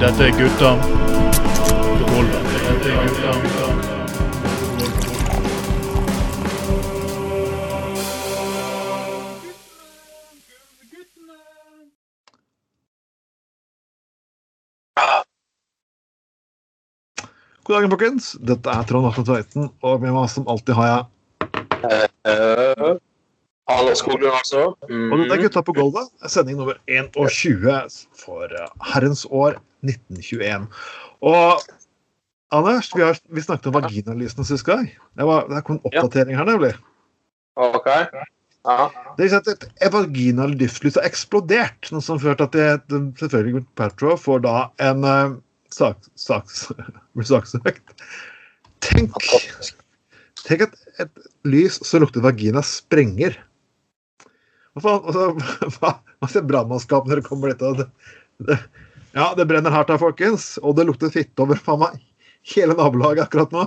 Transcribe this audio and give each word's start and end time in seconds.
Dette 0.00 0.24
er 0.24 0.30
gutta. 0.36 0.70
Dette 0.76 0.92
er 2.92 3.06
gutta. 3.06 3.30
God 17.64 17.74
dagen, 17.74 17.90
folkens. 17.90 18.36
Dette 18.40 18.70
er 18.70 18.82
Trond 18.84 19.06
Atle 19.08 19.24
Tveiten, 19.24 19.70
og 19.80 20.00
med 20.04 20.12
meg 20.12 20.28
som 20.30 20.46
alltid 20.46 20.74
har 20.76 20.86
jeg 20.92 21.04
Uh, 22.26 22.98
Hallo, 23.66 23.94
Skoglund, 23.98 24.30
altså. 24.30 24.60
Og 24.86 25.16
dette 25.18 25.34
er 25.34 25.40
Gutta 25.42 25.62
på 25.66 25.74
gulvet, 25.74 26.10
sending 26.30 26.60
nummer 26.60 26.76
21 26.86 27.72
for 28.20 28.52
eh, 28.54 28.68
herrens 28.92 29.24
år 29.34 29.56
1921. 29.82 30.68
Og 31.26 31.64
Anders, 32.54 32.92
vi, 32.94 33.02
har, 33.02 33.18
vi 33.34 33.42
snakket 33.42 33.66
om 33.72 33.74
vaginalysene 33.80 34.46
sist 34.46 34.62
gang. 34.68 34.86
Det, 35.18 35.26
var, 35.26 35.48
det 35.50 35.64
kom 35.66 35.80
en 35.80 35.88
oppdatering 35.90 36.38
her, 36.38 36.46
nemlig. 36.46 36.70
OK. 37.58 37.88
Ja. 37.90 38.86
Det 39.18 39.26
er 39.26 39.34
at 39.40 39.50
et, 39.50 39.66
et 39.82 39.92
vaginal 39.94 40.54
lystlys 40.58 40.94
har 40.98 41.08
eksplodert, 41.08 41.90
noe 41.94 42.02
som 42.06 42.20
førte 42.22 42.46
til 42.54 42.68
at 42.76 42.86
det- 42.90 43.02
selvfølgelig 43.18 43.64
Petro 43.78 44.14
får 44.18 44.44
da 44.46 44.54
en 44.86 45.02
uh, 45.06 45.34
sak, 45.74 45.98
saks, 46.18 46.68
saksøkt. 47.32 47.94
Tenk, 48.86 49.18
tenk 50.46 50.66
at 50.68 50.78
et 51.02 51.26
lys 51.50 51.80
som 51.86 52.02
lukter 52.06 52.22
vagina, 52.22 52.62
sprenger. 52.62 53.34
Altså, 54.76 55.30
hva, 55.78 55.92
hva 56.20 56.28
ser 56.30 56.44
brannmannskap 56.48 57.08
når 57.08 57.22
det 57.22 57.28
kommer 57.28 57.52
dit? 57.52 57.64
Det, 57.80 57.86
det, 58.50 58.58
ja, 59.16 59.30
det 59.36 59.46
brenner 59.48 59.72
hardt 59.72 59.92
her, 59.92 60.00
folkens. 60.02 60.56
Og 60.62 60.76
det 60.76 60.86
lukter 60.88 61.12
fitte 61.12 61.44
over 61.44 61.60
faen 61.60 61.82
meg 61.86 62.02
hele 62.54 62.76
nabolaget 62.78 63.26
akkurat 63.26 63.54
nå. 63.54 63.64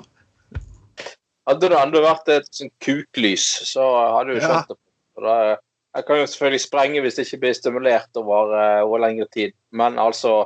Hadde 1.49 1.71
det 1.71 1.79
enda 1.79 2.03
vært 2.03 2.29
et 2.29 2.51
sånn 2.53 2.69
kuklys, 2.83 3.47
så 3.71 3.87
hadde 4.13 4.35
du 4.35 4.39
Ja. 4.39 4.45
skjønt 4.45 4.75
det. 4.75 4.79
Det. 5.19 5.57
Jeg 5.97 6.05
kan 6.05 6.19
jo 6.21 6.27
selvfølgelig 6.31 6.61
sprenge 6.63 7.01
hvis 7.03 7.15
det 7.17 7.25
ikke 7.25 7.39
blir 7.41 7.55
stimulert 7.57 8.19
over, 8.21 8.53
eh, 8.55 8.83
over 8.85 9.01
lengre 9.03 9.27
tid, 9.33 9.53
men 9.71 9.97
altså 9.99 10.45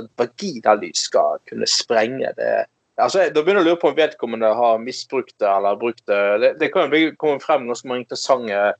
At 0.00 0.06
vaginalys 0.16 1.02
skal 1.04 1.36
kunne 1.44 1.66
sprenge, 1.68 2.30
det 2.36 2.66
Altså, 2.98 3.32
Da 3.32 3.42
begynner 3.42 3.60
jeg 3.60 3.66
å 3.66 3.70
lure 3.72 3.80
på 3.80 3.88
om 3.90 3.96
vedkommende 3.96 4.54
har 4.54 4.78
misbrukt 4.78 5.34
det 5.38 5.48
eller 5.48 5.76
brukt 5.76 6.04
det. 6.06 6.40
Det, 6.40 6.58
det 6.60 6.72
kan 6.72 6.90
jo 6.92 7.10
komme 7.16 7.40
frem 7.40 7.66
ganske 7.66 7.88
mange 7.88 8.04
interessante 8.04 8.74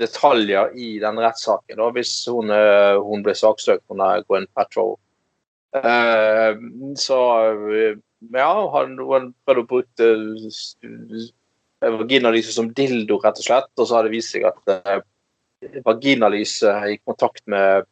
detaljer 0.00 0.72
i 0.78 0.98
den 1.02 1.18
rettssaken. 1.20 1.76
da, 1.76 1.90
Hvis 1.94 2.14
hun, 2.30 2.50
eh, 2.50 2.96
hun 3.02 3.22
ble 3.24 3.34
saksøkt 3.36 3.84
under 3.92 4.22
Gwen 4.28 4.46
Patrol. 4.56 4.96
Eh, 5.76 6.56
så 7.00 7.18
eh, 7.72 7.94
ja, 8.32 8.50
han, 8.76 8.98
han 8.98 9.30
prøvde 9.46 9.62
å 9.64 9.70
bruke 9.70 10.08
vaginalyse 11.82 12.52
som 12.54 12.68
dildo, 12.76 13.18
rett 13.22 13.40
og 13.40 13.46
slett. 13.46 13.70
Og 13.78 13.88
så 13.88 13.98
har 13.98 14.06
det 14.06 14.14
vist 14.14 14.34
seg 14.34 14.46
at 14.48 14.74
eh, 14.76 15.00
vaginalyset 15.86 16.90
i 16.92 16.98
kontakt 17.04 17.42
med 17.50 17.86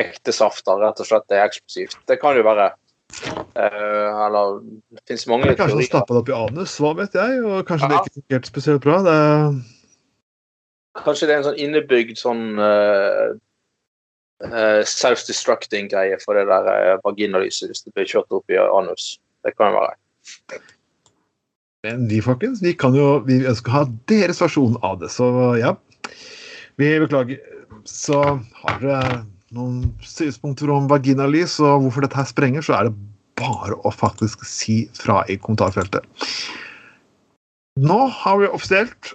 ekte 0.00 0.32
safter 0.32 0.78
rett 0.80 1.00
og 1.02 1.08
slett 1.08 1.34
er 1.34 1.44
eksplosivt. 1.46 1.98
Det 2.08 2.20
kan 2.22 2.36
jo 2.38 2.44
være. 2.46 2.70
uh, 3.58 4.26
eller 4.26 4.60
det 4.94 5.00
finnes 5.08 5.26
mange 5.26 5.48
Kanskje 5.50 5.64
han 5.64 5.70
teorier. 5.74 5.88
stappa 5.88 6.14
det 6.14 6.20
opp 6.22 6.28
i 6.30 6.36
anus, 6.36 6.76
hva 6.80 6.92
vet 7.00 7.16
jeg. 7.18 7.40
Og 7.42 7.66
kanskje 7.68 7.88
det 7.90 7.96
Ja. 7.98 8.02
ikke 8.06 8.20
fungerte 8.20 8.48
spesielt 8.52 8.82
bra. 8.84 8.96
Det, 9.02 9.16
Kanskje 11.06 11.28
det 11.28 11.34
er 11.34 11.40
en 11.40 11.48
sånn 11.50 11.62
innebygd 11.62 12.18
sånn 12.20 12.44
uh, 12.60 13.32
uh, 14.44 14.82
self-destructing-greie 14.88 16.18
for 16.24 16.38
det 16.38 16.46
der 16.50 16.68
uh, 16.68 16.98
vaginalyset 17.06 17.70
hvis 17.70 17.84
det 17.86 17.94
blir 17.96 18.08
kjørt 18.10 18.36
opp 18.36 18.52
i 18.52 18.60
anus. 18.60 19.14
Det 19.46 19.54
kan 19.56 19.72
jo 19.72 19.80
være. 19.80 20.60
men 21.86 22.08
vi, 22.10 22.20
folkens, 22.24 22.60
vi 22.64 22.74
kan 22.76 22.96
jo 22.96 23.20
vi 23.26 23.40
ønsker 23.48 23.72
å 23.72 23.78
ha 23.78 23.84
deres 24.12 24.42
versjon 24.42 24.76
av 24.86 25.00
det. 25.00 25.12
Så 25.12 25.30
ja. 25.60 25.74
Vi 26.80 26.90
beklager. 27.02 27.40
Så 27.88 28.20
har 28.62 28.82
dere 28.82 29.22
noen 29.56 29.94
synspunkter 30.06 30.70
om 30.70 30.88
vaginalys 30.90 31.56
og 31.62 31.86
hvorfor 31.86 32.04
dette 32.04 32.18
her 32.18 32.28
sprenger, 32.28 32.64
så 32.64 32.76
er 32.76 32.88
det 32.88 32.98
bare 33.40 33.78
å 33.86 33.92
faktisk 33.94 34.44
si 34.48 34.82
fra 34.96 35.22
i 35.32 35.38
kommentarfeltet. 35.40 36.04
Nå 37.80 37.98
har 38.20 38.40
vi 38.40 38.50
offisielt 38.50 39.14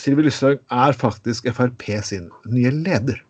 Sylvi 0.00 0.26
Lysthaug 0.26 0.60
er 0.74 0.96
faktisk 0.98 1.46
Frp 1.54 1.86
sin 2.02 2.30
nye 2.50 2.72
leder. 2.74 3.20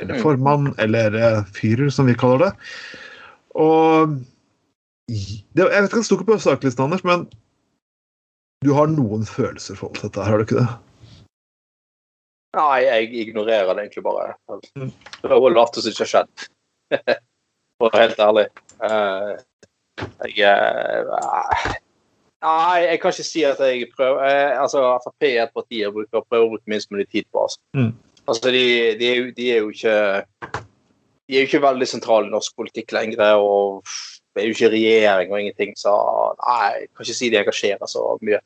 Eller 0.00 0.18
formann, 0.22 0.72
eller 0.82 1.14
eh, 1.14 1.42
fyrer, 1.54 1.90
som 1.92 2.08
vi 2.08 2.16
kaller 2.18 2.46
det. 2.46 2.52
Og 3.54 4.16
det, 5.08 5.66
Jeg 5.68 5.68
vet 5.68 5.90
ikke 5.90 6.00
om 6.00 6.02
det 6.02 6.08
sto 6.08 6.18
på 6.24 6.38
saklisten, 6.40 6.84
Anders, 6.84 7.04
men 7.04 7.26
du 8.64 8.72
har 8.74 8.88
noen 8.88 9.26
følelser 9.26 9.76
for 9.76 9.92
dette, 9.98 10.22
her, 10.22 10.32
har 10.32 10.40
du 10.40 10.46
ikke 10.46 10.62
det? 10.62 10.70
Nei, 12.56 12.82
jeg 12.84 13.12
ignorerer 13.26 13.72
det 13.72 13.86
egentlig 13.86 14.04
bare. 14.04 14.34
Mm. 14.76 14.90
Det 15.22 15.30
jo 15.30 15.52
lavt 15.52 15.78
som 15.78 15.88
ikke 15.88 16.04
har 16.04 16.10
skjedd. 16.10 16.48
For 17.80 17.88
å 17.88 17.92
være 17.94 18.08
helt 18.10 18.20
ærlig. 18.20 18.44
Eh, 18.86 19.30
jeg 20.36 20.50
eh, 20.52 21.78
Nei, 22.42 22.78
jeg 22.88 22.98
kan 23.00 23.12
ikke 23.14 23.24
si 23.26 23.42
at 23.46 23.60
jeg 23.62 23.86
prøver 23.94 24.24
eh, 24.26 24.56
altså 24.58 24.80
Frp 25.04 25.26
er 25.28 25.44
et 25.44 25.52
parti 25.54 25.78
jeg 25.78 25.94
bruker 25.94 26.24
prøver 26.26 26.46
å 26.48 26.50
bruke 26.56 26.72
minst 26.72 26.90
mulig 26.90 27.06
tid 27.10 27.28
på. 27.30 27.44
Altså, 27.46 27.60
Mm. 27.78 27.92
altså 28.26 28.50
de, 28.50 28.64
de, 28.98 29.06
er 29.06 29.16
jo, 29.20 29.30
de 29.36 29.50
er 29.50 29.58
jo 29.62 29.70
ikke 29.70 29.94
De 31.28 31.36
er 31.36 31.44
jo 31.44 31.48
ikke 31.48 31.62
veldig 31.62 31.88
sentrale 31.88 32.26
i 32.26 32.32
norsk 32.34 32.56
politikk 32.58 32.92
lenger. 32.92 33.22
Og 33.38 33.86
det 34.34 34.42
er 34.42 34.48
jo 34.48 34.56
ikke 34.56 34.72
regjering 34.74 35.32
og 35.32 35.40
ingenting, 35.40 35.72
så 35.78 35.94
nei, 36.42 36.68
jeg 36.82 36.88
kan 36.90 37.06
ikke 37.06 37.18
si 37.20 37.30
de 37.30 37.40
engasjerer 37.40 37.90
så 37.90 38.04
mye. 38.26 38.40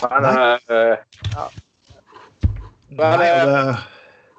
Men 0.00 0.28
eh, 0.30 0.96
ja. 1.36 1.48
Men, 2.90 3.22
eh, 3.22 3.82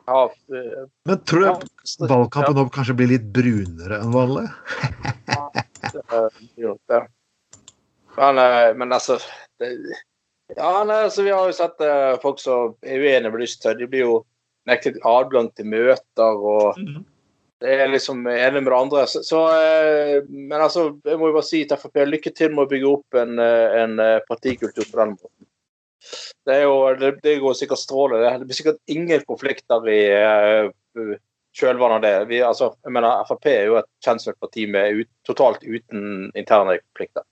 ja, 0.07 0.21
eh, 0.57 0.87
men 1.07 1.21
tror 1.29 1.45
du 1.45 2.07
valgkampen 2.09 2.57
nå 2.57 2.65
kanskje 2.73 2.97
blir 2.99 3.13
litt 3.13 3.27
brunere 3.31 4.01
enn 4.01 4.15
vanlig? 4.15 4.47
gjør 5.89 6.73
nok 6.73 6.93
det. 6.93 7.01
Men, 8.17 8.41
eh, 8.43 8.71
men 8.77 8.91
altså 8.91 9.19
det, 9.59 9.75
Ja, 10.51 10.83
nei, 10.83 11.03
altså, 11.05 11.23
vi 11.23 11.31
har 11.31 11.47
jo 11.47 11.55
sett 11.55 11.79
eh, 11.85 12.17
folk 12.23 12.41
som 12.43 12.73
er 12.83 12.99
uenige 12.99 13.31
med 13.31 13.39
Lysthaug. 13.39 13.79
De 13.79 13.87
blir 13.87 14.03
jo 14.03 14.17
nektet 14.67 14.99
adgang 15.07 15.47
til 15.55 15.69
møter 15.71 16.43
og 16.43 16.75
det 17.61 17.75
er 17.77 17.91
liksom 17.91 18.23
ene 18.25 18.57
med 18.57 18.71
det 18.71 18.77
andre. 18.77 19.05
Så, 19.07 19.21
så, 19.25 19.43
eh, 19.53 20.23
men 20.29 20.57
altså, 20.57 20.87
jeg 21.05 21.19
må 21.21 21.29
jo 21.29 21.37
bare 21.37 21.45
si 21.45 21.61
til 21.69 21.77
Frp 21.77 22.01
lykke 22.09 22.33
til 22.33 22.55
med 22.55 22.65
å 22.65 22.71
bygge 22.71 22.89
opp 22.89 23.19
en, 23.21 23.37
eh, 23.43 23.77
en 23.83 24.01
eh, 24.01 24.17
partikultur 24.29 24.87
på 24.87 24.97
den 24.97 25.13
måten. 25.13 25.47
Det, 26.47 26.55
er 26.55 26.63
jo, 26.65 26.77
det, 26.97 27.11
det 27.21 27.37
går 27.43 27.59
sikkert 27.59 27.83
strålende. 27.83 28.31
Det 28.41 28.49
blir 28.49 28.57
sikkert 28.57 28.81
ingen 28.89 29.21
konflikter 29.29 29.85
i 29.93 30.01
kjølvannet 31.57 31.99
av 31.99 32.05
det. 32.05 32.13
Vi, 32.31 32.39
altså, 32.45 32.71
jeg 32.85 32.95
mener, 32.95 33.25
Frp 33.27 33.49
er 33.51 33.65
jo 33.67 33.79
et 33.81 33.89
kjent 34.05 34.27
parti 34.39 34.67
med 34.71 35.01
ut, 35.01 35.09
totalt 35.27 35.65
uten 35.65 36.31
interne 36.37 36.77
konflikter. 36.79 37.25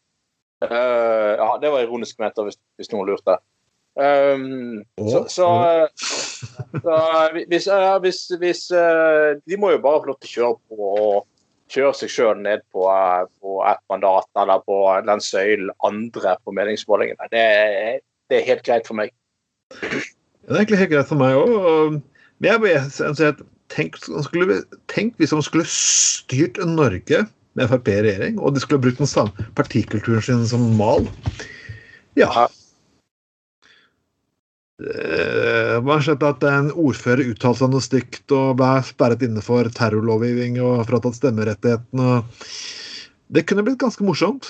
Uh, 0.60 1.40
ja, 1.40 1.54
det 1.62 1.72
var 1.72 1.86
ironisk 1.86 2.20
ment, 2.20 2.40
hvis, 2.44 2.60
hvis 2.80 2.92
noen 2.92 3.08
lurte. 3.08 3.38
Um, 4.00 4.84
så, 5.10 5.24
så, 5.32 5.48
så 5.98 6.98
hvis, 7.34 7.66
uh, 7.68 7.98
hvis, 8.00 8.20
hvis 8.40 8.62
uh, 8.72 9.34
De 9.44 9.58
må 9.60 9.74
jo 9.74 9.82
bare 9.84 10.00
få 10.04 10.12
lov 10.12 10.20
til 10.22 10.30
å 10.30 10.36
kjøre 10.36 10.60
på 10.70 10.92
og 11.02 11.26
kjøre 11.74 11.96
seg 11.98 12.12
sjøl 12.14 12.40
ned 12.42 12.64
på, 12.74 12.86
eh, 12.90 13.26
på 13.42 13.60
ett 13.70 13.82
mandat 13.92 14.26
eller 14.42 14.62
på 14.66 14.78
den 15.06 15.22
søylen 15.22 15.70
andre 15.86 16.36
på 16.42 16.54
meningsmålingene. 16.58 17.28
Det, 17.30 17.44
det 18.32 18.40
er 18.40 18.48
helt 18.48 18.64
greit 18.66 18.90
for 18.90 18.98
meg. 18.98 19.14
Det 19.70 20.50
er 20.50 20.64
egentlig 20.64 20.80
helt 20.82 20.94
greit 20.96 21.12
for 21.12 21.22
meg 21.22 21.38
òg. 21.38 22.00
Men 22.40 22.50
jeg 22.50 22.64
bare 22.64 22.82
sier 22.90 23.36
at 23.36 23.44
tenk, 23.74 23.98
skulle, 24.26 24.62
tenk 24.92 25.18
hvis 25.20 25.34
han 25.36 25.44
skulle 25.46 25.68
styrt 25.70 26.60
Norge 26.66 27.26
med 27.58 27.70
Frp 27.72 27.90
i 27.92 28.00
regjering, 28.06 28.40
og 28.40 28.56
de 28.56 28.64
skulle 28.64 28.82
brukt 28.84 29.02
den 29.02 29.10
samme 29.10 29.50
partikulturen 29.58 30.24
sin 30.26 30.48
som 30.48 30.64
mal. 30.80 31.08
Ja. 32.20 32.30
Hva 32.40 32.48
Eh, 34.80 35.76
har 35.84 36.04
sett 36.06 36.22
at 36.24 36.44
en 36.48 36.70
ordfører 36.72 37.28
uttalte 37.34 37.60
seg 37.60 37.72
noe 37.74 37.84
stygt 37.84 38.32
og 38.32 38.62
ble 38.62 38.70
sperret 38.88 39.26
inne 39.28 39.42
for 39.44 39.68
terrorlovgivning 39.76 40.62
og 40.64 40.86
fratatt 40.88 41.18
stemmerettigheten. 41.18 42.24
Det 43.28 43.44
kunne 43.44 43.66
blitt 43.68 43.82
ganske 43.82 44.06
morsomt. 44.08 44.48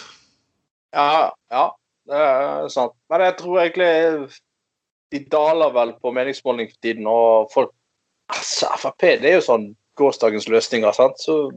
Ja, 0.94 1.31
ja, 1.50 1.66
det 2.06 2.21
er 2.27 2.69
sant. 2.69 2.94
Men 3.10 3.25
jeg 3.25 3.38
tror 3.42 3.57
egentlig 3.63 3.89
de 5.10 5.24
daler 5.33 5.74
vel 5.74 5.95
på 5.98 6.13
meningsmåling 6.13 6.69
for 6.69 6.86
tiden, 6.86 7.10
og 7.10 7.50
folk 7.54 7.74
altså, 8.30 8.72
Frp 8.80 9.06
det 9.22 9.31
er 9.31 9.38
jo 9.40 9.46
sånn 9.46 9.68
gårsdagens 10.00 10.48
løsninger, 10.52 10.96
sant. 10.96 11.20
Så 11.22 11.50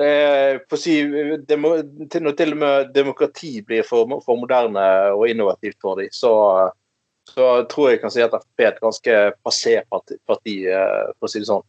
det 0.00 0.10
på 0.70 0.78
si, 0.80 1.00
demo, 1.48 1.74
til, 2.12 2.24
Når 2.24 2.36
til 2.38 2.54
og 2.54 2.60
med 2.62 2.92
demokrati 2.94 3.56
blir 3.66 3.86
for, 3.86 4.08
for 4.24 4.40
moderne 4.40 4.84
og 5.16 5.26
innovativt 5.28 5.80
for 5.82 6.00
dem, 6.00 6.12
så, 6.14 6.32
så 7.28 7.50
tror 7.70 7.90
jeg 7.90 7.98
jeg 7.98 8.04
kan 8.04 8.14
si 8.14 8.24
at 8.24 8.36
Frp 8.36 8.64
er 8.64 8.72
et 8.74 8.84
ganske 8.84 9.18
passé 9.44 9.80
parti, 9.92 10.20
parti, 10.28 10.56
eh, 10.68 11.10
for 11.18 11.28
å 11.28 11.32
si 11.32 11.42
det 11.42 11.50
sånn. 11.50 11.66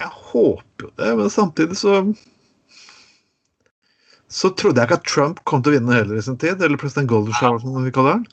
Jeg 0.00 0.10
håper 0.10 0.88
jo 0.88 0.94
det, 0.98 1.10
men 1.20 1.28
samtidig 1.30 1.76
så 1.78 2.00
så 4.34 4.50
trodde 4.58 4.82
jeg 4.82 4.88
ikke 4.88 4.98
at 4.98 5.06
Trump 5.06 5.40
kom 5.46 5.62
til 5.62 5.70
å 5.70 5.76
vinne 5.76 5.94
heller 5.94 6.18
i 6.18 6.24
sin 6.26 6.38
tid. 6.40 6.62
Eller 6.64 6.80
president 6.80 7.06
Golden 7.10 7.36
Shower, 7.38 7.60
som 7.62 7.76
vi 7.84 7.92
kaller 7.94 8.18
den. 8.18 8.24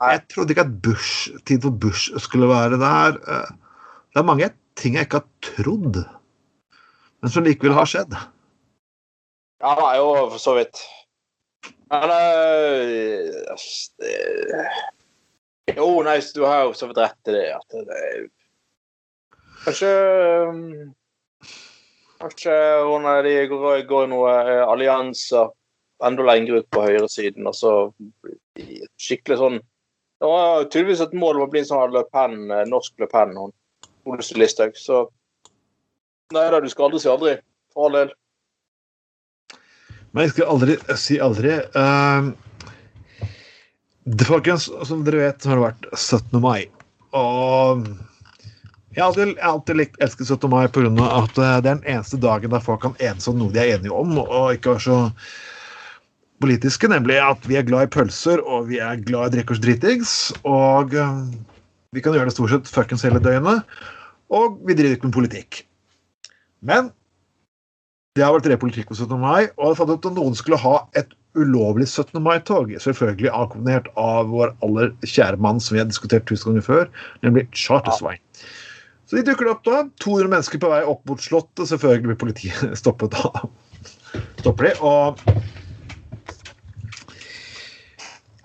Jeg 0.00 0.22
trodde 0.28 0.52
ikke 0.52 0.66
at 0.66 0.74
Bush, 0.82 1.30
tid 1.48 1.62
for 1.62 1.70
Bush 1.70 2.12
skulle 2.20 2.48
være 2.48 2.80
der. 2.80 3.16
Eh, 3.16 3.54
Det 4.12 4.20
er 4.20 4.24
mange 4.24 4.50
ting 4.76 4.94
jeg 4.94 5.04
ikke 5.04 5.18
har 5.20 5.26
trodd, 5.44 5.96
men 7.20 7.30
som 7.30 7.44
likevel 7.44 7.74
har 7.76 7.84
skjedd. 7.84 8.14
Ja, 9.60 9.74
det 9.76 9.84
er 9.90 9.96
jo 10.00 10.06
for 10.30 10.40
så 10.40 10.54
vidt. 10.56 10.80
Men 11.92 12.12
øh, 12.16 13.28
det, 14.00 14.14
Jo, 15.76 15.88
nei, 16.06 16.16
du 16.34 16.44
har 16.46 16.62
jo 16.64 16.72
så 16.72 16.88
vidt 16.88 17.02
rett 17.02 17.28
i 17.28 17.34
det. 17.36 17.44
At 17.58 17.76
det 17.76 18.00
er 18.00 18.24
Kanskje 19.66 19.92
øhm, 19.92 20.94
Kanskje 22.20 22.56
hun 22.86 23.04
de 23.26 23.36
går, 23.50 23.84
går 23.88 24.04
i 24.04 24.10
noen 24.14 24.48
øh, 24.48 24.64
allianser 24.72 25.52
enda 26.06 26.22
lenger 26.22 26.60
ut 26.60 26.70
på 26.70 26.84
høyresiden, 26.84 27.46
og 27.48 27.54
så 27.56 27.72
skikkelig 29.00 29.38
sånn 29.40 29.58
Det 30.20 30.28
var 30.30 30.64
tydeligvis 30.64 31.02
et 31.04 31.16
mål 31.16 31.40
om 31.40 31.46
å 31.46 31.50
bli 31.52 31.60
en 31.60 31.68
sånn 31.68 31.92
Le 31.92 32.02
Pen, 32.08 32.38
øh, 32.48 32.64
norsk 32.70 33.02
Le 33.02 33.08
Pen, 33.10 33.36
hun 33.36 34.22
Listhaug. 34.38 34.78
Så 34.78 35.06
Nei 36.34 36.48
da, 36.50 36.58
du 36.58 36.66
skal 36.70 36.88
aldri 36.88 37.00
si 37.02 37.10
aldri. 37.10 37.36
For 37.74 37.86
all 37.86 37.98
del. 38.00 38.14
Men 40.10 40.26
jeg 40.26 40.32
skal 40.32 40.50
aldri 40.54 40.76
si 40.98 41.18
aldri. 41.22 41.52
Uh, 41.76 42.32
det, 44.06 44.26
folkens, 44.26 44.66
som 44.88 45.04
dere 45.06 45.26
vet, 45.26 45.46
har 45.46 45.58
det 45.58 45.66
vært 45.66 45.86
17. 45.92 46.40
mai. 46.42 46.66
Og 47.14 47.84
jeg 48.96 49.02
har 49.02 49.10
alltid, 49.10 49.34
alltid 49.44 49.78
likt, 49.82 49.98
elsket 50.02 50.32
17. 50.32 50.48
mai 50.50 50.66
pga. 50.72 50.88
at 51.20 51.36
eh, 51.36 51.44
det 51.44 51.50
er 51.52 51.64
den 51.66 51.82
eneste 51.84 52.16
dagen 52.16 52.54
der 52.54 52.64
folk 52.64 52.80
kan 52.82 52.96
enes 52.96 53.28
om 53.28 53.36
noe 53.36 53.52
de 53.52 53.60
er 53.60 53.74
enige 53.76 53.92
om, 53.92 54.14
og 54.22 54.54
ikke 54.56 54.72
være 54.72 54.84
så 54.86 55.00
politiske, 56.42 56.88
nemlig 56.90 57.18
at 57.22 57.46
vi 57.48 57.58
er 57.58 57.66
glad 57.66 57.88
i 57.88 57.92
pølser, 57.96 58.42
og 58.44 58.68
vi 58.70 58.80
er 58.82 59.00
glad 59.06 59.28
i 59.28 59.30
å 59.30 59.34
drikke 59.36 59.56
oss 59.56 59.62
dritings. 59.62 60.14
Og 60.48 60.94
eh, 60.96 61.22
vi 61.96 62.04
kan 62.04 62.16
gjøre 62.16 62.30
det 62.30 62.36
stort 62.36 62.52
sett 62.52 62.72
fuckings 62.72 63.06
hele 63.06 63.22
døgnet. 63.22 63.64
Og 64.34 64.58
vi 64.66 64.76
driver 64.76 64.96
ikke 64.96 65.10
med 65.10 65.16
politikk. 65.16 65.62
Men 66.66 66.90
det 68.16 68.24
har 68.24 68.34
vært 68.34 68.48
repolitikk 68.48 68.88
på 68.90 68.96
17. 68.96 69.16
mai, 69.20 69.48
og 69.60 69.70
jeg 69.70 69.78
fant 69.80 69.92
ut 69.92 70.08
at 70.08 70.16
noen 70.16 70.36
skulle 70.36 70.60
ha 70.60 70.78
et 70.96 71.10
ulovlig 71.36 71.84
17. 71.90 72.16
mai-tog. 72.24 72.70
Selvfølgelig 72.80 73.28
akkompagnert 73.28 73.90
av 74.00 74.30
vår 74.32 74.54
aller 74.64 74.94
kjære 75.04 75.40
mann 75.44 75.60
som 75.60 75.76
vi 75.76 75.82
har 75.82 75.90
diskutert 75.90 76.24
tusen 76.28 76.54
ganger 76.54 76.64
før, 76.64 76.86
nemlig 77.26 77.44
Chartersveien. 77.52 78.22
Så 79.06 79.20
de 79.20 79.26
dukker 79.28 79.52
opp 79.52 79.60
da. 79.68 79.84
200 80.02 80.32
mennesker 80.32 80.58
på 80.62 80.70
vei 80.72 80.80
opp 80.88 81.04
mot 81.06 81.20
Slottet. 81.22 81.68
Selvfølgelig 81.70 82.10
blir 82.10 82.18
politiet 82.24 82.72
stoppet 82.80 83.14
da. 83.14 83.44
Stopper 84.40 84.70
de, 84.70 84.72
og 84.80 85.20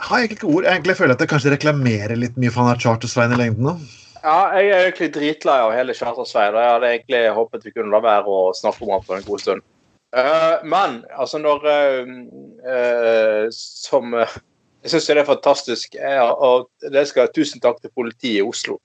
har 0.02 0.20
egentlig 0.20 0.38
ikke 0.40 0.52
ord. 0.52 0.68
Jeg 0.68 0.98
føler 0.98 1.16
at 1.16 1.24
jeg 1.24 1.32
kanskje 1.32 1.54
reklamerer 1.56 2.20
litt 2.20 2.38
mye 2.40 2.52
for 2.54 2.68
han 2.68 2.80
Charter-Svein 2.82 3.36
i 3.36 3.40
lengden 3.40 3.68
nå. 3.70 3.76
Ja, 4.22 4.54
jeg 4.54 4.70
er 4.70 4.84
egentlig 4.86 5.12
dritlei 5.16 5.58
av 5.64 5.74
hele 5.74 5.96
Charter-Svein. 5.98 6.58
Jeg 6.58 6.74
hadde 6.76 6.90
egentlig 6.96 7.22
håpet 7.38 7.66
vi 7.66 7.74
kunne 7.74 7.94
la 7.94 8.02
være 8.04 8.30
å 8.30 8.52
snakke 8.58 8.86
om 8.86 8.94
ham 8.96 9.06
for 9.06 9.18
en 9.18 9.28
god 9.28 9.44
stund. 9.44 9.66
Uh, 10.12 10.58
men 10.68 10.98
altså 11.16 11.40
når 11.40 11.62
uh, 11.72 13.46
Som 13.56 14.12
Jeg 14.12 14.92
syns 14.92 15.08
det 15.08 15.16
er 15.22 15.30
fantastisk. 15.30 15.96
Jeg, 15.96 16.20
og 16.20 16.68
det 16.92 17.06
skal 17.08 17.32
Tusen 17.32 17.64
takk 17.64 17.80
til 17.82 17.94
politiet 17.96 18.42
i 18.42 18.46
Oslo. 18.46 18.80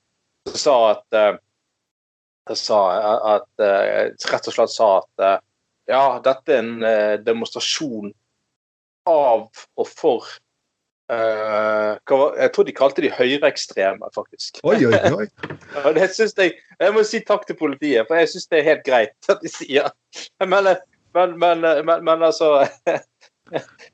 Som 0.46 0.60
sa 0.60 0.76
at 0.92 1.40
sa 2.54 2.80
at 3.34 3.64
eh, 3.64 4.12
Rett 4.30 4.46
og 4.46 4.54
slett 4.54 4.70
sa 4.70 4.90
at 5.00 5.40
ja, 5.90 6.02
dette 6.22 6.52
er 6.54 6.60
en 6.60 7.24
demonstrasjon 7.26 8.12
av 9.10 9.48
og 9.50 9.88
for 9.90 10.28
eh, 11.12 11.92
var, 12.10 12.36
Jeg 12.40 12.52
tror 12.54 12.66
de 12.66 12.74
kalte 12.76 13.04
de 13.04 13.12
høyreekstreme, 13.12 14.10
faktisk. 14.14 14.60
Oi, 14.64 14.78
oi, 14.86 15.00
oi. 15.12 15.26
Det 15.96 16.10
synes 16.14 16.34
jeg, 16.38 16.56
jeg 16.80 16.94
må 16.94 17.04
si 17.06 17.20
takk 17.26 17.46
til 17.46 17.58
politiet, 17.58 18.06
for 18.08 18.18
jeg 18.20 18.32
syns 18.32 18.48
det 18.50 18.60
er 18.60 18.70
helt 18.70 18.86
greit 18.86 19.28
at 19.32 19.42
de 19.44 19.52
sier 19.52 19.92
Men, 20.40 20.56
men, 20.56 21.38
men, 21.38 21.68
men, 21.86 22.04
men 22.04 22.26
altså 22.26 22.66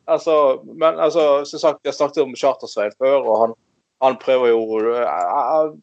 Altså, 0.07 0.63
men 0.65 1.01
altså, 1.01 1.45
som 1.45 1.61
sagt, 1.61 1.85
jeg 1.85 1.95
snakket 1.95 2.23
om 2.23 2.37
Chartersveien 2.37 2.95
før, 2.99 3.19
og 3.21 3.41
han, 3.41 3.53
han 4.03 4.17
prøver 4.21 4.49
jo 4.49 4.63
uh, 4.81 5.75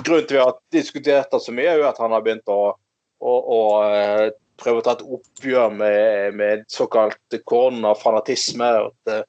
Grunnen 0.00 0.24
til 0.24 0.24
at 0.24 0.32
vi 0.32 0.40
har 0.40 0.56
diskutert 0.72 1.28
det 1.32 1.42
så 1.44 1.52
mye, 1.52 1.68
er 1.68 1.82
jo 1.82 1.90
at 1.90 2.00
han 2.00 2.14
har 2.16 2.24
begynt 2.24 2.48
å, 2.48 2.72
å, 3.20 3.34
å 3.34 3.60
uh, 3.84 4.30
prøve 4.60 4.80
å 4.80 4.86
ta 4.86 4.96
et 4.96 5.04
oppgjør 5.18 5.76
med, 5.76 6.38
med 6.40 6.64
såkalt 6.72 7.38
koronafanatisme. 7.44 8.70
At, 8.88 9.28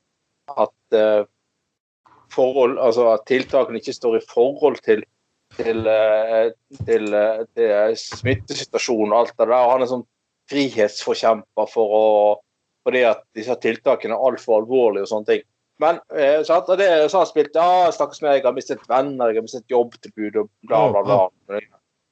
at 0.85 0.99
uh, 0.99 2.13
forhold, 2.33 2.77
altså 2.79 3.09
at 3.13 3.25
tiltakene 3.29 3.81
ikke 3.81 3.95
står 3.95 4.19
i 4.19 4.25
forhold 4.29 4.81
til 4.85 5.05
til, 5.55 5.87
uh, 5.87 6.49
til, 6.87 7.13
uh, 7.13 7.43
til 7.55 7.97
smittesituasjonen 8.01 9.13
og 9.13 9.19
alt 9.19 9.35
det 9.37 9.47
der. 9.47 9.69
Han 9.71 9.85
er 9.85 9.91
sånn 9.91 10.07
frihetsforkjemper 10.51 11.69
for 11.71 11.95
å 11.95 12.05
fordi 12.85 13.01
at 13.07 13.23
disse 13.33 13.55
tiltakene 13.63 14.13
er 14.13 14.25
altfor 14.27 14.59
alvorlige 14.59 15.07
og 15.07 15.09
sånne 15.09 15.29
ting. 15.31 15.45
Men 15.81 15.97
eh, 16.15 16.37
det 16.39 16.45
så 16.45 16.53
har 16.53 17.23
han 17.23 17.27
spilt 17.27 17.57
Ja, 17.57 17.91
stakkars 17.91 18.21
meg, 18.23 18.37
jeg 18.37 18.45
har 18.45 18.53
mistet 18.55 18.83
venner, 18.87 19.31
jeg 19.31 19.37
har 19.41 19.47
mistet 19.47 19.73
jobbtilbud 19.73 20.33
og 20.43 20.47
bla, 20.69 20.81
bla, 20.93 21.01
bla. 21.03 21.17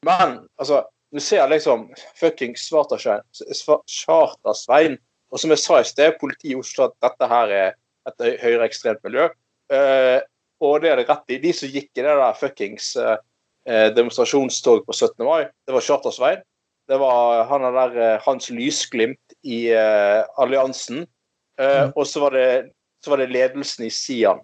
Men 0.04 0.30
altså, 0.60 0.78
du 1.14 1.20
ser 1.24 1.48
liksom 1.48 1.80
fucking 2.20 2.58
Svartasvein, 2.58 4.98
Og 5.32 5.40
som 5.40 5.50
jeg 5.54 5.62
sa 5.62 5.80
i 5.80 5.88
sted, 5.88 6.18
politiet 6.20 6.52
i 6.52 6.60
Oslo 6.60 6.90
at 6.90 6.96
dette 7.06 7.26
her 7.30 7.48
er 7.54 7.70
et 8.10 8.42
høyreekstremt 8.42 9.04
miljø. 9.06 9.30
Eh, 9.74 10.20
og 10.64 10.82
det 10.84 10.92
er 10.92 11.02
det 11.02 11.08
rett 11.10 11.36
i. 11.36 11.42
De 11.44 11.52
som 11.56 11.72
gikk 11.72 11.92
i 11.92 12.06
det 12.06 12.16
der 12.20 12.40
fuckings 12.40 12.94
eh, 13.00 13.90
demonstrasjonstog 13.96 14.86
på 14.88 14.96
17. 14.96 15.26
mai, 15.28 15.50
det 15.68 15.76
var 15.76 15.86
Charter-Svein. 15.86 16.44
Det 16.88 17.00
var 17.00 17.46
han 17.48 17.64
der 17.64 18.00
eh, 18.00 18.22
Hans 18.26 18.50
Lysglimt 18.52 19.38
i 19.44 19.66
eh, 19.76 20.24
alliansen. 20.38 21.08
Mm. 21.54 21.92
og 21.94 22.08
så 22.10 22.18
var, 22.24 22.34
det, 22.34 22.72
så 23.06 23.12
var 23.12 23.20
det 23.22 23.28
ledelsen 23.30 23.84
i 23.86 23.92
Sian. 23.94 24.40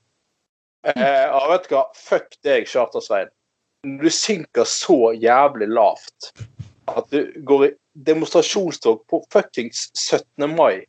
ja, 0.86 1.32
og 1.34 1.48
vet 1.50 1.64
du 1.66 1.72
hva? 1.74 1.80
Fuck 1.98 2.36
deg, 2.46 2.68
Charter-Svein. 2.70 3.32
Du 3.82 4.06
synker 4.14 4.68
så 4.70 5.16
jævlig 5.18 5.72
lavt 5.74 6.30
at 6.86 7.10
du 7.10 7.32
går 7.50 7.66
i 7.66 7.72
demonstrasjonstog 8.06 9.02
på 9.10 9.24
fuckings 9.34 9.88
17. 9.98 10.46
mai 10.54 10.86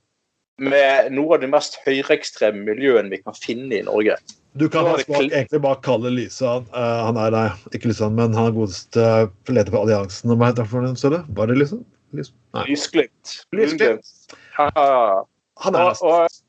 med 0.61 1.13
noe 1.17 1.37
av 1.37 1.43
de 1.43 1.49
mest 1.51 1.79
høyreekstreme 1.87 2.63
miljøene 2.67 3.13
vi 3.13 3.21
kan 3.23 3.37
finne 3.37 3.79
i 3.79 3.85
Norge. 3.87 4.19
Du 4.59 4.67
kan 4.69 4.89
kl- 4.99 5.31
egentlig 5.31 5.61
bare 5.63 5.79
kalle 5.85 6.11
Lisa 6.11 6.57
uh, 6.75 7.01
Han 7.07 7.19
er 7.23 7.31
nei, 7.31 7.45
ikke 7.71 7.93
Lisa, 7.93 8.09
men 8.11 8.35
han 8.35 8.49
er 8.51 8.57
godeste 8.57 9.05
uh, 9.05 9.31
leder 9.49 9.71
for 9.71 9.85
alliansen. 9.85 10.35
Hva 10.35 10.51
heter 10.51 10.67
han 10.67 10.99
for 10.99 11.15
den? 11.15 11.29
Var 11.39 11.53
det 11.53 11.59
Lisa? 11.61 11.79
Nei. 12.11 12.65
Lysglimt. 12.67 13.37
Lysglimt. 13.55 14.11
Ja. 14.59 15.23
Han 15.63 15.79
er 15.79 15.93
Og, 15.93 16.03
og, 16.03 16.41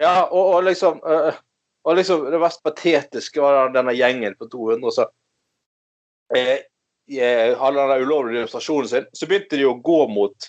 ja, 0.00 0.14
og, 0.24 0.54
og 0.54 0.64
liksom 0.64 1.02
uh, 1.04 1.36
Og 1.84 1.98
liksom 1.98 2.24
det 2.32 2.40
mest 2.40 2.62
patetiske 2.64 3.42
var 3.44 3.72
denne 3.76 3.92
gjengen 3.96 4.34
på 4.38 4.48
200 4.52 4.94
som 4.96 5.12
eh, 6.36 6.58
eh, 7.08 7.54
hadde 7.56 7.86
den 7.92 8.02
ulovlige 8.02 8.42
demonstrasjonen 8.42 8.88
sin. 8.88 9.06
Så 9.12 9.28
begynte 9.30 9.56
de 9.56 9.64
å 9.64 9.78
gå 9.80 10.02
mot 10.12 10.48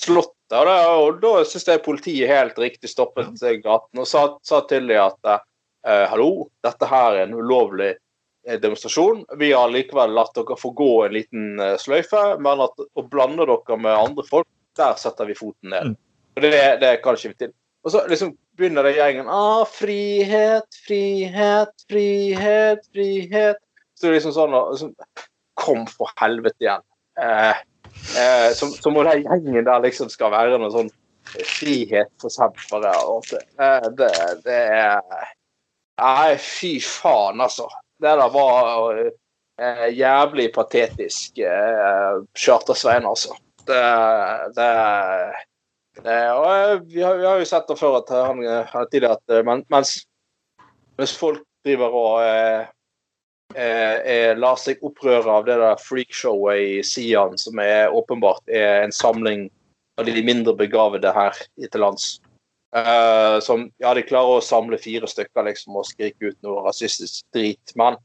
Slottet. 0.00 0.34
Og 0.54 0.66
da, 0.66 0.74
og 0.96 1.20
da 1.20 1.32
syns 1.44 1.66
jeg 1.68 1.84
politiet 1.84 2.30
helt 2.30 2.58
riktig 2.60 2.88
stoppet 2.88 3.36
gaten 3.62 4.00
og 4.00 4.06
sa, 4.08 4.22
sa 4.46 4.62
til 4.70 4.86
dem 4.88 5.02
at 5.02 5.32
eh, 5.32 6.04
hallo, 6.08 6.48
dette 6.64 6.88
her 6.88 7.18
er 7.18 7.26
en 7.26 7.36
ulovlig 7.36 7.90
eh, 7.92 8.56
demonstrasjon. 8.62 9.24
Vi 9.40 9.52
har 9.52 9.68
likevel 9.72 10.14
latt 10.16 10.32
dere 10.38 10.56
få 10.56 10.72
gå 10.78 10.90
en 11.04 11.16
liten 11.18 11.60
eh, 11.60 11.76
sløyfe, 11.82 12.38
men 12.40 12.64
at 12.64 12.80
å 12.80 13.04
blande 13.04 13.44
dere 13.48 13.80
med 13.80 13.92
andre 13.92 14.24
folk, 14.28 14.48
der 14.78 14.96
setter 15.00 15.28
vi 15.28 15.36
foten 15.36 15.74
ned. 15.74 15.92
Mm. 15.92 15.96
Og 16.38 16.44
det, 16.46 16.64
det 16.80 16.94
kan 17.04 17.18
ikke 17.18 17.34
vi 17.34 17.40
til. 17.44 17.54
Og 17.84 17.92
så 17.92 18.02
liksom 18.10 18.34
begynner 18.58 18.86
det 18.86 18.96
gjengen 18.96 19.28
ah, 19.30 19.64
frihet, 19.70 20.80
frihet, 20.86 21.72
frihet, 21.90 22.86
frihet. 22.92 23.60
Så 23.94 24.06
det 24.06 24.10
er 24.10 24.18
liksom 24.18 24.34
sånn 24.36 24.54
liksom, 24.54 24.94
Kom 25.58 25.86
for 25.90 26.10
helvete 26.20 26.62
igjen. 26.62 26.84
Eh, 27.18 27.62
eh, 28.18 28.50
som, 28.56 28.72
om 28.90 29.00
den 29.04 29.24
gjengen 29.24 29.66
der 29.66 29.84
liksom 29.84 30.10
skal 30.12 30.32
være 30.34 30.60
noe 30.60 30.72
sånn 30.74 30.90
frihetsforkjempere. 31.28 32.94
og 33.08 33.26
Det, 33.30 33.42
eh, 33.60 33.90
det, 33.98 34.12
det 34.46 34.62
er 34.78 35.02
Nei, 35.98 36.36
fy 36.38 36.76
faen, 36.78 37.40
altså. 37.42 37.66
Det 37.98 38.12
der 38.20 38.30
var 38.30 39.00
eh, 39.02 39.88
jævlig 39.98 40.52
patetisk. 40.54 41.40
Eh, 41.42 42.20
Charter-Svein, 42.38 43.06
altså. 43.06 43.34
Det, 43.66 43.80
det, 44.54 44.68
det 46.04 46.18
og 46.36 46.46
eh, 46.46 46.76
vi, 46.86 47.02
har, 47.02 47.18
vi 47.18 47.26
har 47.26 47.42
jo 47.42 47.48
sett 47.50 47.66
det 47.68 47.78
før 47.80 47.98
at 47.98 48.14
han 48.14 48.44
eh, 48.46 48.78
tidligere 48.92 49.18
at 49.18 49.34
eh, 49.34 49.42
mens, 49.74 49.96
mens 50.98 51.16
folk 51.18 51.42
driver 51.66 51.98
og 51.98 52.68
eh, 53.54 53.96
eh, 54.12 54.32
lar 54.38 54.58
seg 54.60 54.82
opprøre 54.84 55.38
av 55.38 55.46
det 55.48 55.58
der 55.60 55.80
freakshowet 55.82 56.60
i 56.60 56.80
Sian, 56.86 57.38
som 57.40 57.60
er 57.62 57.94
åpenbart 57.94 58.44
er 58.48 58.84
en 58.84 58.94
samling 58.94 59.48
av 59.98 60.06
de 60.06 60.22
mindre 60.22 60.54
begavede 60.56 61.12
her 61.14 61.38
til 61.58 61.82
lands. 61.82 62.18
Eh, 62.76 63.38
som 63.40 63.70
ja, 63.80 63.94
de 63.96 64.04
klarer 64.04 64.38
å 64.38 64.44
samle 64.44 64.78
fire 64.80 65.08
stykker 65.08 65.46
liksom, 65.48 65.78
og 65.80 65.88
skrike 65.88 66.32
ut 66.32 66.38
noe 66.44 66.66
rasistisk 66.66 67.24
drit. 67.34 67.72
Men 67.80 67.96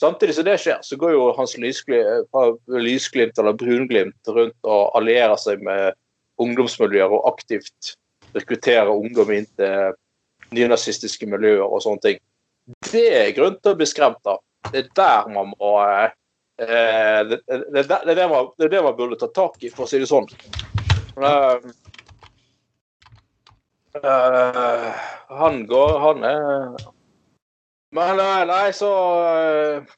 samtidig 0.00 0.38
som 0.38 0.48
det 0.48 0.56
skjer, 0.62 0.80
så 0.82 0.98
går 1.00 1.12
jo 1.14 1.28
hans 1.36 1.56
lysglimt, 1.60 2.40
lysglimt 2.72 3.38
eller 3.38 3.58
brunglimt 3.58 4.32
rundt 4.32 4.56
og 4.64 4.96
allierer 4.98 5.36
seg 5.40 5.62
med 5.64 5.94
ungdomsmiljøer 6.42 7.12
og 7.12 7.28
aktivt 7.30 7.96
rekrutterer 8.36 8.92
ungdom 8.92 9.30
inn 9.32 9.46
til 9.56 9.94
nynazistiske 10.56 11.28
miljøer 11.28 11.64
og 11.64 11.82
sånne 11.84 12.04
ting. 12.04 12.18
Det 12.90 13.06
er 13.14 13.34
grunn 13.36 13.56
til 13.60 13.72
å 13.72 13.78
bli 13.78 13.86
skremt 13.88 14.28
av. 14.28 14.40
Det 14.72 14.82
er 14.82 14.88
der 14.96 15.28
man 15.32 15.52
må 15.54 15.72
eh, 15.82 16.08
det, 17.28 17.40
det, 17.46 17.58
det, 17.72 17.84
er 17.90 18.14
det, 18.14 18.28
man, 18.28 18.48
er 18.58 18.72
det 18.72 18.82
man 18.82 18.96
burde 18.96 19.18
ta 19.20 19.28
tak 19.34 19.60
i, 19.62 19.70
for 19.70 19.86
å 19.86 19.90
si 19.90 20.00
det 20.00 20.08
sånn. 20.10 20.28
Uh, 21.16 21.60
uh, 23.96 24.88
han 25.32 25.62
går 25.64 25.94
Han 26.02 26.26
er 26.28 26.74
Men 27.96 28.18
nei, 28.20 28.42
nei, 28.50 28.66
så 28.76 28.90
uh, 29.24 29.94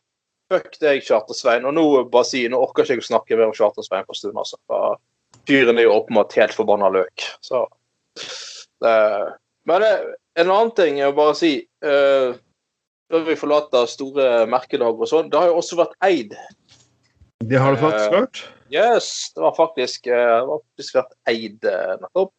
Fuck 0.49 0.79
deg, 0.81 1.03
Charter-Svein. 1.05 1.67
Og 1.69 1.75
nå 1.77 1.85
bare 2.09 2.25
si, 2.25 2.45
nå 2.49 2.61
orker 2.63 2.87
ikke 2.87 2.97
jeg 2.97 3.03
å 3.03 3.09
snakke 3.11 3.37
mer 3.37 3.51
om 3.51 3.57
Charter-Svein 3.57 4.07
på 4.07 4.15
en 4.15 4.21
stund. 4.21 4.39
altså. 4.41 4.57
For 4.71 4.97
Fyren 5.49 5.77
er 5.77 5.85
jo 5.85 5.97
åpenbart 5.99 6.37
helt 6.39 6.55
forbanna 6.57 6.89
løk. 6.95 7.27
Så 7.45 7.67
Men 9.69 9.85
en 9.85 10.49
annen 10.55 10.73
ting 10.79 11.03
er 11.03 11.11
å 11.11 11.19
bare 11.19 11.35
si 11.37 11.53
Før 13.09 13.25
vi 13.25 13.37
forlater 13.41 13.89
store 13.89 14.47
merkedager 14.51 15.05
og 15.05 15.11
sånn, 15.11 15.31
det 15.33 15.41
har 15.41 15.49
jo 15.49 15.61
også 15.63 15.79
vært 15.81 15.95
eid. 16.05 16.35
Det 17.49 17.61
har 17.61 17.77
det 17.77 17.81
faktisk 17.81 18.17
vært. 18.17 18.43
Yes, 18.69 19.09
det 19.33 19.47
har 19.47 19.55
faktisk, 19.57 20.11
uh, 20.13 20.45
faktisk 20.51 20.99
vært 20.99 21.15
eid 21.33 21.65
nettopp. 21.65 22.35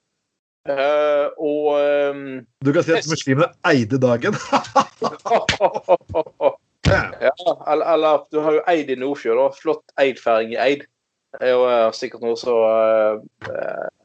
Uh, 0.69 1.31
og 1.39 1.67
um, 2.13 2.45
Du 2.61 2.73
kan 2.75 2.83
si 2.83 2.93
at 2.93 3.07
muslimene 3.09 3.47
eide 3.65 3.97
dagen. 4.01 4.35
ja, 6.89 7.31
eller, 7.71 7.85
eller, 7.93 8.25
du 8.29 8.41
har 8.43 8.57
jo 8.59 8.63
Eid 8.67 8.91
i 8.91 8.97
Nordfjord. 8.99 9.39
da, 9.39 9.47
Flott 9.55 9.93
Eid-feiring 10.01 10.53
i 10.53 10.59
Eid. 10.61 10.83
Det 11.33 11.47
er 11.47 11.53
jo 11.53 11.63
uh, 11.63 11.89
sikkert 11.93 12.25
noe 12.25 12.37
så 12.41 12.55
uh, 12.65 13.17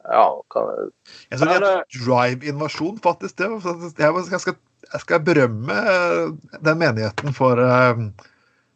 Ja 0.05 0.25
kan, 0.53 0.91
Jeg 1.31 1.39
tror 1.41 1.49
det 1.49 1.71
er 1.71 1.85
drive-invasjon, 1.95 2.99
faktisk. 3.03 3.37
det. 3.37 3.49
Jeg 3.99 4.41
skal, 4.45 4.57
jeg 4.91 5.03
skal 5.03 5.23
berømme 5.25 5.75
den 6.65 6.79
menigheten 6.81 7.35
for 7.35 7.59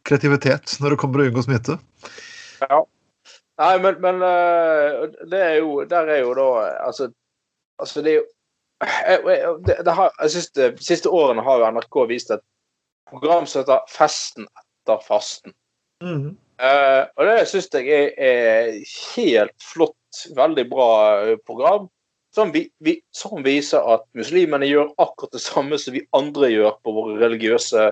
kreativitet 0.08 0.78
når 0.82 0.94
det 0.96 1.00
kommer 1.02 1.20
til 1.20 1.28
å 1.28 1.32
unngå 1.32 1.46
smitte. 1.46 1.78
Ja. 2.64 2.82
Nei, 3.60 3.74
men, 3.84 3.98
men 4.00 4.22
det 5.32 5.40
er 5.40 5.56
jo 5.60 5.82
Der 5.88 6.08
er 6.08 6.22
jo 6.22 6.30
da 6.36 6.46
Altså, 6.86 7.10
altså 7.80 8.04
det 8.04 8.14
er 8.14 8.16
jo 8.22 8.26
det, 9.68 9.76
det 9.86 9.96
har, 9.96 10.14
jeg 10.22 10.32
synes 10.32 10.50
De 10.56 10.70
siste 10.84 11.12
årene 11.12 11.44
har 11.44 11.60
jo 11.60 11.72
NRK 11.76 11.98
vist 12.08 12.32
et 12.32 12.44
program 13.10 13.48
som 13.48 13.64
heter 13.64 13.82
'Festen 13.90 14.48
etter 14.48 15.04
fasten'. 15.04 15.54
Mm. 16.04 16.38
Uh, 16.60 17.04
og 17.16 17.26
det 17.26 17.48
syns 17.48 17.70
jeg 17.74 17.88
er, 17.88 18.10
er, 18.20 18.80
helt 19.16 19.56
flott, 19.64 20.24
veldig 20.36 20.66
bra 20.70 20.90
program. 21.48 21.88
Som, 22.36 22.52
vi, 22.54 22.68
vi, 22.80 23.00
som, 23.12 23.42
viser 23.44 23.86
at 23.94 24.06
muslimene 24.18 24.68
gjør 24.70 24.92
akkurat 25.02 25.34
det 25.34 25.42
samme 25.42 25.80
som 25.82 25.96
vi 25.96 26.06
andre 26.16 26.52
gjør 26.54 26.76
på 26.86 26.94
våre 26.94 27.16
religiøse 27.24 27.88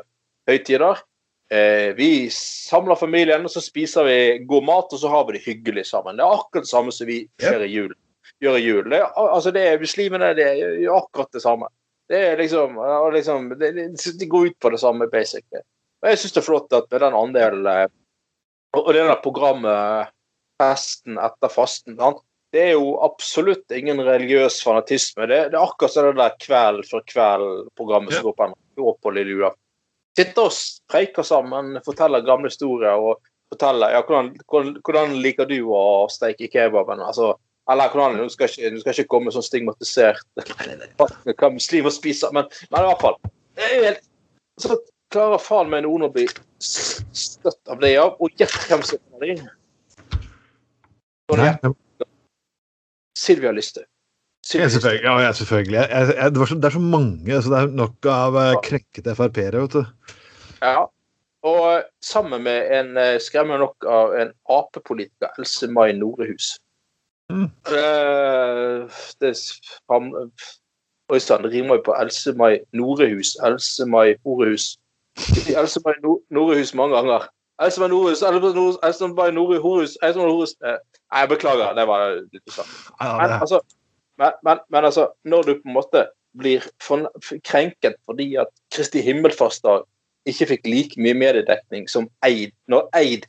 høytider. 0.50 1.02
Eh, 1.50 1.96
vi 1.98 2.28
samler 2.34 3.00
familien, 3.00 3.48
og 3.48 3.52
så 3.52 3.64
spiser 3.64 4.06
vi 4.06 4.20
god 4.50 4.68
mat, 4.68 4.94
og 4.94 5.02
så 5.02 5.10
har 5.10 5.26
vi 5.28 5.38
det 5.38 5.46
hyggelig 5.48 5.88
sammen. 5.90 6.20
Det 6.20 6.26
er 6.26 6.36
akkurat 6.38 6.68
det 6.68 6.74
samme 6.74 6.94
som 6.94 7.10
vi 7.10 7.24
gjør 7.42 7.66
i 7.66 7.72
jul. 7.72 7.96
Gjør 8.44 8.60
i 8.60 8.66
jul. 8.66 8.90
Det, 8.92 9.02
altså 9.24 9.54
det 9.56 9.64
er, 9.66 9.82
muslimene 9.82 10.34
det 10.38 10.50
gjør 10.84 11.00
akkurat 11.00 11.34
det 11.34 11.42
samme. 11.42 11.72
Det 12.08 12.20
er 12.24 12.38
liksom, 12.40 12.78
liksom 13.14 13.50
det, 13.60 13.72
De 14.20 14.28
går 14.30 14.52
ut 14.52 14.60
på 14.60 14.70
det 14.70 14.80
samme, 14.80 15.10
basically. 15.12 15.64
Og 16.04 16.12
jeg 16.12 16.22
syns 16.22 16.36
det 16.36 16.44
er 16.44 16.46
flott 16.46 16.76
at 16.78 16.92
med 16.92 17.02
den 17.02 17.16
andelen 17.18 17.68
Og 18.78 18.94
det 18.94 19.08
der 19.08 19.24
programmet 19.24 20.14
Festen 20.62 21.20
etter 21.22 21.52
fasten 21.54 21.98
Det 22.58 22.64
er 22.64 22.72
jo 22.74 22.96
absolutt 23.06 23.70
ingen 23.76 24.00
religiøs 24.02 24.56
fanatisme. 24.66 25.28
Det, 25.30 25.38
det 25.52 25.58
er 25.60 25.62
akkurat 25.62 25.94
som 25.94 26.08
det 26.08 26.18
der 26.18 26.38
Kveld 26.42 26.88
for 26.90 27.06
kveld-programmet 27.06 28.16
som 28.16 28.26
går 28.26 28.34
på 28.34 28.48
NRK 28.50 28.88
på 29.04 29.12
lille 29.14 29.36
jula. 29.36 29.52
Sitter 30.18 30.48
og 30.48 30.56
preiker 30.90 31.28
sammen, 31.28 31.76
forteller 31.86 32.26
gamle 32.26 32.50
historier 32.50 32.98
og 32.98 33.22
forteller 33.54 33.94
ja, 33.94 34.02
hvordan, 34.02 34.32
hvordan, 34.50 34.74
hvordan 34.82 35.14
liker 35.22 35.46
du 35.46 35.60
å 35.70 35.84
steike 36.10 36.50
kebaben? 36.50 37.04
altså 37.06 37.36
eller 37.70 37.94
hvordan, 37.94 38.18
du 38.24 38.34
skal, 38.34 38.50
ikke, 38.50 38.74
du 38.74 38.82
skal 38.82 38.96
ikke 38.96 39.12
komme 39.12 39.32
sånn 39.36 39.46
stigmatisert 39.46 40.26
hva 40.98 41.50
muslimer 41.54 41.94
spiser, 41.94 42.34
men, 42.34 42.48
men, 42.72 42.80
i 42.80 42.88
hvert 42.88 43.02
fall. 43.04 43.18
Det 43.60 43.66
er 43.68 43.84
helt, 43.84 44.06
så 44.58 44.80
klarer 45.14 45.44
faen 45.44 45.70
meg 45.70 45.84
noen 45.86 46.08
å 46.08 46.14
bli 46.14 46.26
støtt 46.58 47.60
av 47.70 47.84
det, 47.84 47.92
ja. 48.00 48.08
Og 48.18 48.32
gjett 48.40 48.56
hvem 48.72 48.82
som 48.88 49.20
er 49.20 49.28
det. 49.28 49.36
Silvia 53.28 53.54
Listhaug. 53.56 53.88
Ja, 54.54 54.68
selvfølgelig. 54.72 55.04
Ja, 55.04 55.16
ja, 55.20 55.32
selvfølgelig. 55.36 55.76
Jeg, 55.76 56.14
jeg, 56.16 56.32
det, 56.36 56.48
så, 56.50 56.56
det, 56.56 56.70
er 56.70 56.76
så 56.78 56.80
mange, 56.80 57.42
så 57.42 57.50
det 57.52 57.58
er 57.60 57.74
nok 57.76 58.08
av 58.12 58.38
uh, 58.40 58.54
krenkete 58.64 59.16
Frp-ere, 59.18 59.66
vet 59.66 59.76
du. 59.76 60.14
Ja. 60.62 60.86
Og 61.48 61.84
sammen 62.04 62.44
med 62.44 62.72
en 62.80 62.94
uh, 62.98 63.18
skremmende 63.24 63.60
nok 63.66 63.88
av 63.92 64.16
en 64.22 64.32
Ap-politiker, 64.50 65.36
Else 65.40 65.68
Mai 65.72 65.92
Norehus. 66.00 66.56
Mm. 67.34 67.50
Uh, 67.68 68.88
det 69.20 69.36
Oi 71.08 71.20
sann, 71.24 71.46
rimer 71.48 71.78
jo 71.78 71.84
på 71.86 71.94
Else-May 71.96 72.58
Norehus. 72.76 73.38
Else-May 73.48 74.18
Horehus. 74.26 74.76
Else-May 75.56 76.02
Norehus 76.04 76.74
mange 76.76 76.96
ganger. 76.96 77.30
Else-May 77.64 77.88
Norehus, 77.88 78.22
Else-May 78.22 79.32
Norehus 79.32 79.96
Else-May 80.04 80.28
Horehus 80.28 80.52
Nei, 81.08 81.24
jeg 81.24 81.32
beklager, 81.32 81.76
det 81.78 81.86
var 81.88 82.18
litt 82.20 82.52
usagt. 82.52 82.74
Men, 83.00 83.36
altså, 83.40 83.62
men, 84.20 84.40
men, 84.44 84.64
men, 84.74 84.88
altså, 84.90 85.08
når 85.24 85.48
du 85.48 85.54
på 85.62 85.70
en 85.72 85.78
måte 85.78 86.08
blir 86.38 86.66
krenket 87.48 87.96
fordi 88.06 88.34
at 88.42 88.52
Kristi 88.76 89.02
himmelfartsdag 89.06 89.88
ikke 90.28 90.50
fikk 90.52 90.68
like 90.68 91.00
mye 91.02 91.16
mediedekning 91.18 91.88
som 91.90 92.10
Eid, 92.28 92.52
når 92.70 92.90
Eid 92.98 93.26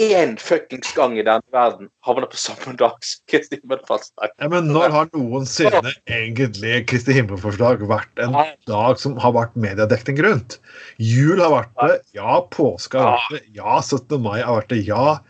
én 0.00 0.38
fuckings 0.40 0.94
gang 0.96 1.14
i 1.18 1.24
denne 1.24 1.44
verden 1.52 1.90
havner 2.06 2.26
på 2.32 2.38
samme 2.40 2.72
dag 2.80 2.96
som 3.04 3.20
Kristi 3.30 3.58
himmelfartsdag. 3.60 4.32
Ja, 4.40 4.48
men 4.50 4.70
når 4.72 4.94
har 4.94 5.10
noensinne 5.12 5.92
egentlig 6.08 6.86
Kristi 6.90 7.14
himmelfartsdag 7.16 7.84
vært 7.90 8.22
en 8.24 8.34
dag 8.68 9.00
som 9.02 9.18
har 9.20 9.36
vært 9.36 9.58
mediedekning 9.60 10.22
rundt? 10.24 10.58
Jul 10.96 11.42
har 11.44 11.52
vært 11.52 11.76
det, 11.82 12.00
ja. 12.16 12.40
Påske 12.52 12.98
har 12.98 13.18
vært 13.20 13.36
det, 13.36 13.44
ja. 13.58 13.78
17. 13.84 14.16
mai 14.24 14.40
har 14.40 14.62
vært 14.62 14.72
det, 14.72 14.80
ja. 14.88 15.20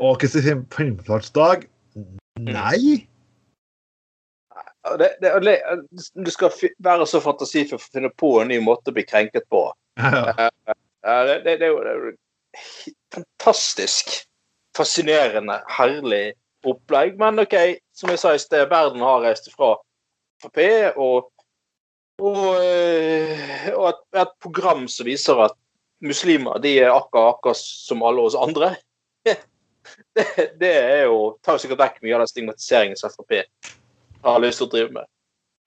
Og 0.00 0.18
Kristi 0.22 0.42
himmelfartsdag 0.44 1.68
nei. 2.42 3.04
Det, 4.98 5.10
det, 5.22 5.54
du 6.26 6.30
skal 6.34 6.52
være 6.82 7.06
så 7.08 7.20
fantasifull 7.24 7.78
for 7.78 7.88
å 7.88 7.94
finne 7.94 8.10
på 8.20 8.32
en 8.42 8.50
ny 8.52 8.58
måte 8.64 8.92
å 8.92 8.96
bli 8.96 9.06
krenket 9.06 9.46
på. 9.52 9.68
Ja. 9.96 10.50
Det, 11.04 11.34
det, 11.44 11.66
er 11.66 11.68
jo 11.68 12.14
fantastisk 13.12 14.10
fascinerende, 14.76 15.58
herlig 15.68 16.34
opplegg. 16.64 17.18
Men 17.20 17.42
OK, 17.42 17.56
som 17.96 18.12
jeg 18.12 18.20
sa 18.22 18.34
i 18.34 18.40
sted, 18.42 18.66
verden 18.70 19.04
har 19.04 19.22
reist 19.24 19.50
fra 19.52 19.74
Frp, 20.42 20.60
og, 21.00 21.28
og, 22.20 22.40
eh, 22.64 23.68
og 23.74 23.90
et, 23.92 24.02
et, 24.22 24.32
program 24.42 24.88
som 24.90 25.08
viser 25.08 25.44
at 25.46 25.56
muslimer 26.04 26.60
de 26.64 26.74
er 26.82 26.92
akkurat, 26.92 27.36
akkurat 27.36 27.60
som 27.60 28.04
alle 28.04 28.24
oss 28.24 28.36
andre. 28.38 28.74
Det, 29.24 30.26
det 30.60 30.72
er 30.72 31.02
jo 31.04 31.34
tar 31.44 31.58
sikkert 31.60 31.82
vekk 31.82 31.98
mye 32.04 32.14
av 32.16 32.22
den 32.24 32.30
stigmatiseringen 32.30 32.96
som 32.96 33.12
Frp 33.12 33.34
har 34.24 34.38
lyst 34.40 34.62
til 34.62 34.68
å 34.68 34.72
drive 34.72 34.94
med. 34.94 35.08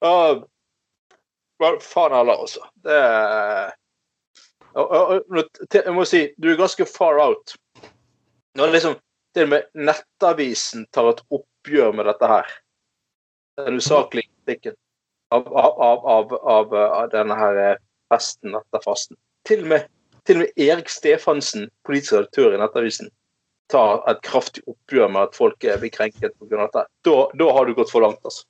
Ja, 0.02 1.74
faen 1.86 2.16
heller, 2.18 2.46
altså. 2.46 2.64
Det 2.86 2.96
er 2.98 3.76
jeg 4.78 5.94
må 5.96 6.06
si, 6.06 6.28
du 6.38 6.52
er 6.52 6.60
ganske 6.60 6.86
far 6.86 7.18
out. 7.22 7.56
Når 8.58 8.74
liksom 8.76 8.98
til 9.34 9.48
og 9.48 9.54
med 9.54 9.70
Nettavisen 9.88 10.86
tar 10.94 11.12
et 11.12 11.22
oppgjør 11.34 11.96
med 11.98 12.06
dette 12.10 12.30
her. 12.30 12.52
Den 13.58 13.82
usaklige 13.82 14.30
kritikken 14.30 14.76
av, 15.34 15.48
av, 15.50 16.06
av, 16.06 16.34
av, 16.38 16.76
denne 17.14 17.38
her 17.38 17.62
eh, 17.64 17.80
festen 18.14 18.56
etter 18.58 18.84
fasten. 18.86 19.18
Til 19.50 19.66
og 19.66 19.72
med, 19.74 19.88
til 20.30 20.40
og 20.40 20.46
med 20.46 20.62
Erik 20.68 20.90
Stefansen, 20.94 21.68
politisk 21.88 22.14
redaktør 22.18 22.54
i 22.54 22.62
Nettavisen, 22.62 23.10
tar 23.72 24.04
et 24.10 24.22
kraftig 24.26 24.64
oppgjør 24.70 25.12
med 25.14 25.28
at 25.28 25.38
folk 25.38 25.60
blir 25.60 25.92
krenket 25.94 26.36
pga. 26.38 26.64
dette. 26.64 26.86
Da, 27.08 27.18
da 27.40 27.50
har 27.58 27.68
du 27.68 27.76
gått 27.78 27.92
for 27.92 28.06
langt, 28.06 28.20
altså. 28.24 28.46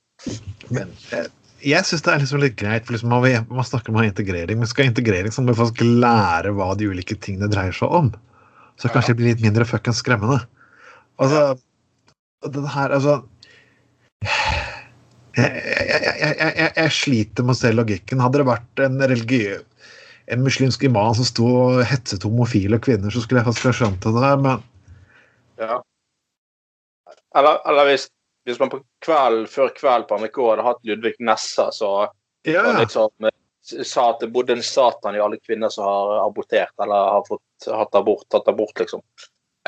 Men 0.74 0.90
eh, 1.14 1.28
jeg 1.64 1.86
syns 1.86 2.04
det 2.06 2.12
er 2.12 2.22
liksom 2.22 2.42
litt 2.42 2.58
greit, 2.58 2.86
for 2.86 2.94
liksom 2.94 3.12
man, 3.12 3.26
man 3.50 3.66
snakker 3.66 3.94
om 3.94 4.00
integrering, 4.02 4.60
men 4.60 4.70
skal 4.70 4.90
integrering 4.90 5.34
så 5.34 5.42
må 5.42 5.52
vi 5.52 5.60
faktisk 5.62 5.82
lære 6.04 6.54
hva 6.56 6.72
de 6.78 6.90
ulike 6.90 7.18
tingene 7.18 7.50
dreier 7.50 7.74
seg 7.74 7.94
om. 8.00 8.12
Så 8.78 8.90
kanskje 8.92 9.14
det 9.14 9.18
blir 9.18 9.32
litt 9.32 9.42
mindre 9.42 9.66
fuckings 9.66 10.04
skremmende. 10.04 10.38
Altså 11.18 11.58
Den 12.46 12.68
her, 12.70 12.92
altså 12.94 13.16
jeg, 15.38 15.50
jeg, 15.58 16.34
jeg, 16.38 16.70
jeg 16.76 16.92
sliter 16.94 17.46
med 17.46 17.56
å 17.56 17.58
se 17.58 17.72
logikken. 17.74 18.22
Hadde 18.22 18.38
det 18.38 18.46
vært 18.46 18.82
en 18.84 19.02
religiøs 19.02 19.64
en 20.28 20.44
muslimsk 20.44 20.82
imam 20.84 21.14
som 21.16 21.26
sto 21.26 21.46
og 21.48 21.84
hetset 21.88 22.24
homofile 22.26 22.78
kvinner, 22.84 23.12
så 23.12 23.22
skulle 23.24 23.40
jeg 23.40 23.48
faktisk 23.48 23.70
ha 23.70 23.76
skjønt 23.78 24.04
det 24.04 24.12
der, 24.12 24.42
men 24.44 24.64
Ja. 25.58 25.82
Eller, 27.36 27.60
eller 27.68 27.90
hvis, 27.90 28.08
hvis 28.46 28.60
man 28.60 28.70
på 28.72 28.80
kveld, 29.04 29.46
før 29.52 29.72
kveld 29.76 30.08
på 30.08 30.18
NRK 30.20 30.40
hadde 30.50 30.66
hatt 30.66 30.88
Ludvig 30.88 31.16
Nessa, 31.24 31.68
så 31.74 31.92
ja, 32.46 32.64
liksom 32.78 33.28
eh, 33.28 33.34
sa 33.84 34.10
at 34.12 34.20
det 34.22 34.30
bodde 34.32 34.56
en 34.56 34.64
satan 34.64 35.16
i 35.16 35.22
alle 35.22 35.40
kvinner 35.42 35.72
som 35.72 35.88
har 35.88 36.26
abortert 36.26 36.74
eller 36.82 37.10
har 37.16 37.24
fått, 37.28 37.42
hatt 37.66 37.98
abort, 37.98 38.28
tatt 38.32 38.48
abort, 38.48 38.74
liksom. 38.80 39.02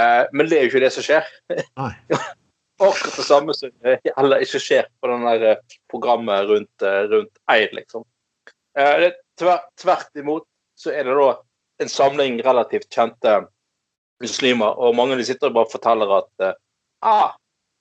Eh, 0.00 0.24
men 0.32 0.48
det 0.48 0.58
er 0.58 0.66
jo 0.66 0.72
ikke 0.72 0.84
det 0.84 0.92
som 0.94 1.06
skjer. 1.06 1.32
Nei. 1.80 1.92
Akkurat 2.80 3.16
det 3.16 3.26
samme 3.26 3.52
som 3.52 3.70
eller 3.84 4.40
ikke 4.40 4.62
skjer 4.62 4.86
på 5.02 5.10
den 5.10 5.26
der 5.28 5.42
eh, 5.50 5.78
programmet 5.92 6.48
rundt, 6.48 6.86
eh, 6.86 7.02
rundt 7.12 7.42
Eid, 7.52 7.74
liksom. 7.76 8.06
Eh, 8.78 8.96
det, 9.04 9.10
tver, 9.40 9.66
tvert 9.80 10.16
imot 10.16 10.46
så 10.80 10.94
er 10.94 11.04
det 11.04 11.16
da 11.18 11.30
en 11.80 11.92
samling 11.92 12.38
relativt 12.44 12.88
kjente 12.92 13.34
muslimer, 14.20 14.76
og 14.78 14.96
mange 14.98 15.12
av 15.16 15.18
de 15.22 15.24
sitter 15.28 15.48
og 15.50 15.54
bare 15.58 15.70
forteller 15.72 16.10
at 16.18 16.44
eh, 16.46 16.56
ah, 17.08 17.30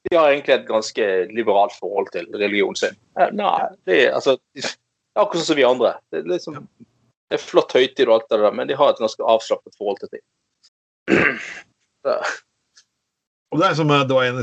de 0.10 0.16
har 0.16 0.30
egentlig 0.32 0.54
et 0.56 0.68
ganske 0.70 1.08
liberalt 1.36 1.74
forhold 1.76 2.08
til 2.14 2.30
religionen 2.40 2.80
sin. 2.80 2.96
Eh, 3.20 3.32
nei, 3.36 3.68
det 3.90 4.06
er 4.08 4.14
altså 4.20 4.38
de- 4.56 4.76
Akkurat 5.20 5.44
som 5.44 5.58
vi 5.58 5.64
andre. 5.68 5.90
Det 6.14 6.20
er, 6.22 6.28
liksom, 6.30 6.60
det 7.28 7.36
er 7.36 7.42
flott 7.44 7.74
høytid 7.76 8.06
og 8.08 8.14
alt 8.20 8.28
det 8.30 8.38
der, 8.40 8.54
men 8.56 8.70
de 8.70 8.76
har 8.78 8.94
et 8.94 9.02
ganske 9.02 9.26
avslappet 9.28 9.74
forhold 9.76 9.98
til 10.00 10.12
ting. 10.14 10.24
Det 13.50 13.66
er 13.66 13.74
som 13.74 13.90
eh, 13.92 14.04
det 14.06 14.14
var 14.14 14.28
en 14.30 14.38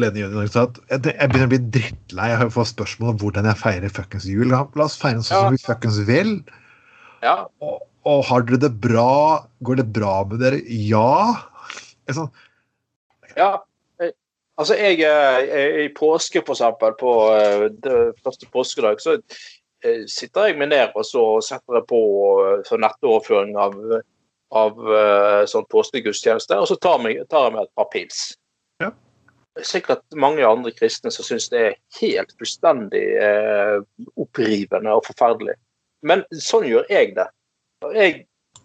ledende 0.00 0.30
som 0.32 0.48
sa 0.48 0.62
at 0.96 1.06
jeg 1.10 1.28
begynner 1.28 1.44
å 1.46 1.52
bli 1.52 1.58
drittlei 1.76 2.30
av 2.32 2.46
å 2.46 2.52
få 2.54 2.64
spørsmål 2.70 3.12
om 3.12 3.18
hvordan 3.20 3.44
jeg 3.50 3.60
feirer 3.60 3.92
fuckings 3.92 4.24
jul. 4.30 4.48
La 4.48 4.62
oss 4.86 4.96
feire 4.96 5.20
sånn 5.20 5.36
Ja. 5.36 5.42
som 5.44 5.52
vi 5.52 5.60
fuckings 5.60 5.98
vil. 6.08 6.30
ja, 7.22 7.34
Og, 7.60 7.82
og 8.04 8.24
har 8.28 8.44
dere 8.46 8.60
det 8.66 8.72
bra? 8.80 9.44
Går 9.64 9.80
det 9.80 9.86
bra 9.96 10.16
med 10.28 10.40
dere? 10.44 10.60
Ja. 10.68 11.34
Jeg 12.06 12.16
sånn, 12.16 12.30
Ja. 13.36 13.58
jeg- 14.00 14.14
Altså, 14.58 14.74
jeg 14.76 14.98
jeg, 14.98 15.84
I 15.84 15.88
påske, 15.94 16.44
for 16.46 16.54
eksempel, 16.54 16.92
på 17.00 17.12
eh, 17.34 18.12
første 18.22 18.46
påskedag, 18.52 19.00
så 19.00 19.20
eh, 19.82 20.04
sitter 20.06 20.46
jeg 20.46 20.58
meg 20.58 20.68
ned 20.68 20.92
og 20.94 21.04
så 21.04 21.42
setter 21.42 21.74
jeg 21.80 21.86
på 21.88 22.00
eh, 22.58 22.62
sånn 22.68 22.80
nettoverføring 22.84 23.56
av, 23.56 23.74
av 24.52 24.78
eh, 24.78 25.44
sånn 25.46 25.66
påskegudstjeneste, 25.68 26.54
og 26.56 26.68
så 26.68 26.76
tar, 26.78 26.98
meg, 27.02 27.26
tar 27.28 27.48
jeg 27.48 27.52
meg 27.56 27.62
et 27.64 27.74
par 27.74 27.88
pils. 27.90 28.36
Ja. 28.80 28.92
Er 29.56 29.62
sikkert 29.62 30.02
mange 30.14 30.46
andre 30.46 30.70
kristne 30.70 31.10
som 31.10 31.24
syns 31.24 31.48
det 31.50 31.60
er 31.60 31.74
helt 32.00 32.32
fullstendig 32.38 33.02
eh, 33.18 33.80
opprivende 34.16 34.94
og 34.94 35.04
forferdelig. 35.06 35.54
Men 36.02 36.22
sånn 36.32 36.66
gjør 36.68 36.86
jeg 36.90 37.14
det. 37.16 37.26
Jeg 37.94 38.24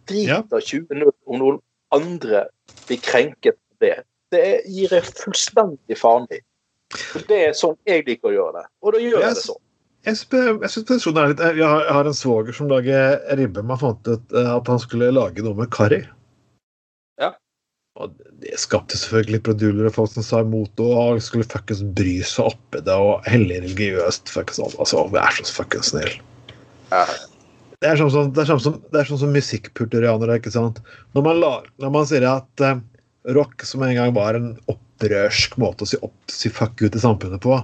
driter 0.09 0.63
20-0 0.63 1.09
om 1.29 1.41
noen 1.41 1.59
andre 1.95 2.45
blir 2.87 3.01
krenket 3.03 3.57
på 3.57 3.85
det. 3.85 3.95
Det 4.33 4.45
gir 4.69 4.93
jeg 4.93 5.09
fullstendig 5.17 5.97
faen 5.97 6.27
i. 6.33 6.41
Det 7.29 7.41
er 7.49 7.57
sånn 7.57 7.77
jeg 7.89 8.05
liker 8.07 8.31
å 8.31 8.35
gjøre 8.35 8.61
det. 8.61 8.69
Og 8.85 8.95
da 8.95 9.01
gjør 9.01 9.25
jeg 9.25 9.35
det 9.35 9.43
sånn. 9.43 9.61
jeg 10.07 10.19
synes, 10.21 10.61
jeg 10.63 10.71
synes 10.73 11.05
litt 11.09 11.43
Jeg 11.43 11.65
har, 11.65 11.83
jeg 11.85 11.97
har 11.97 12.09
en 12.09 12.17
svoger 12.17 12.55
som 12.55 12.69
lager 12.71 13.19
ribbe. 13.37 13.65
Man 13.65 13.81
fant 13.81 14.09
ut 14.09 14.33
eh, 14.33 14.49
at 14.55 14.71
han 14.71 14.81
skulle 14.81 15.11
lage 15.13 15.45
noe 15.45 15.57
med 15.57 15.69
karri. 15.73 16.01
Ja. 17.21 17.33
Og 17.99 18.13
det 18.41 18.57
skapte 18.61 18.97
selvfølgelig 18.97 19.37
litt 19.37 19.47
produller 19.49 19.89
og 19.89 19.97
folk 19.97 20.13
som 20.13 20.25
sa 20.25 20.41
imot 20.45 20.71
det, 20.79 20.85
og 20.87 21.21
skulle 21.25 21.49
fuckings 21.49 21.83
bry 21.97 22.19
seg 22.25 22.53
oppi 22.53 22.81
det 22.85 22.97
og 22.97 23.27
hellig 23.29 23.61
religiøst. 23.65 24.33
fuckings 24.33 24.61
alt. 24.65 24.79
Altså, 24.81 25.05
vær 25.13 25.41
så 25.41 25.57
fuckings 25.61 25.93
snill. 25.93 26.15
Ja. 26.89 27.05
Det 27.79 27.87
er 27.87 27.99
sånn 27.99 28.11
som, 28.11 28.31
det 28.35 28.43
er 28.43 28.49
sånn 28.49 28.63
som, 28.63 28.79
sånn 28.91 29.21
som 29.21 29.35
musikkpurturianere, 29.35 30.39
ikke 30.41 30.51
sant. 30.51 30.81
Når 31.15 31.23
man, 31.23 31.37
la, 31.39 31.51
når 31.79 31.93
man 31.93 32.07
sier 32.09 32.25
at 32.27 32.63
eh, 32.65 32.81
rock, 33.35 33.63
som 33.63 33.85
en 33.85 33.95
gang 33.95 34.11
var 34.17 34.35
en 34.35 34.49
opprørsk 34.71 35.55
måte 35.63 35.85
å 35.85 35.91
si, 35.91 35.99
opp, 36.03 36.17
si 36.31 36.51
fuck 36.51 36.81
ut 36.83 36.97
i 36.97 37.03
samfunnet 37.03 37.39
på, 37.45 37.55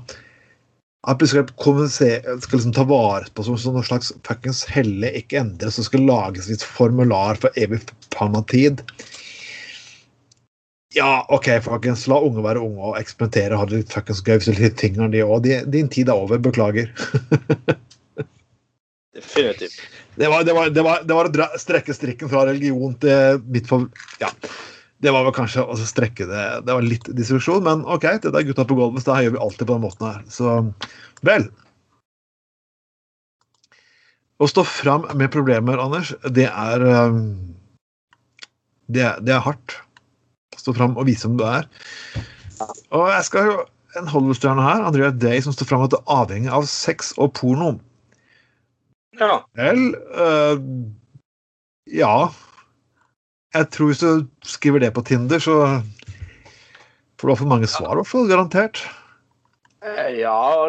at 1.05 1.21
vi 1.21 1.27
skal, 1.29 1.43
skal 1.59 2.55
liksom 2.55 2.73
ta 2.73 2.85
vare 2.87 3.27
på 3.35 3.43
som, 3.45 3.57
som 3.59 3.75
noe 3.75 3.85
slags 3.85 4.13
fuckings 4.25 4.63
helle, 4.71 5.11
ikke 5.19 5.37
endres, 5.43 5.77
og 5.77 5.89
skal 5.89 6.07
lages 6.07 6.47
et 6.49 6.63
formular 6.63 7.37
for 7.41 7.53
evig 7.59 7.83
panna. 8.15 8.41
Ja, 10.95 11.25
OK, 11.35 11.51
folkens, 11.67 12.07
la 12.07 12.21
unge 12.23 12.45
være 12.45 12.63
unge 12.63 12.87
og 12.93 12.97
eksperimentere 13.01 13.59
ha 13.59 13.67
det 13.67 13.83
litt 13.83 13.93
fuckings 13.93 14.23
gøy. 14.23 14.37
hvis 14.39 14.47
det 14.47 14.55
er 14.55 14.63
litt 14.63 14.79
ting 14.79 14.95
de 14.95 15.25
også. 15.27 15.59
Din 15.75 15.91
tid 15.91 16.07
er 16.07 16.23
over. 16.23 16.39
Beklager. 16.39 16.87
Definitivt. 19.15 19.75
Det 20.15 20.29
var, 20.31 20.45
det 20.47 20.53
var, 20.55 20.69
det 20.71 20.83
var, 20.85 21.03
det 21.03 21.17
var 21.17 21.27
å 21.27 21.33
dra, 21.33 21.49
strekke 21.59 21.95
strikken 21.95 22.31
fra 22.31 22.45
religion 22.47 22.95
til 23.01 23.43
mitt 23.51 23.67
for 23.69 23.89
Ja. 24.23 24.31
Det 25.03 25.11
var 25.11 25.25
vel 25.27 25.35
kanskje 25.35 25.65
å 25.67 25.75
strekke 25.75 26.23
det 26.29 26.43
Det 26.65 26.71
var 26.71 26.85
litt 26.85 27.09
distruksjon, 27.17 27.65
men 27.65 27.83
OK, 27.83 28.07
det 28.23 28.31
er 28.31 28.47
gutta 28.47 28.63
på 28.65 28.77
gulvet, 28.77 29.03
så 29.03 29.11
da 29.11 29.25
gjør 29.25 29.35
vi 29.35 29.41
alltid 29.43 29.67
på 29.67 29.75
den 29.75 29.83
måten 29.83 30.07
her. 30.07 30.21
Så 30.31 30.55
vel. 31.27 31.49
Å 34.39 34.47
stå 34.51 34.63
fram 34.67 35.05
med 35.19 35.33
problemer, 35.35 35.79
Anders, 35.83 36.13
det 36.31 36.47
er 36.47 36.87
Det, 38.87 39.05
det 39.27 39.35
er 39.35 39.43
hardt. 39.43 39.77
Stå 40.55 40.73
fram 40.77 40.95
og 40.95 41.07
vise 41.09 41.27
hvem 41.27 41.37
du 41.39 41.45
er. 41.47 41.67
Og 42.95 43.09
jeg 43.11 43.27
skal 43.27 43.49
jo 43.49 43.55
en 43.99 44.09
Hollywood-stjerne 44.11 44.63
her, 44.63 44.83
Andrea 44.87 45.11
Day, 45.11 45.41
som 45.43 45.53
står 45.55 45.69
fram 45.69 45.83
at 45.85 45.93
det 45.93 45.99
er 46.01 46.15
avhengig 46.19 46.51
av 46.55 46.67
sex 46.69 47.13
og 47.19 47.33
porno. 47.37 47.75
Ja. 49.19 49.39
Vel 49.57 49.95
uh, 50.15 50.59
Ja. 51.91 52.15
Jeg 53.55 53.69
tror 53.71 53.87
hvis 53.87 54.03
du 54.03 54.25
skriver 54.43 54.83
det 54.83 54.91
på 54.95 55.03
Tinder, 55.07 55.39
så 55.39 55.79
får 57.15 57.23
du 57.23 57.31
iallfall 57.31 57.51
mange 57.53 57.69
svar, 57.71 57.93
i 57.93 58.01
hvert 58.01 58.09
fall. 58.09 58.27
Garantert. 58.27 58.81
Eh, 59.85 60.17
Ja, 60.19 60.65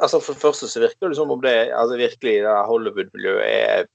altså 0.00 0.20
For 0.20 0.32
det 0.32 0.40
første 0.40 0.68
så 0.70 0.80
virker 0.80 1.10
det 1.10 1.18
som 1.18 1.30
om 1.30 1.42
det 1.42 1.72
altså 1.74 1.98
virkelig 1.98 2.38
det 2.46 2.54
Hollywood-miljøet 2.70 3.44
er 3.44 3.86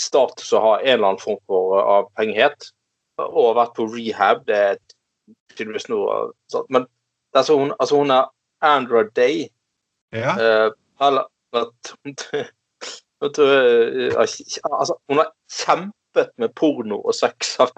status 0.00 0.52
å 0.54 0.62
ha 0.62 0.72
en 0.78 0.92
eller 0.94 1.08
annen 1.10 1.22
form 1.22 1.40
for 1.50 1.76
uh, 1.76 1.82
avhengighet. 1.98 2.70
Og 3.18 3.50
har 3.50 3.58
vært 3.58 3.76
på 3.76 3.88
rehab. 3.90 4.46
Det 4.48 4.56
er 4.56 4.80
tydeligvis 5.54 5.90
noe 5.90 6.30
sånt. 6.50 6.70
Men 6.70 6.86
altså 7.34 7.58
hun, 7.58 7.74
altså 7.78 8.00
hun 8.00 8.14
er 8.14 8.30
Andra 8.64 9.04
Day. 9.16 9.48
Ja. 10.14 10.34
Eh, 10.38 10.70
eller 11.02 11.26
at 11.60 11.92
vet 13.24 13.38
du, 13.38 13.44
eh, 13.44 14.16
altså, 14.18 14.98
Hun 15.08 15.20
har 15.22 15.30
kjempet 15.52 16.34
med 16.40 16.54
porno 16.58 17.00
og 17.02 17.16
sex 17.16 17.56
av 17.62 17.72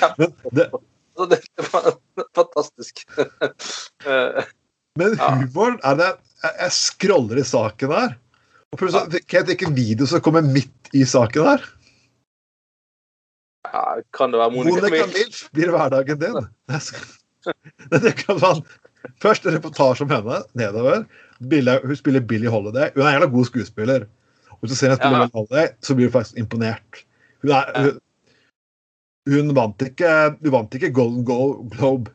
Altså, 0.00 1.26
det, 1.28 1.44
var 1.72 1.92
fantastisk. 2.36 3.04
Eh, 4.08 4.46
men 4.96 5.18
humoren 5.20 5.74
er 5.84 5.96
det 5.98 6.06
Jeg, 6.40 6.72
scroller 6.72 7.36
i 7.36 7.44
saken 7.44 7.92
her. 7.92 8.14
Og 8.72 8.78
plutselig 8.80 9.18
fikk 9.18 9.34
jeg 9.36 9.58
en 9.66 9.74
video 9.76 10.06
som 10.08 10.22
kommer 10.24 10.46
midt 10.46 10.88
i 10.96 11.02
saken 11.04 11.44
her. 11.50 11.66
ja, 13.68 13.82
kan 14.16 14.32
det 14.32 14.40
være 14.40 14.54
Monica, 14.54 14.86
Monica 14.86 15.06
Milf? 15.12 15.42
Blir 15.52 15.74
hverdagen 15.74 16.22
din. 16.22 16.48
Det 18.06 18.14
kan 18.22 18.40
sånn. 18.40 18.64
Først 19.20 19.46
en 19.46 19.56
reportasje 19.56 20.04
om 20.06 20.12
henne 20.12 20.40
nedover. 20.58 21.04
Billie- 21.48 21.80
Hun 21.86 21.96
spiller 21.96 22.20
Billie 22.20 22.50
Holiday. 22.52 22.90
Hun 22.94 23.02
er 23.02 23.08
en 23.08 23.14
jævla 23.18 23.30
god 23.32 23.44
skuespiller. 23.48 24.06
Og 24.50 24.58
hvis 24.60 24.70
du 24.70 24.76
ser 24.76 24.90
henne 24.90 25.00
spille. 25.00 25.16
Billie 25.16 25.30
Holiday, 25.34 25.68
så 25.82 25.94
blir 25.96 26.06
du 26.10 26.12
faktisk 26.12 26.38
imponert. 26.38 27.04
Hun, 27.42 27.50
er, 27.56 27.64
hun, 27.82 28.00
hun 29.34 29.54
vant 29.56 29.82
ikke 29.86 30.10
hun 30.42 30.52
vant 30.52 30.74
ikke 30.74 30.90
Golden 30.92 31.24
Go- 31.24 31.62
Globe 31.76 32.10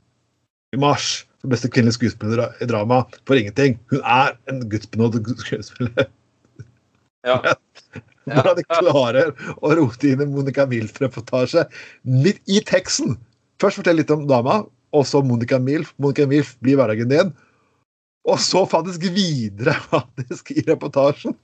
i 0.74 0.78
mars 0.78 1.24
for 1.42 1.50
beste 1.50 1.70
kvinnelige 1.70 1.98
skuespiller 1.98 2.52
i 2.62 2.66
drama 2.70 3.02
for 3.26 3.34
ingenting. 3.40 3.80
Hun 3.92 4.02
er 4.06 4.36
en 4.52 4.62
gudsbenådet 4.70 5.24
skuespiller. 5.40 6.10
Ja. 7.26 7.40
Hvordan 8.26 8.58
de 8.58 8.64
klarer 8.66 9.28
å 9.62 9.70
rote 9.78 10.10
inn 10.10 10.22
en 10.24 10.32
Monica 10.34 10.66
Milf-reportasje 10.70 11.66
midt 12.10 12.40
i 12.50 12.58
teksten. 12.66 13.18
Først 13.62 13.78
fortell 13.80 14.00
litt 14.02 14.10
om 14.14 14.24
dama, 14.30 14.64
og 14.96 15.04
så 15.06 15.22
Monica 15.26 15.60
Milf. 15.62 15.92
Monica 16.02 16.26
Milf 16.30 16.56
blir 16.66 16.80
hverdagen 16.80 17.10
din. 17.12 17.30
Og 18.26 18.40
så 18.42 18.66
faktisk 18.66 19.06
videre 19.14 19.76
faktisk 19.94 20.52
i 20.56 20.64
reportasjen. 20.68 21.36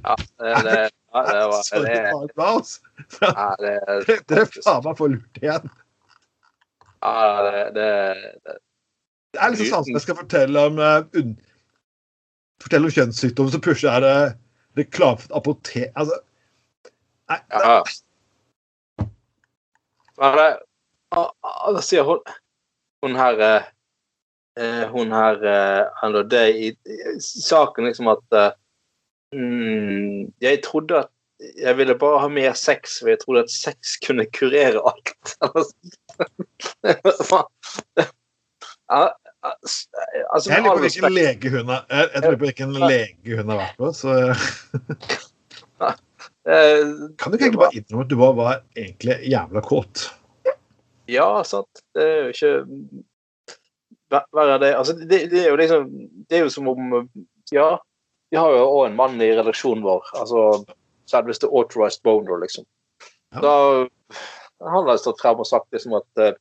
Ja, 0.00 0.14
det, 0.16 0.54
det, 0.64 0.76
ja, 1.12 1.22
det 1.26 1.40
var 1.50 1.62
Så 1.68 1.82
det, 3.60 3.74
Dere 4.30 4.46
faen 4.64 4.84
meg 4.86 4.96
får 4.96 5.12
lurt 5.14 5.40
igjen. 5.42 5.70
ja, 7.00 7.42
det, 7.44 7.64
det, 7.76 7.88
det 8.44 8.58
Det 9.34 9.40
er 9.40 9.52
liksom 9.52 9.70
sånn 9.70 9.94
jeg 9.94 10.04
skal 10.04 10.18
fortelle 10.18 10.62
om 10.70 10.80
uh, 10.80 11.04
fortelle 12.60 12.88
om 12.88 12.94
kjønnssykdom, 12.94 13.50
så 13.52 13.60
plutselig 13.62 13.92
er 13.92 14.04
det 14.04 14.16
reklame 14.80 15.20
for 15.20 15.28
et 15.30 15.36
apotek 15.38 15.92
Altså 15.94 16.20
Nei, 17.30 17.38
det, 17.50 17.60
Ja. 20.20 21.26
Det, 21.74 21.82
sier 21.86 22.04
hun 22.06 22.20
Hun 23.04 23.16
her 23.16 23.40
eh, 23.40 23.68
Hun 24.90 25.12
her 25.12 25.44
eh, 25.46 25.86
eller 26.04 26.22
det 26.28 26.48
i, 26.52 26.76
saken 27.20 27.84
liksom 27.88 28.08
at 28.12 28.36
eh, 28.36 28.50
mm, 29.36 30.32
Jeg 30.42 30.62
trodde 30.66 30.98
at 31.04 31.10
jeg 31.56 31.76
ville 31.78 31.94
bare 31.96 32.18
ha 32.20 32.28
mer 32.28 32.52
sex, 32.52 32.98
for 33.00 33.08
jeg 33.08 33.18
trodde 33.22 33.46
at 33.46 33.52
sex 33.52 33.96
kunne 34.06 34.26
kurere 34.36 34.80
alt. 34.84 35.36
Ja, 38.90 39.06
altså, 40.34 40.50
jeg 40.50 40.62
lurer 40.62 40.74
på 40.74 40.80
hvilken 40.82 41.12
lege 41.14 41.50
hun 41.52 41.68
har 41.70 41.84
Jeg, 41.88 42.08
jeg 42.14 42.22
på 42.24 42.44
hvilken 42.44 42.72
lege 42.82 43.36
hun 43.38 43.48
har 43.52 43.58
vært 43.60 43.76
på. 43.78 43.86
Så 43.94 44.08
eh, 46.50 46.82
kan 47.16 47.30
du 47.30 47.34
ikke 47.38 47.46
egentlig 47.46 47.62
bare 47.62 47.76
innrømme 47.78 48.04
at 48.04 48.10
du 48.10 48.16
var, 48.18 48.32
var 48.36 48.58
egentlig 48.76 49.16
jævla 49.30 49.60
kåt. 49.64 50.10
Ja, 51.08 51.42
sant. 51.46 51.74
Det 51.94 52.04
er 52.04 52.26
jo 52.26 52.30
ikke 52.34 52.52
Verre 54.10 54.56
er 54.56 54.58
det 54.62 54.70
Altså, 54.74 54.94
det, 54.98 55.20
det 55.30 55.44
er 55.44 55.50
jo 55.52 55.56
liksom 55.60 55.86
Det 56.28 56.38
er 56.38 56.44
jo 56.44 56.50
som 56.50 56.68
om 56.68 57.08
Ja, 57.54 57.78
vi 58.30 58.38
har 58.38 58.50
jo 58.54 58.66
òg 58.66 58.84
en 58.88 58.96
mann 58.98 59.20
i 59.22 59.30
redaksjonen 59.34 59.82
vår. 59.82 60.04
Altså 60.20 60.64
selveste 61.10 61.48
authorized 61.50 62.02
boner, 62.06 62.38
liksom. 62.44 62.64
Ja. 63.34 63.40
Da 63.42 63.54
Han 64.62 64.76
hadde 64.76 64.98
stått 65.02 65.18
frem 65.22 65.40
og 65.42 65.48
sagt 65.48 65.66
liksom 65.74 65.96
at 65.98 66.22
eh, 66.22 66.36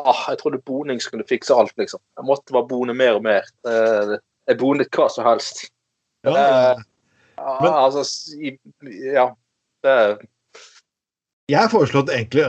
ah, 0.00 0.22
jeg 0.30 0.38
trodde 0.40 0.62
boning 0.64 1.00
skulle 1.02 1.26
fikse 1.28 1.52
alt, 1.52 1.74
liksom. 1.76 2.00
Jeg 2.16 2.24
måtte 2.28 2.54
bare 2.56 2.68
bone 2.70 2.94
mer 2.96 3.18
og 3.18 3.24
mer. 3.26 3.44
Eh, 3.68 4.16
jeg 4.48 4.58
bonet 4.60 4.88
hva 4.96 5.08
som 5.12 5.26
helst. 5.28 5.66
Ja, 6.24 6.32
Eh, 6.32 6.84
Ja, 7.36 7.58
Men- 7.60 7.72
altså 7.72 8.00
Ja. 9.12 9.26
Det 9.84 10.26
jeg 11.48 11.58
har 11.60 11.68
foreslått 11.68 12.08
egentlig 12.10 12.42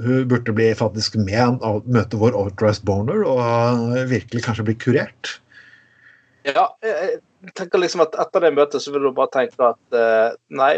hun 0.00 0.28
burde 0.30 0.54
bli 0.56 0.70
faktisk 0.78 1.18
med 1.20 1.62
og 1.66 1.86
møte 1.90 2.20
vår 2.20 2.36
authorized 2.38 2.86
boner 2.88 3.24
og 3.28 3.92
virkelig 4.10 4.44
kanskje 4.46 4.66
bli 4.70 4.76
kurert. 4.80 5.36
Ja, 6.48 6.70
jeg 6.82 7.20
tenker 7.58 7.82
liksom 7.82 8.02
at 8.04 8.16
etter 8.18 8.46
det 8.46 8.54
møtet 8.56 8.82
så 8.82 8.94
vil 8.94 9.04
du 9.06 9.12
bare 9.14 9.30
tenke 9.34 9.72
at 9.72 9.96
uh, 9.96 10.32
nei, 10.54 10.74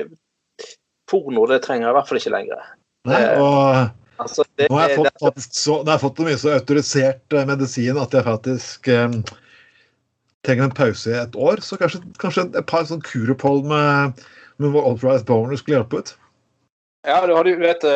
porno 1.11 1.47
det 1.49 1.63
trenger 1.65 1.89
jeg 1.89 1.95
i 1.95 1.99
hvert 1.99 2.11
fall 2.11 2.21
ikke 2.21 2.35
lenger. 2.35 2.73
Nei, 3.09 3.21
Eh, 3.21 3.41
og 3.41 3.93
Altså, 4.23 4.45
det, 4.57 4.69
nå 4.71 4.79
har 4.79 4.89
jeg 4.89 4.99
det, 4.99 5.03
fått, 5.03 5.23
faktisk 5.25 5.57
så, 5.59 5.81
har 5.83 5.97
jeg 5.97 6.03
fått 6.05 6.21
mye 6.23 6.39
så 6.39 6.53
autorisert 6.55 7.35
eh, 7.35 7.47
medisin 7.49 7.99
at 7.99 8.13
jeg 8.15 8.27
faktisk 8.29 8.89
um, 8.95 9.17
trenger 10.47 10.69
en 10.69 10.77
pause 10.79 11.11
i 11.11 11.17
et 11.19 11.35
år. 11.35 11.63
Så 11.67 11.79
kanskje, 11.81 11.99
kanskje 12.23 12.45
et 12.53 12.69
par 12.71 12.87
sånn 12.87 13.03
kuropphold 13.03 13.67
med, 13.67 14.23
med 14.63 14.75
vår 14.77 14.87
authorized 14.93 15.27
boner 15.27 15.59
skulle 15.59 15.81
hjelpe 15.81 15.99
ut. 15.99 16.15
ja, 17.11 17.19
du 17.27 17.35
hadde 17.35 17.57
jo 17.57 17.65
vet 17.65 17.89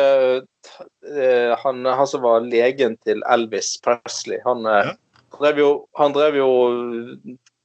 han, 1.63 1.85
han 1.85 2.07
som 2.07 2.21
var 2.21 2.43
legen 2.45 2.97
til 3.05 3.21
Elvis 3.31 3.77
Presley, 3.83 4.41
han, 4.45 4.65
eh, 4.65 4.89
Ja. 4.89 4.95
drev 5.39 5.57
jo, 5.61 5.69
han 5.95 6.13
drev 6.13 6.35
jo 6.35 6.49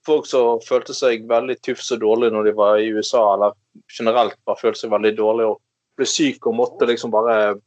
folk 0.07 0.27
som 0.29 0.61
følte 0.61 0.95
seg 0.95 1.27
veldig 1.29 1.57
tufs 1.65 1.91
og 1.95 2.01
dårlig 2.01 2.33
når 2.33 2.45
de 2.45 2.53
var 2.59 2.79
i 2.79 2.91
USA, 2.93 3.23
eller 3.35 3.55
generelt 3.91 4.37
bare 4.47 4.61
følte 4.61 4.85
seg 4.85 4.93
veldig 4.93 5.15
dårlig 5.17 5.47
og 5.49 5.61
ble 5.97 6.07
syk 6.07 6.47
og 6.47 6.59
måtte 6.59 6.87
liksom 6.91 7.11
bare 7.15 7.61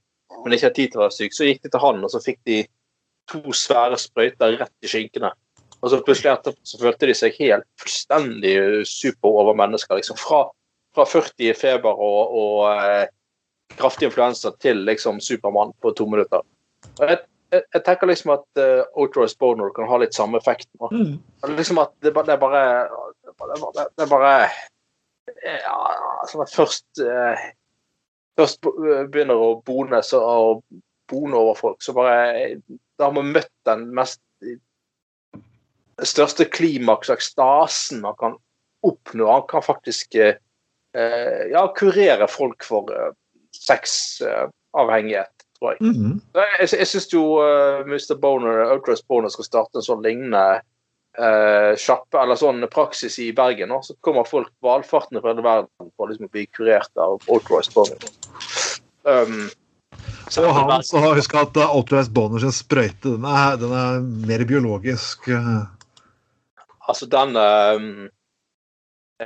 Men 0.44 0.54
ikke 0.54 0.68
hadde 0.68 0.76
tid 0.76 0.92
til 0.92 1.00
å 1.00 1.04
være 1.06 1.16
syk. 1.16 1.34
Så 1.34 1.46
gikk 1.48 1.62
de 1.64 1.70
til 1.72 1.80
han, 1.80 2.04
og 2.04 2.12
så 2.12 2.20
fikk 2.20 2.38
de 2.46 2.58
to 3.32 3.40
svære 3.56 3.96
sprøyter 3.98 4.58
rett 4.60 4.84
i 4.84 4.90
skinkene. 4.92 5.32
Og 5.82 5.90
så 5.90 6.02
plutselig 6.04 6.34
etterpå 6.34 6.68
så 6.68 6.80
følte 6.82 7.08
de 7.08 7.16
seg 7.16 7.38
helt 7.40 7.64
fullstendig 7.80 8.54
superovermennesker. 8.86 9.96
Liksom. 9.96 10.20
Fra, 10.20 10.44
fra 10.94 11.06
40 11.08 11.48
i 11.48 11.54
feber 11.58 11.96
og, 11.96 12.36
og 12.38 12.60
eh, 12.76 13.08
kraftig 13.76 14.10
influensa 14.10 14.52
til 14.62 14.86
liksom 14.88 15.20
Supermann 15.24 15.74
på 15.82 15.92
to 15.98 16.08
minutter. 16.10 16.46
Jeg, 17.00 17.20
jeg, 17.52 17.64
jeg 17.74 17.84
tenker 17.86 18.10
liksom 18.10 18.34
at 18.38 18.62
uh, 18.62 18.86
Outroist 18.98 19.40
Boner 19.40 19.74
kan 19.76 19.90
ha 19.90 20.00
litt 20.02 20.18
samme 20.18 20.40
effekt. 20.42 20.70
Mm. 20.92 21.18
Liksom 21.58 21.82
at 21.84 21.94
det, 22.06 22.14
det 22.14 22.36
er 22.38 22.42
bare 22.42 22.64
Det 23.28 24.06
er 24.06 24.10
bare, 24.10 24.34
ja, 25.44 25.78
at 26.24 26.54
først 26.54 27.02
eh, 27.04 27.48
Først 28.38 28.62
begynner 28.62 29.40
å 29.42 29.48
bone 29.66 30.00
så, 30.06 30.20
og 30.22 30.62
bone 31.10 31.38
over 31.38 31.58
folk, 31.58 31.80
så 31.82 31.94
bare 31.98 32.60
Da 32.62 33.08
har 33.08 33.16
man 33.16 33.32
møtt 33.34 33.54
den 33.66 33.88
mest 33.98 34.22
største 36.06 36.46
klimaks 36.46 37.10
og 37.10 37.18
ekstasen 37.18 38.04
man 38.04 38.18
kan 38.20 38.36
oppnå. 38.86 39.28
Han 39.32 39.46
kan 39.50 39.66
faktisk 39.66 40.16
eh, 40.16 40.38
eh, 40.96 41.48
ja, 41.52 41.66
kurere 41.78 42.28
folk 42.30 42.66
for 42.66 42.92
uh, 42.94 43.14
sexavhengighet, 43.66 45.46
tror 45.60 45.74
jeg. 45.74 45.82
Mm 45.82 45.94
-hmm. 45.94 46.16
Jeg, 46.60 46.70
jeg 46.80 46.88
syns 46.88 47.14
jo 47.14 47.24
uh, 47.42 47.86
Mr. 47.88 48.16
Boner, 48.22 48.72
Outrest 48.72 49.08
Boner 49.08 49.30
skal 49.30 49.46
starte 49.46 49.78
en 49.78 49.88
sånn 49.88 50.04
lignende 50.04 50.62
uh, 51.20 51.74
sjappe, 51.78 52.18
eller 52.22 52.36
sånn 52.36 52.68
praksis 52.72 53.20
i 53.20 53.32
Bergen. 53.32 53.72
Og 53.72 53.86
så 53.86 53.96
kommer 54.02 54.24
folk 54.24 54.52
valfartende 54.62 55.22
fra 55.22 55.34
hele 55.34 55.44
verden 55.46 55.92
for 55.98 56.08
liksom 56.08 56.26
å 56.26 56.34
bli 56.34 56.46
kurert 56.46 56.92
av 56.98 57.22
Outrest 57.28 57.74
Boner. 57.74 57.98
Um, 59.04 59.50
så 60.30 60.44
Og 60.44 60.54
han 60.54 60.84
så 60.84 61.00
har 61.00 61.16
huska 61.16 61.42
at 61.42 61.58
Outrest 61.58 62.12
boner 62.12 62.40
sin 62.40 62.52
sprøyte, 62.52 63.16
den 63.16 63.26
er, 63.26 63.56
den 63.56 63.72
er 63.72 64.02
mer 64.02 64.44
biologisk. 64.46 65.30
Altså 66.88 67.06
den 67.06 67.36
um, 67.36 68.10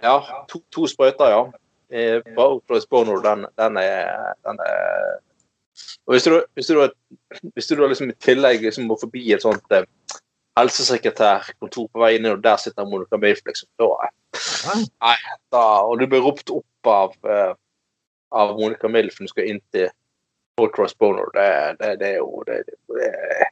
Ja, 0.04 0.46
to, 0.48 0.62
to 0.72 0.88
sprøyter, 0.88 1.34
ja. 1.34 1.42
Eh, 1.92 2.22
På 2.36 2.48
Ultras 2.56 2.88
Boner, 2.90 3.20
den, 3.26 3.46
den 3.60 3.78
er, 3.78 4.34
den 4.48 4.64
er 4.64 5.20
og 6.06 6.14
hvis 6.14 6.24
du, 6.24 6.44
hvis 6.54 6.68
du, 6.68 6.90
hvis 7.54 7.68
du 7.68 7.88
liksom 7.88 8.10
i 8.12 8.20
tillegg 8.20 8.64
liksom 8.66 8.90
må 8.90 8.98
forbi 9.00 9.24
et 9.34 9.44
sånt 9.44 9.76
eh, 9.76 9.88
helsesekretærkontor 10.60 11.88
på 11.88 12.04
vei 12.04 12.16
inn, 12.18 12.28
og 12.32 12.44
der 12.44 12.60
sitter 12.60 12.88
Monica 12.88 13.20
Milf, 13.22 13.40
liksom, 13.48 13.70
da, 13.80 14.10
nei, 14.76 15.16
da, 15.54 15.64
og 15.88 16.02
du 16.02 16.08
blir 16.12 16.24
ropt 16.26 16.52
opp 16.54 16.92
av, 16.92 17.16
eh, 17.24 17.54
av 18.36 18.54
Monica 18.60 18.92
Milf 18.92 19.20
når 19.20 19.30
du 19.30 19.34
skal 19.34 19.50
inn 19.54 19.64
til 19.74 19.90
Ultras 20.62 20.96
Boner, 21.00 21.32
det, 21.38 21.50
det, 21.80 21.96
det 22.02 22.14
er 22.16 22.20
jo 22.20 22.44
det, 22.48 22.62
det, 22.68 22.78
det 23.00 23.50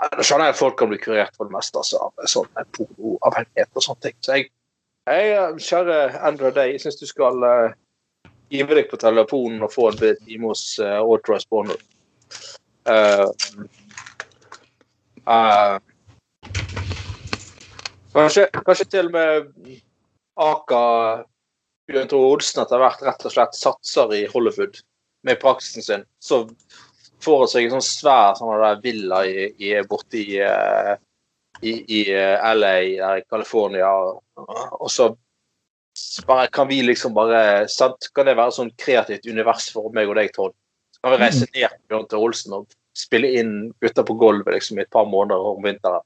Da 0.00 0.24
skjønner 0.24 0.48
jeg 0.48 0.56
at 0.56 0.60
folk 0.60 0.78
kan 0.80 0.88
bli 0.92 1.00
kurert 1.00 1.34
for 1.36 1.48
det 1.48 1.56
meste 1.56 1.80
altså, 1.80 2.06
av 2.06 2.28
sånn 2.28 2.48
pornoavhengighet 2.76 3.68
og 3.76 3.84
sånne 3.84 4.06
ting. 4.06 4.14
Så 4.24 4.36
jeg, 4.38 4.46
jeg 5.10 5.30
eh, 5.36 5.60
kjære 5.66 5.98
Andrew 6.26 6.52
Day, 6.54 6.74
jeg 6.74 6.84
syns 6.84 7.00
du 7.00 7.06
skal 7.08 7.44
uh, 7.44 7.72
give 8.52 8.74
deg 8.76 8.90
på 8.90 8.98
telefonen 9.00 9.62
og 9.66 9.72
få 9.74 9.90
en 9.90 10.00
time 10.00 10.50
hos 10.50 10.64
uh, 10.82 11.00
Authorized 11.00 11.50
Boner. 11.50 11.80
Uh, 12.88 13.28
uh, 15.26 15.78
kanskje, 18.14 18.46
kanskje 18.64 18.88
til 18.90 19.10
og 19.10 19.16
med 19.16 19.50
Aka 20.40 20.84
Bjørn 21.90 22.08
Tore 22.10 22.30
Olsen 22.36 22.62
etter 22.62 22.80
hvert 22.80 23.02
rett 23.02 23.26
og 23.26 23.34
slett 23.34 23.58
satser 23.58 24.14
i 24.14 24.24
Hollywood 24.30 24.78
med 25.26 25.40
praksisen 25.42 25.84
sin. 25.84 26.06
Så 26.22 26.44
får 27.24 27.42
han 27.42 27.50
seg 27.52 27.66
en 27.66 27.76
sånn 27.76 27.86
svær 27.88 28.38
sånn 28.38 28.62
der 28.62 28.82
villa 28.84 29.24
i, 29.28 29.50
i, 29.58 29.72
borti 29.88 30.24
eh, 30.40 30.94
i, 31.60 31.72
i 32.00 32.00
eh, 32.14 32.54
LA, 32.54 32.76
i 32.82 33.22
California, 33.30 33.90
og 33.90 34.90
så 34.90 35.10
bare 36.26 36.46
kan 36.46 36.68
vi 36.68 36.82
liksom 36.82 37.14
bare 37.14 37.68
sant? 37.68 38.10
Kan 38.14 38.28
det 38.28 38.36
være 38.38 38.54
sånn 38.56 38.72
kreativt 38.80 39.26
univers 39.28 39.68
for 39.74 39.92
meg 39.94 40.08
og 40.08 40.16
deg, 40.18 40.32
Trond? 40.34 40.54
Så 40.94 41.02
kan 41.04 41.14
vi 41.14 41.20
reise 41.22 41.48
ned 41.48 41.66
til 41.66 41.82
Bjørn 41.90 42.06
Tore 42.08 42.28
Olsen 42.28 42.56
og 42.56 42.70
spille 42.96 43.32
inn 43.40 43.54
gutter 43.82 44.06
på 44.06 44.16
gulvet 44.20 44.56
liksom, 44.56 44.80
i 44.80 44.84
et 44.84 44.92
par 44.92 45.08
måneder 45.08 45.50
om 45.52 45.60
vinteren. 45.64 46.04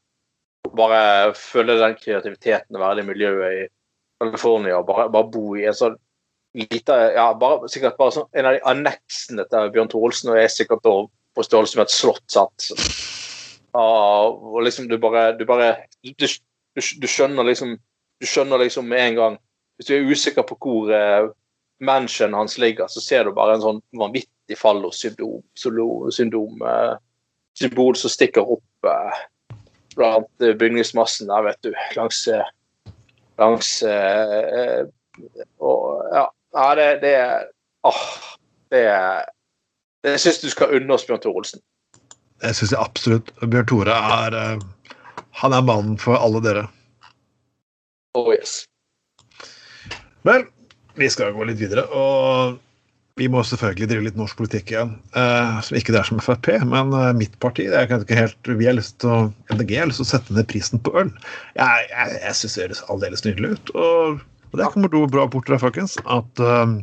Bare 0.74 1.34
følge 1.38 1.78
den 1.80 1.96
kreativiteten 2.00 2.76
og 2.76 2.82
være 2.82 3.00
det 3.00 3.08
miljøet 3.10 3.58
i 3.58 3.66
California 4.22 4.78
og 4.78 4.88
bare, 4.88 5.08
bare 5.12 5.30
bo 5.30 5.54
i 5.58 5.66
en 5.68 5.76
sånn 5.76 5.98
lite 6.54 6.96
ja, 7.16 7.26
bare, 7.38 7.68
Sikkert 7.70 7.98
bare 7.98 8.14
sånn, 8.14 8.30
en 8.38 8.48
av 8.48 8.56
de 8.56 8.62
anneksene 8.70 9.46
til 9.50 9.72
Bjørn 9.74 9.90
Tore 9.92 10.10
Olsen 10.10 10.32
og 10.32 10.40
er 10.40 10.50
sikkert 10.52 10.84
på 10.86 11.46
størrelse 11.46 11.78
med 11.78 11.88
et 11.88 11.94
slott. 11.94 12.24
sant? 12.30 12.70
Og 13.74 14.62
liksom 14.62 14.88
du 14.88 14.98
bare 15.02 15.32
Du 15.38 15.44
bare 15.46 15.74
du, 16.04 16.12
du, 16.14 16.26
du 16.78 17.08
skjønner 17.10 17.46
liksom 17.46 17.76
Du 18.22 18.26
skjønner 18.28 18.62
liksom 18.62 18.86
med 18.88 19.02
en 19.08 19.18
gang 19.18 19.38
Hvis 19.76 19.88
du 19.88 19.94
er 19.96 20.10
usikker 20.10 20.46
på 20.46 20.58
hvor 20.62 20.92
eh, 20.94 21.30
mansionen 21.82 22.36
hans 22.38 22.54
ligger, 22.62 22.86
så 22.86 23.00
ser 23.02 23.24
du 23.26 23.32
bare 23.34 23.56
en 23.56 23.64
sånn 23.64 23.80
vanvittig 23.98 24.54
fallosyndom 24.56 25.42
syndom, 25.58 26.62
eh, 26.62 26.94
symbol 27.58 27.98
som 27.98 28.12
stikker 28.14 28.46
opp 28.54 28.86
eh, 28.86 29.18
blant 29.96 30.30
eh, 30.46 30.54
bygningsmassen 30.54 31.32
der, 31.32 31.42
vet 31.48 31.58
du, 31.66 31.72
langs 31.98 32.22
eh, 32.30 32.46
langs 33.42 33.82
eh, 33.82 34.86
og 35.58 36.14
ja, 36.14 36.28
Nei, 36.54 36.70
det, 36.78 36.88
det 37.02 37.12
er 37.18 37.48
åh, 37.90 38.02
det 38.70 38.86
det 40.04 40.18
syns 40.22 40.38
du 40.42 40.50
skal 40.52 40.74
unne 40.76 40.94
oss, 40.94 41.06
Bjørn 41.08 41.22
Tore 41.24 41.40
Olsen. 41.40 41.62
Det 42.42 42.54
syns 42.56 42.74
jeg 42.74 42.82
absolutt. 42.82 43.30
Bjørn 43.42 43.68
Tore 43.70 43.94
er 43.94 44.34
uh, 44.34 44.96
Han 45.42 45.54
er 45.54 45.66
mannen 45.66 45.98
for 46.00 46.18
alle 46.18 46.42
dere. 46.44 46.66
Oh 48.14 48.30
yes. 48.34 48.62
Vel, 50.24 50.46
vi 50.98 51.08
skal 51.10 51.34
gå 51.34 51.46
litt 51.48 51.58
videre, 51.60 51.84
og 51.90 52.60
vi 53.18 53.28
må 53.30 53.44
selvfølgelig 53.46 53.88
drive 53.90 54.04
litt 54.08 54.16
norsk 54.18 54.38
politikk 54.40 54.72
igjen. 54.72 54.94
Eh, 55.14 55.58
som 55.62 55.76
ikke 55.78 55.94
det 55.94 56.00
er 56.00 56.08
som 56.08 56.22
Frp, 56.22 56.48
men 56.66 56.94
eh, 56.98 57.10
mitt 57.14 57.36
parti 57.42 57.66
det 57.70 57.76
er 57.78 57.90
kanskje 57.90 58.08
ikke 58.08 58.20
helt, 58.20 58.50
vi 58.62 58.66
har 58.66 58.74
lyst 58.78 58.96
til 59.02 59.12
å, 59.12 59.18
MDG 59.54 59.76
har 59.78 59.90
lyst 59.90 60.02
til 60.02 60.06
å 60.06 60.10
sette 60.10 60.34
ned 60.34 60.48
prisen 60.50 60.82
på 60.82 60.94
øl. 61.02 61.12
Jeg, 61.58 61.84
jeg, 61.92 62.16
jeg 62.24 62.38
syns 62.40 62.56
det 62.56 62.64
høres 62.64 62.82
aldeles 62.90 63.26
nydelig 63.26 63.52
ut. 63.54 63.74
Og, 63.78 64.24
og 64.50 64.58
det 64.58 64.70
kommer 64.74 64.90
to 64.90 65.04
bra 65.14 65.28
bort 65.30 65.52
her, 65.52 65.62
folkens. 65.62 65.94
At, 66.10 66.42
eh, 66.42 66.74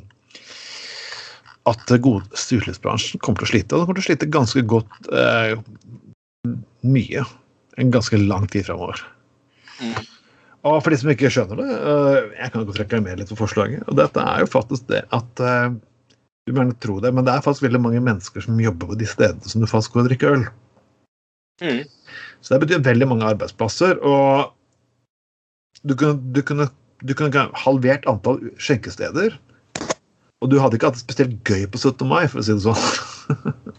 at 1.69 1.91
utelivsbransjen 1.93 3.21
kommer 3.21 3.41
til 3.41 3.47
å 3.47 3.52
slite. 3.52 3.76
Og 3.76 3.82
den 3.82 3.89
kommer 3.89 4.00
til 4.00 4.06
å 4.06 4.10
slite 4.10 4.32
ganske 4.34 4.63
godt 4.69 5.12
eh, 5.13 5.54
mye. 6.88 7.26
En 7.82 7.93
ganske 7.93 8.17
lang 8.19 8.47
tid 8.52 8.65
framover. 8.67 9.04
Mm. 9.82 9.93
Og 10.69 10.82
for 10.84 10.93
de 10.93 11.00
som 11.02 11.10
ikke 11.10 11.30
skjønner 11.34 11.62
det, 11.62 11.69
øh, 11.74 12.17
jeg 12.38 12.54
kan 12.54 12.65
godt 12.67 12.82
reklamere 12.84 13.19
litt 13.19 13.32
for 13.32 13.43
forslaget. 13.43 13.86
Og 13.89 13.97
dette 13.97 14.26
er 14.34 14.43
jo 14.43 14.50
faktisk 14.52 14.89
det 14.91 15.06
at 15.13 15.41
øh, 15.41 15.78
Du 16.47 16.56
må 16.56 16.63
gjerne 16.63 16.82
tro 16.82 16.95
det, 17.02 17.12
men 17.13 17.26
det 17.26 17.36
er 17.36 17.43
faktisk 17.45 17.67
veldig 17.67 17.80
mange 17.84 18.02
mennesker 18.02 18.41
som 18.41 18.58
jobber 18.58 18.89
på 18.89 18.95
de 18.97 19.06
stedene 19.06 19.45
som 19.45 19.62
du 19.62 19.67
faktisk 19.69 19.93
går 19.93 20.02
og 20.02 20.08
drikker 20.10 20.32
øl. 20.34 20.45
Mm. 21.62 21.84
Så 22.41 22.56
det 22.56 22.63
betyr 22.63 22.82
veldig 22.82 23.08
mange 23.12 23.28
arbeidsplasser. 23.30 24.00
Og 24.02 24.50
du 25.86 25.93
kunne, 25.93 26.17
du 26.34 26.41
kunne, 26.41 26.65
du 27.06 27.13
kunne 27.17 27.45
halvert 27.62 28.10
antall 28.10 28.41
skjenkesteder. 28.58 29.38
Og 30.41 30.49
du 30.49 30.58
hadde 30.62 30.77
ikke 30.77 30.89
hatt 30.89 30.97
det 30.97 31.04
spesielt 31.04 31.36
gøy 31.45 31.67
på 31.69 31.82
17. 31.82 32.08
mai, 32.10 32.25
for 32.30 32.41
å 32.41 32.45
si 32.45 32.56
det 32.56 32.63
sånn. 32.65 33.75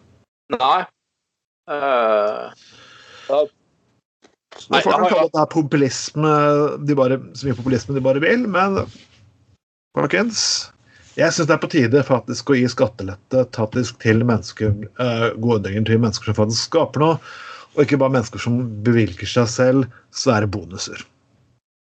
Nei. 0.54 0.82
Uh, 1.70 2.50
uh, 3.30 3.46
Så 4.58 4.82
folk 4.84 4.86
kan 4.86 5.08
kalle 5.08 5.30
det 5.32 5.46
populisme, 5.54 6.34
de 6.86 6.96
bare, 6.98 7.18
så 7.38 7.48
mye 7.48 7.58
populisme 7.58 7.96
de 7.96 8.04
bare 8.04 8.22
vil, 8.22 8.46
men 8.50 8.82
folkens 9.96 10.44
jeg 11.12 11.28
syns 11.34 11.48
det 11.48 11.54
er 11.54 11.60
på 11.60 11.68
tide 11.68 12.02
faktisk 12.08 12.50
å 12.50 12.56
gi 12.56 12.68
skattelette 12.72 13.42
faktisk 13.52 13.98
til 14.00 14.22
mennesker, 14.24 14.72
uh, 14.96 15.28
gode 15.44 15.68
til 15.68 15.98
mennesker 16.00 16.30
som 16.30 16.38
faktisk 16.38 16.70
skaper 16.70 17.04
noe, 17.04 17.18
og 17.74 17.82
ikke 17.84 17.98
bare 18.00 18.14
mennesker 18.14 18.40
som 18.40 18.62
bevilger 18.86 19.28
seg 19.28 19.50
selv 19.52 19.98
svære 20.16 20.48
bonuser. 20.52 21.04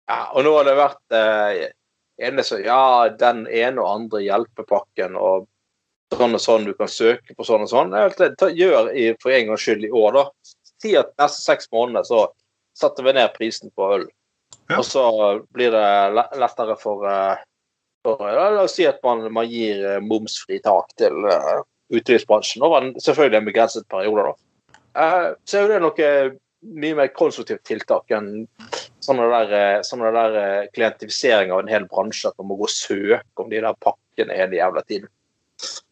Ja, 0.09 0.23
og 0.33 0.45
nå 0.45 0.55
har 0.55 0.65
det 0.65 0.77
vært 0.79 1.17
eh, 2.19 2.27
ene 2.27 2.43
så, 2.43 2.59
Ja, 2.63 3.09
den 3.09 3.45
ene 3.47 3.81
og 3.81 3.89
andre 3.93 4.21
hjelpepakken 4.25 5.17
og 5.19 5.47
sånn 6.15 6.35
og 6.35 6.41
sånn, 6.41 6.65
du 6.65 6.73
kan 6.77 6.89
søke 6.89 7.35
på 7.37 7.45
sånn 7.45 7.65
og 7.67 7.71
sånn. 7.71 7.93
Gjør 8.57 8.91
i, 8.93 9.11
for 9.21 9.33
en 9.35 9.51
gangs 9.51 9.65
skyld 9.65 9.85
i 9.85 9.91
år, 9.93 10.17
da. 10.17 10.53
Si 10.79 10.95
at 10.97 11.11
neste 11.19 11.43
seks 11.43 11.69
måneder 11.75 12.07
så 12.07 12.23
setter 12.79 13.05
vi 13.05 13.13
ned 13.17 13.35
prisen 13.35 13.71
på 13.75 13.91
øl. 13.97 14.07
Ja. 14.69 14.79
Og 14.79 14.85
så 14.85 15.03
blir 15.53 15.73
det 15.73 16.25
lettere 16.39 16.75
for, 16.81 17.05
eh, 17.09 17.45
for 18.05 18.25
La 18.25 18.63
oss 18.63 18.77
si 18.79 18.87
at 18.89 19.01
man, 19.05 19.27
man 19.33 19.49
gir 19.49 19.83
eh, 19.85 20.01
momsfri 20.01 20.61
tak 20.65 20.93
til 20.97 21.25
utelivsbransjen 21.89 22.63
over 22.65 22.83
en, 22.83 22.93
selvfølgelig 23.01 23.41
en 23.41 23.49
begrenset 23.49 23.87
periode, 23.91 24.29
da. 24.29 24.77
Eh, 24.99 25.27
så 25.45 25.63
er 25.63 25.73
det 25.73 25.81
noe 25.83 26.11
mye 26.61 26.95
mer 26.97 27.11
konstruktivt 27.15 27.63
tiltak 27.67 28.11
enn 28.15 28.47
sånn 29.03 29.21
der, 29.21 29.53
eh, 29.55 29.77
sånn 29.85 30.03
der 30.03 30.35
eh, 30.39 30.67
klientifisering 30.75 31.53
av 31.53 31.63
en 31.63 31.71
hel 31.71 31.87
bransje, 31.91 32.29
at 32.29 32.37
man 32.39 32.51
må 32.51 32.59
gå 32.59 32.67
og 32.67 32.73
søke 32.73 33.43
om 33.43 33.49
de 33.51 33.61
der 33.63 33.77
pakkene 33.85 34.35
hele 34.35 34.59
jævla 34.59 34.83
tiden. 34.87 35.09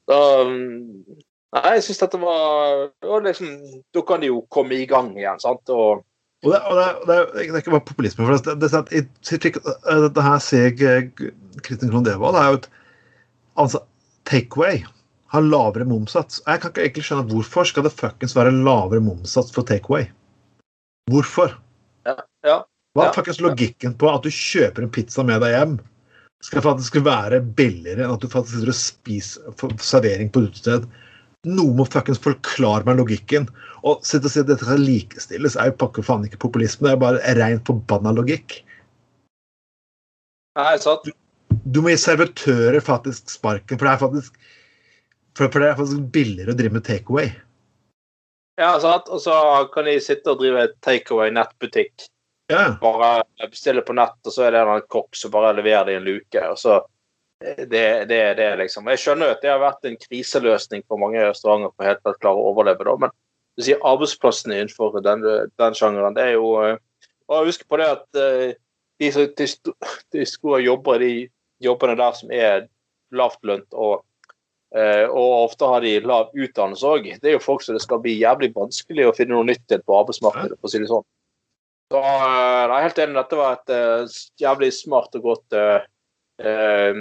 Da, 0.08 0.20
mm, 0.48 1.24
nei, 1.56 1.64
jeg 1.78 1.88
syns 1.88 2.04
dette 2.04 2.20
var 2.22 3.24
liksom, 3.26 3.50
Da 3.92 4.04
kan 4.08 4.22
de 4.24 4.30
jo 4.30 4.46
komme 4.54 4.78
i 4.78 4.86
gang 4.88 5.12
igjen, 5.18 5.42
sant? 5.44 5.64
Og 5.70 6.06
Og 6.46 6.52
det, 6.54 6.60
og 6.70 6.78
det, 6.78 6.88
det, 7.10 7.18
det 7.34 7.50
er 7.50 7.62
ikke 7.64 7.74
bare 7.74 7.90
populisme. 7.90 8.26
for 8.26 8.38
det, 8.38 8.60
det, 8.62 8.70
det, 8.72 9.08
det, 9.26 9.40
det, 9.42 10.02
Dette 10.06 10.22
her 10.24 10.40
ser 10.40 10.70
jeg 10.70 11.10
Kristin 11.66 11.90
Krohn 11.90 12.06
Det 12.06 12.14
er 12.14 12.52
jo 12.52 12.60
et 12.60 12.70
altså, 13.58 13.82
takeaway 14.30 14.84
har 15.34 15.44
lavere 15.44 15.88
momssats. 15.88 16.42
Jeg 16.46 16.62
kan 16.62 16.72
ikke 16.72 16.86
egentlig 16.86 17.04
skjønne 17.08 17.28
hvorfor 17.32 17.68
skal 17.68 17.84
det 17.84 17.96
fuckings 17.96 18.36
være 18.38 18.54
lavere 18.56 19.04
momssats 19.04 19.52
for 19.52 19.68
takeaway. 19.68 20.08
Hvorfor? 21.12 21.54
ja, 22.08 22.17
ja. 22.46 22.58
Hva 22.98 23.12
er 23.12 23.13
faktisk 23.13 23.43
logikken 23.46 23.93
på 24.02 24.10
at 24.10 24.24
du 24.26 24.32
kjøper 24.34 24.86
en 24.86 24.93
pizza 24.93 25.22
med 25.26 25.43
deg 25.43 25.54
hjem? 25.54 25.76
Skal 26.46 26.63
faktisk 26.65 26.98
være 27.06 27.43
billigere 27.58 28.06
enn 28.06 28.13
at 28.13 28.24
du 28.24 28.30
faktisk 28.30 28.58
sitter 28.58 28.74
og 28.74 28.78
spiser 28.80 29.84
servering 29.86 30.32
på 30.34 30.48
utested? 30.48 30.88
Noen 31.46 31.78
må 31.78 31.86
fuckings 31.86 32.22
forklare 32.22 32.88
meg 32.88 32.98
logikken. 32.98 33.46
Og 33.86 34.02
sitte 34.06 34.26
og 34.30 34.34
si 34.34 34.41
at 34.41 34.50
dette 34.50 34.65
skal 34.65 34.82
likestilles, 34.82 35.58
er 35.58 35.70
jo 35.70 35.78
pakke 35.84 36.04
faen 36.06 36.26
ikke 36.26 36.41
populisme. 36.48 36.88
Det 36.88 36.96
er 36.96 37.04
bare 37.04 37.36
rent 37.38 37.70
forbanna 37.70 38.13
logikk. 38.17 38.60
Nei, 40.58 40.74
sant? 40.82 41.06
Du 41.70 41.84
må 41.84 41.93
gi 41.93 42.00
servitører 42.02 42.82
faktisk 42.82 43.30
sparken, 43.30 43.78
for 43.78 43.86
det 43.86 43.93
er 43.93 44.02
faktisk 44.02 44.39
for, 45.38 45.52
for 45.54 45.62
det 45.62 45.70
er 45.70 45.78
faktisk 45.78 46.10
billigere 46.13 46.56
å 46.56 46.58
drive 46.58 46.80
med 46.80 46.86
takeaway. 46.88 47.30
Ja, 48.58 48.72
sant? 48.82 49.10
Og 49.13 49.22
så 49.22 49.34
kan 49.74 49.86
de 49.86 49.98
sitte 50.02 50.34
og 50.34 50.39
drive 50.41 50.67
takeaway 50.86 51.30
nettbutikk. 51.36 52.08
Ja, 52.50 52.78
Bare 52.82 53.26
bestille 53.52 53.84
på 53.84 53.93
nett, 53.98 54.15
og 54.26 54.32
så 54.34 54.48
er 54.48 54.56
det 54.56 54.62
en 54.63 54.86
kokk 54.89 55.17
som 55.20 55.34
bare 55.34 55.52
leverer 55.58 55.89
det 55.89 55.98
i 55.98 56.00
en 56.00 56.08
luke. 56.08 56.43
og 56.48 56.58
så 56.62 56.78
det, 57.43 58.08
det, 58.10 58.22
det 58.39 58.48
liksom. 58.63 58.88
Jeg 58.89 59.02
skjønner 59.04 59.30
jo 59.30 59.36
at 59.36 59.43
det 59.43 59.52
har 59.52 59.62
vært 59.62 59.86
en 59.86 59.98
kriseløsning 60.02 60.82
for 60.88 60.98
mange 61.02 61.22
restauranter 61.22 61.74
for 61.76 61.86
helt 61.86 62.02
tatt 62.08 62.17
klare 62.24 62.39
å 62.41 62.48
overleve, 62.54 62.88
da, 62.88 62.96
men 63.04 63.13
du 63.58 63.65
sier 63.65 63.84
arbeidsplassene 63.86 64.58
innenfor 64.58 64.98
den, 65.06 65.22
den 65.60 65.78
sjangeren, 65.78 66.15
det 66.17 66.24
er 66.32 66.34
jo 66.38 66.50
eh, 66.63 66.78
Og 67.28 67.50
husk 67.50 67.65
på 67.70 67.78
det 67.82 67.88
at 67.91 68.20
eh, 68.22 68.56
de, 69.02 69.12
som- 69.12 69.30
de, 69.38 69.48
de 70.15 70.24
jobber 70.24 70.63
jobber, 70.63 71.00
de 71.04 71.12
jobbene 71.62 71.98
der 72.00 72.13
som 72.17 72.32
er 72.32 72.67
lavtlønt 73.13 73.74
og 73.74 74.02
og 74.76 75.30
ofte 75.46 75.68
har 75.70 75.80
de 75.80 75.94
lav 76.04 76.34
utdannelse 76.36 76.90
òg. 76.90 77.06
Det 77.22 77.30
er 77.30 77.38
jo 77.38 77.44
folk 77.44 77.62
som 77.64 77.78
det 77.78 77.84
skal 77.86 78.02
bli 78.04 78.18
jævlig 78.20 78.50
vanskelig 78.56 79.06
å 79.08 79.14
finne 79.16 79.38
noe 79.38 79.48
nytt 79.48 79.64
til 79.72 79.80
på 79.80 79.96
arbeidsmarkedet. 79.96 80.58
for 80.60 80.68
å 80.68 80.72
si 80.74 80.82
det 80.84 80.90
sånn. 80.92 81.06
Så 81.92 82.00
eh, 82.04 82.24
jeg 82.24 82.72
er 82.78 82.88
helt 82.88 82.98
enig. 83.04 83.16
Dette 83.18 83.40
var 83.40 83.56
et 83.56 83.76
eh, 83.76 84.18
jævlig 84.44 84.72
smart 84.76 85.16
og 85.16 85.30
godt 85.30 85.56
eh, 85.56 85.86
eh, 86.44 87.00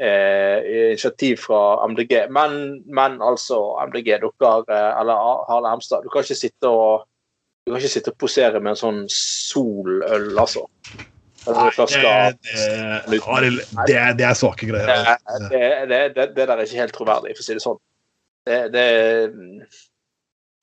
eh, 0.00 0.68
initiativ 0.86 1.42
fra 1.44 1.60
MDG. 1.90 2.14
Men, 2.32 2.80
men 2.86 3.20
altså, 3.24 3.60
MDG, 3.90 4.14
dere, 4.24 4.54
eh, 4.72 4.88
eller 5.02 5.44
Harle 5.50 5.74
Hemstad, 5.74 6.06
du 6.06 6.12
kan 6.12 6.24
ikke 6.24 6.38
sitte 6.38 6.72
og 6.72 7.04
du 7.66 7.74
kan 7.74 7.82
ikke 7.82 7.92
sitte 7.96 8.14
og 8.14 8.20
posere 8.22 8.62
med 8.62 8.76
en 8.76 8.80
sånn 8.80 9.04
soløl, 9.10 10.30
altså. 10.38 10.68
Eller 11.46 13.20
en 13.20 13.56
det, 13.56 13.66
det, 13.86 13.98
det 14.18 14.26
er 14.26 14.38
svake 14.38 14.68
greier. 14.68 14.86
det, 14.86 15.18
altså. 15.24 15.48
det, 16.16 16.24
der 16.36 16.54
er 16.56 16.64
ikke 16.64 16.80
helt 16.82 16.96
troverdig, 16.96 17.36
for 17.36 17.44
å 17.44 17.46
si 17.46 17.56
det 17.58 17.64
sånn. 17.64 17.78
Det, 18.46 18.58
det 18.74 18.86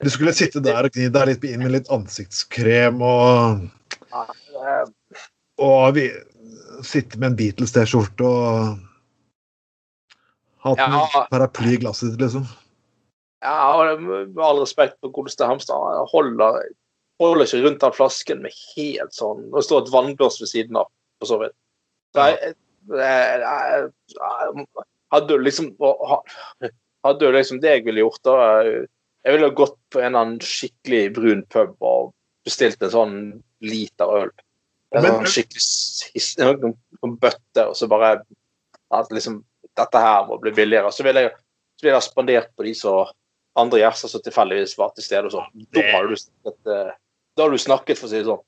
Du 0.03 0.09
skulle 0.11 0.33
sitte 0.35 0.63
der 0.63 0.87
og 0.87 0.95
gni 0.95 1.09
deg 1.13 1.29
litt 1.31 1.47
inn 1.47 1.63
med 1.63 1.75
litt 1.75 1.91
ansiktskrem 1.93 3.01
og 3.03 3.67
Og 5.63 5.95
vi, 5.95 6.07
sitte 6.83 7.19
med 7.19 7.31
en 7.31 7.37
Beatles-T-skjorte 7.39 8.27
og 8.27 8.79
hatt 10.63 10.79
Ja. 10.79 11.25
paraply 11.31 11.75
i 11.75 11.79
glasset 11.81 12.13
ditt, 12.13 12.21
liksom. 12.23 12.47
Ja, 13.43 13.75
og 13.75 14.01
med 14.01 14.39
all 14.39 14.61
respekt 14.61 14.95
for 15.03 15.11
godeste 15.11 15.45
Hamstad, 15.45 16.07
holder, 16.11 16.63
holder 17.31 17.47
ikke 17.47 17.61
rundt 17.65 17.83
den 17.83 17.95
flasken 17.95 18.41
med 18.43 18.55
helt 18.75 19.15
sånn 19.15 19.45
Og 19.49 19.59
det 19.59 19.65
står 19.67 19.83
et 19.83 19.93
vannblås 19.93 20.39
ved 20.41 20.49
siden 20.51 20.79
av, 20.79 20.89
for 21.21 21.29
så 21.29 21.39
vidt. 21.41 21.55
Hadde 25.13 25.29
du 25.29 25.37
liksom 25.43 25.71
Hadde 25.79 27.19
du 27.19 27.35
liksom 27.35 27.61
det 27.63 27.77
jeg 27.77 27.85
ville 27.87 28.03
gjort, 28.05 28.21
da 28.27 28.35
Jeg 28.63 29.37
ville 29.37 29.53
gått 29.55 29.77
på 29.93 30.01
en 30.01 30.09
eller 30.11 30.25
annen 30.25 30.43
skikkelig 30.43 31.03
brun 31.15 31.45
pub 31.53 31.75
og 31.79 32.11
bestilt 32.43 32.81
en 32.83 32.91
sånn 32.91 33.17
liter 33.63 34.17
øl. 34.19 34.31
En 34.91 35.05
sånn 35.07 35.29
skikkelig 35.31 35.63
en 36.43 36.73
en 37.03 37.15
bøtte, 37.19 37.63
og 37.69 37.75
så 37.75 37.87
bare 37.91 38.17
at 38.93 39.11
liksom 39.15 39.41
Dette 39.73 39.97
her 39.97 40.27
må 40.27 40.35
bli 40.37 40.51
billigere. 40.53 40.91
Så 40.93 41.01
ville 41.01 41.23
jeg 41.23 41.31
så 41.79 41.87
ville 41.87 41.95
jeg 41.97 42.05
spandert 42.05 42.51
på 42.55 42.65
de 42.67 42.73
som 42.77 43.07
andre 43.59 43.79
gjester 43.81 44.11
som 44.11 44.21
tilfeldigvis 44.23 44.77
var 44.77 44.91
til 44.93 45.05
stede. 45.05 45.29
og 45.29 45.33
sånn. 45.33 45.65
Da 45.73 45.85
har 45.89 46.05
du 46.07 46.15
sett 46.15 46.69
eh, 46.69 46.91
da 47.37 47.45
har 47.45 47.53
du 47.53 47.61
snakket, 47.61 47.99
for 47.99 48.09
å 48.09 48.11
si 48.11 48.19
det 48.19 48.27
sånn. 48.27 48.43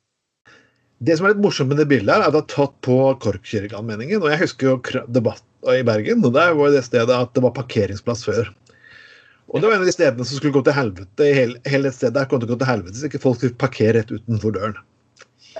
Det 1.06 1.18
som 1.18 1.28
er 1.28 1.34
litt 1.34 1.44
morsomt 1.44 1.72
med 1.72 1.82
det 1.82 1.88
bildet, 1.92 2.14
her, 2.14 2.24
er 2.24 2.30
at 2.30 2.36
det 2.36 2.44
er 2.44 2.52
tatt 2.54 2.76
på 2.86 2.98
Korkkirkeanmeldingen. 3.24 4.22
Og 4.24 4.32
jeg 4.32 4.42
husker 4.46 4.70
jo 4.70 5.04
debatt 5.12 5.44
i 5.74 5.82
Bergen, 5.86 6.24
og 6.24 6.36
der 6.38 6.54
var 6.56 6.72
det 6.72 6.86
stedet 6.86 7.12
at 7.12 7.34
det 7.36 7.44
var 7.44 7.56
parkeringsplass 7.58 8.24
før. 8.28 8.52
Og 9.52 9.62
det 9.62 9.68
var 9.68 9.76
en 9.76 9.84
av 9.84 9.90
de 9.90 9.94
stedene 9.94 10.26
som 10.26 10.40
skulle 10.40 10.56
gå 10.56 10.64
til 10.66 10.76
helvete. 10.76 11.26
i 11.26 11.34
Hele, 11.36 11.60
hele 11.70 11.92
stedet 11.94 12.16
der 12.16 12.30
kom 12.30 12.42
til 12.42 12.50
å 12.50 12.56
gå 12.56 12.62
til 12.62 12.70
helvete 12.70 12.98
så 12.98 13.10
ikke 13.10 13.22
folk 13.22 13.42
skulle 13.42 13.60
parkere 13.62 14.00
rett 14.00 14.14
utenfor 14.14 14.56
døren. 14.56 14.80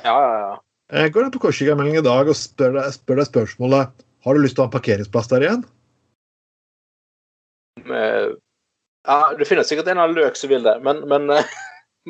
Ja, 0.04 0.16
ja, 0.16 0.40
ja. 0.42 0.56
Jeg 0.96 1.14
går 1.14 1.26
ned 1.26 1.36
på 1.36 1.42
Korkkirkeanmeldingen 1.46 2.04
i 2.04 2.08
dag 2.08 2.30
og 2.30 2.38
spør 2.38 2.78
deg, 2.78 2.90
spør 2.94 3.22
deg 3.22 3.30
spørsmålet 3.30 4.06
har 4.26 4.34
du 4.34 4.42
lyst 4.42 4.58
til 4.58 4.64
å 4.64 4.66
ha 4.66 4.72
en 4.72 4.74
parkeringsplass 4.74 5.30
der 5.30 5.46
igjen. 5.46 5.64
Men, 7.86 8.36
ja. 9.06 9.20
Du 9.38 9.46
finner 9.46 9.68
sikkert 9.68 9.92
en 9.92 10.02
av 10.02 10.16
løk 10.16 10.38
som 10.40 10.50
vil 10.50 10.66
det, 10.66 10.80
men, 10.86 11.04
men, 11.10 11.30
eh, 11.36 11.56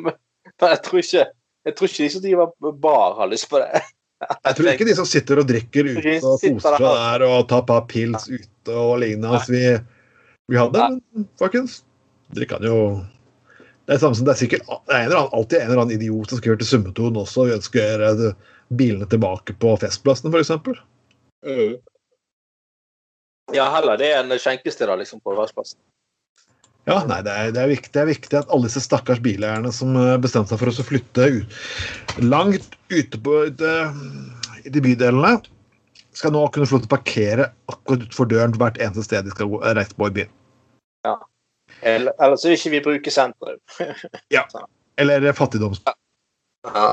men 0.62 0.72
jeg 0.72 0.82
tror 0.86 1.02
ikke 1.02 1.26
jeg 1.66 1.74
tror 1.74 1.90
ikke 1.90 2.04
de 2.04 2.10
som 2.14 2.22
driver 2.22 2.72
bar, 2.78 3.16
har 3.18 3.30
lyst 3.30 3.48
på 3.50 3.58
det. 3.58 3.82
Jeg 4.22 4.56
tror 4.56 4.68
ikke 4.70 4.86
de 4.88 4.94
som 4.96 5.08
sitter 5.08 5.40
og 5.42 5.48
drikker 5.48 5.88
ute 5.90 6.12
og 6.22 6.38
koser 6.38 6.76
seg 6.78 6.84
der 6.84 7.24
og 7.26 7.48
tar 7.50 7.64
par 7.68 7.82
pils 7.90 8.28
ute 8.30 8.76
og 8.76 9.00
lignende. 9.02 9.32
Altså, 9.34 9.52
vi, 9.52 9.64
vi 10.52 10.60
hadde, 10.60 10.86
men 10.94 11.26
folkens, 11.40 11.80
drikka 12.36 12.60
kan 12.60 12.68
jo 12.70 12.78
Det 13.86 13.96
er 13.96 14.00
samme 14.02 14.18
som 14.18 14.26
det 14.26 14.32
er 14.32 14.40
sikkert 14.40 14.64
det 14.66 14.94
er 14.94 15.02
en 15.02 15.10
eller 15.10 15.18
annen, 15.20 15.34
alltid 15.36 15.58
en 15.58 15.66
eller 15.66 15.82
annen 15.82 15.96
idiot 15.98 16.30
som 16.30 16.40
skriver 16.40 16.62
til 16.62 16.70
Summetonen 16.70 17.20
også 17.22 17.44
og 17.44 17.52
ønsker 17.58 18.06
bilene 18.78 19.06
tilbake 19.10 19.54
på 19.62 19.74
Festplassen, 19.82 20.32
f.eks. 20.32 20.50
Mm. 21.46 21.76
Ja, 23.54 23.68
heller 23.76 24.00
det 24.00 24.10
enn 24.16 24.32
skjenkested 24.38 24.90
da, 24.90 24.96
liksom, 24.98 25.20
på 25.22 25.36
vertsplassen. 25.38 25.78
Ja, 26.86 27.00
nei, 27.02 27.18
det 27.26 27.32
er, 27.34 27.48
det, 27.50 27.62
er 27.62 27.70
viktig, 27.72 27.90
det 27.96 28.00
er, 28.02 28.08
viktig, 28.12 28.36
at 28.38 28.52
alle 28.54 28.68
disse 28.68 28.84
stakkars 28.84 29.18
bileierne 29.22 29.72
som 29.74 29.96
eh, 29.98 30.12
bestemte 30.22 30.54
seg 30.54 30.60
for 30.60 30.70
å 30.70 30.86
flytte 30.86 31.24
ut, 31.34 31.56
langt 32.22 32.76
ute 32.94 33.18
på 33.26 33.40
ute, 33.48 33.72
i 34.62 34.70
de 34.70 34.82
bydelene, 34.84 35.40
skal 36.16 36.32
nå 36.32 36.44
kunne 36.54 36.68
få 36.68 36.78
lov 36.78 36.84
til 36.84 36.88
å 36.88 36.94
parkere 36.94 37.48
akkurat 37.72 38.06
utenfor 38.06 38.30
døren 38.30 38.54
hvert 38.54 38.78
eneste 38.78 39.02
sted 39.04 39.26
de 39.26 39.34
skal 39.34 39.50
gå, 39.50 39.58
reise 39.66 39.98
på 39.98 40.06
i 40.06 40.14
byen. 40.20 40.30
Ja. 41.08 41.16
Eller, 41.82 42.14
eller 42.22 42.38
så 42.38 42.52
vil 42.52 42.56
ikke 42.60 42.72
vi 42.76 42.84
bruke 42.86 43.12
sentrum. 43.12 43.58
ja. 44.36 44.46
Eller 44.96 45.26
fattigdoms... 45.36 45.82
Ja. 45.84 46.86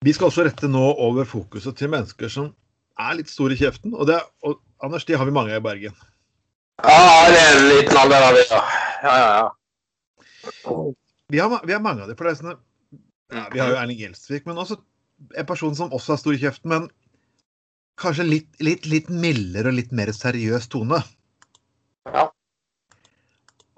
Vi 0.00 0.14
skal 0.16 0.30
også 0.30 0.46
rette 0.46 0.70
nå 0.70 0.86
over 0.94 1.26
fokuset 1.28 1.76
til 1.76 1.90
mennesker 1.92 2.30
som 2.32 2.54
er 3.00 3.18
litt 3.18 3.30
stor 3.32 3.52
i 3.52 3.58
kjeften. 3.58 3.94
Og, 3.96 4.06
det, 4.10 4.18
og 4.46 4.60
Anders, 4.84 5.06
de 5.08 5.18
har 5.18 5.28
vi 5.28 5.34
mange 5.36 5.56
i 5.56 5.64
Bergen. 5.64 5.96
Ja, 6.80 7.28
det 7.28 7.40
er 7.40 7.58
en 7.58 7.68
liten 7.68 8.00
alder 8.00 8.26
av 8.28 8.36
det, 8.36 8.46
ja. 8.48 8.60
Ja, 9.00 9.14
ja, 9.20 9.30
ja. 9.40 9.46
Vi 11.30 11.38
har, 11.38 11.60
vi 11.66 11.74
har 11.76 11.82
mange 11.84 12.04
av 12.04 12.08
dem. 12.10 12.16
For 12.18 12.26
det 12.26 12.32
er 12.32 12.40
sånn 12.40 12.56
ja, 13.30 13.44
vi 13.52 13.60
har 13.62 13.70
jo 13.70 13.78
Erling 13.78 14.00
Gjelsvik, 14.00 14.46
men 14.48 14.58
også 14.58 14.80
en 15.38 15.46
person 15.46 15.76
som 15.76 15.92
også 15.94 16.16
er 16.16 16.20
stor 16.22 16.34
i 16.34 16.40
kjeften, 16.42 16.72
men 16.72 16.88
kanskje 18.00 18.26
litt, 18.26 18.50
litt, 18.64 18.88
litt 18.90 19.08
mildere 19.12 19.70
og 19.70 19.76
litt 19.76 19.92
mer 19.94 20.10
seriøs 20.16 20.66
tone. 20.72 20.98
Ja. 22.08 22.24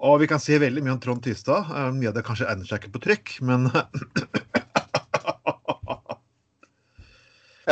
Og 0.03 0.19
vi 0.23 0.27
kan 0.31 0.41
si 0.41 0.57
veldig 0.59 0.83
mye 0.83 0.95
om 0.95 1.01
Trond 1.03 1.23
Tystad. 1.23 1.69
Eh, 1.69 1.91
Mye 1.95 2.09
av 2.11 2.15
det 2.17 2.25
kanskje 2.27 2.47
egner 2.51 2.67
seg 2.67 2.81
ikke 2.81 2.95
på 2.97 3.03
trykk, 3.05 3.27
men 3.47 3.69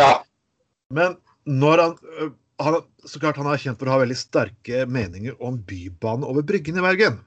ja. 0.01 0.11
Men 0.91 1.17
når 1.51 1.83
han, 1.83 1.97
øh, 2.21 2.31
han 2.61 2.79
Så 3.07 3.19
klart 3.19 3.39
han 3.41 3.49
er 3.49 3.59
kjent 3.61 3.79
for 3.81 3.89
å 3.89 3.95
ha 3.95 4.01
veldig 4.03 4.17
sterke 4.19 4.85
meninger 4.85 5.37
om 5.43 5.57
bybane 5.67 6.27
over 6.27 6.45
Bryggen 6.45 6.77
i 6.77 6.85
Bergen. 6.85 7.19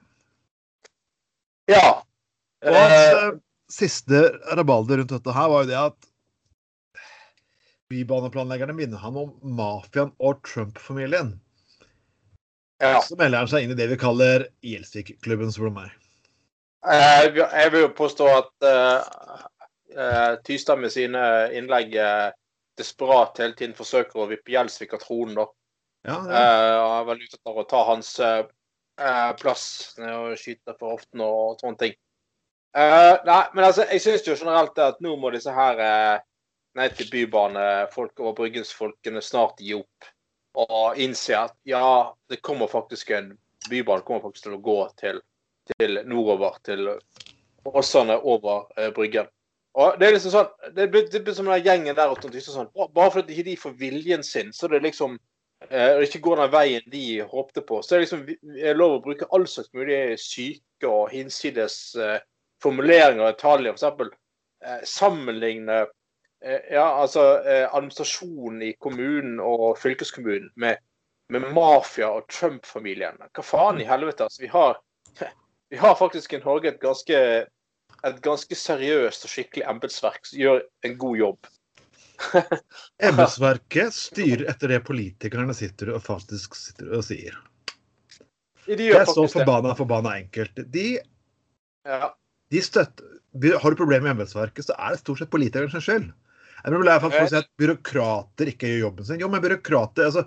ja. 1.69 2.01
Og 2.65 2.73
hans 2.73 2.93
Eh, 2.93 3.23
øh, 3.27 3.39
siste 3.69 4.21
rabalder 4.57 4.97
rundt 5.01 5.11
dette 5.13 5.33
her 5.33 5.49
var 5.51 5.63
jo 5.65 5.69
det 5.69 5.77
at 5.77 6.07
bybaneplanleggerne 7.91 8.73
minner 8.73 8.97
han 8.97 9.17
om 9.19 9.33
mafiaen 9.43 10.13
og 10.19 10.41
Trump-familien. 10.47 11.35
ja. 12.81 13.01
Så 13.01 13.17
melder 13.19 13.43
han 13.43 13.51
seg 13.51 13.65
inn 13.65 13.75
i 13.75 13.77
det 13.77 13.89
vi 13.91 13.99
kaller 14.01 14.47
Gjelsvik-klubben, 14.65 15.51
spør 15.53 15.69
du 15.69 15.77
meg. 15.81 15.91
Eh, 16.85 17.35
Jeg 17.35 17.71
vil 17.73 17.85
jo 17.85 17.93
påstå 17.97 18.25
at 18.37 18.67
uh, 18.69 20.35
Tystad 20.45 20.81
med 20.81 20.91
sine 20.91 21.21
innlegg 21.55 21.95
eh, 21.95 22.31
desperat 22.79 23.39
hele 23.41 23.55
tiden 23.57 23.75
forsøker 23.77 24.23
å 24.23 24.29
vippe 24.29 24.53
Gjelsvik 24.53 24.95
av 24.97 25.03
tronen. 25.03 25.35
da. 25.39 25.47
Ja, 26.05 26.17
ja. 26.29 26.41
og 26.83 26.91
er 26.99 27.05
vel 27.09 27.23
ute 27.23 27.37
etter 27.39 27.59
å 27.61 27.65
ta 27.69 27.81
hans 27.87 28.11
uh, 28.21 28.43
plass 29.39 29.95
og 29.97 30.35
skyte 30.37 30.75
for 30.77 30.99
ofte 30.99 31.17
og 31.23 31.61
sånne 31.61 31.81
ting. 31.81 31.95
Uh, 32.75 33.15
nei, 33.25 33.41
men 33.55 33.65
altså, 33.65 33.87
jeg 33.89 34.03
syns 34.03 34.27
jo 34.27 34.35
generelt 34.37 34.77
at 34.83 34.99
nå 35.01 35.15
må 35.17 35.31
disse 35.33 35.53
her 35.55 36.21
Nei 36.75 36.89
til 36.91 37.07
bybanefolk 37.07 38.19
og 38.19 38.33
Bryggens-folkene 38.35 39.21
snart 39.23 39.61
gi 39.63 39.77
opp. 39.77 40.07
Og 40.59 40.97
innse 40.99 41.37
at 41.39 41.53
ja, 41.63 42.11
det 42.27 42.41
kommer 42.43 42.67
faktisk 42.67 43.13
en 43.15 43.29
bybane 43.69 44.03
kommer 44.03 44.25
faktisk 44.25 44.49
til 44.49 44.57
å 44.57 44.63
gå 44.63 44.75
til, 44.99 45.21
til 45.71 46.01
nordover. 46.03 46.59
Til 46.67 46.89
Åsane 47.65 48.17
over 48.21 48.67
Bryggen. 48.95 49.31
Og 49.75 49.97
det 49.99 50.07
er 50.07 50.13
liksom 50.15 50.31
sånn, 50.31 50.51
det 50.75 50.85
blir, 50.91 51.07
det 51.11 51.33
som 51.35 51.49
den 51.49 51.63
gjengen 51.65 51.97
der 51.97 52.11
oppe, 52.13 52.29
liksom 52.31 52.53
sånn, 52.55 52.69
Bare 52.95 53.11
fordi 53.11 53.35
ikke 53.41 53.57
får 53.65 53.73
viljen 53.79 54.23
sin, 54.23 54.53
så 54.55 54.69
det 54.71 54.79
liksom 54.85 55.17
eh, 55.69 55.99
ikke 56.05 56.21
går 56.23 56.39
den 56.43 56.53
veien 56.53 56.85
de 56.93 57.01
håpte 57.27 57.63
på. 57.67 57.81
Så 57.83 57.89
det 57.91 57.97
er 57.97 58.05
liksom 58.05 58.23
vi- 58.27 58.39
vi 58.55 58.61
er 58.69 58.77
lov 58.79 58.99
å 58.99 59.03
bruke 59.03 59.27
all 59.35 59.45
slags 59.47 59.73
mulig 59.73 60.17
syke 60.19 60.87
og 60.87 61.11
hinsides 61.11 61.95
eh, 61.95 62.19
formuleringer 62.63 63.25
og 63.25 63.33
detaljer. 63.35 63.73
Eksempel 63.75 64.11
eh, 64.63 64.81
sammenligne 64.87 65.81
eh, 66.41 66.61
ja, 66.71 66.85
altså, 67.01 67.25
eh, 67.43 67.67
administrasjonen 67.75 68.61
i 68.69 68.73
kommunen 68.79 69.39
og 69.43 69.77
fylkeskommunen 69.81 70.51
med, 70.55 70.77
med 71.29 71.51
mafia 71.51 72.13
og 72.15 72.29
Trump-familien. 72.31 73.19
Hva 73.33 73.43
faen 73.43 73.81
i 73.81 73.87
helvete? 73.89 74.23
Altså, 74.29 74.41
vi 74.41 74.51
har, 74.53 74.79
vi 75.71 75.77
har 75.83 75.95
faktisk 75.99 76.33
i 76.33 76.41
Norge 76.45 76.71
et 76.71 76.79
ganske, 76.83 77.19
et 78.05 78.21
ganske 78.25 78.57
seriøst 78.57 79.25
og 79.25 79.31
skikkelig 79.31 79.65
embetsverk 79.69 80.29
gjør 80.35 80.61
en 80.85 80.97
god 81.01 81.17
jobb. 81.19 81.49
Embetsverket 83.09 83.95
styrer 83.95 84.45
etter 84.51 84.71
det 84.71 84.83
politikerne 84.87 85.55
sitter 85.57 85.91
og 85.95 86.03
faktisk 86.05 86.55
sitter 86.57 86.93
og 86.95 87.03
sier. 87.07 87.35
De 88.65 88.77
Det 88.77 88.93
er 88.97 89.09
så 89.09 89.25
forbanna, 89.29 89.75
forbanna 89.77 90.15
enkelt. 90.21 90.63
De 90.73 90.99
Ja. 91.85 92.13
de 92.51 92.61
støtter 92.61 93.11
Har 93.35 93.69
du 93.69 93.75
problemer 93.75 94.07
med 94.07 94.15
embetsverket, 94.15 94.63
så 94.63 94.73
er 94.79 94.91
det 94.93 95.01
stort 95.01 95.19
sett 95.19 95.29
politikerne 95.29 95.69
sin 95.71 95.83
skyld. 95.83 96.13
Jeg 96.63 96.71
tror 96.71 96.83
det 96.87 96.93
er 96.93 97.01
for 97.03 97.11
å 97.11 97.27
si 97.27 97.35
at 97.35 97.49
byråkrater 97.59 98.47
ikke 98.47 98.69
gjør 98.69 98.79
jobben 98.87 99.05
sin. 99.05 99.19
Jo, 99.19 99.27
men 99.27 99.41
byråkrater 99.43 100.07
altså, 100.07 100.23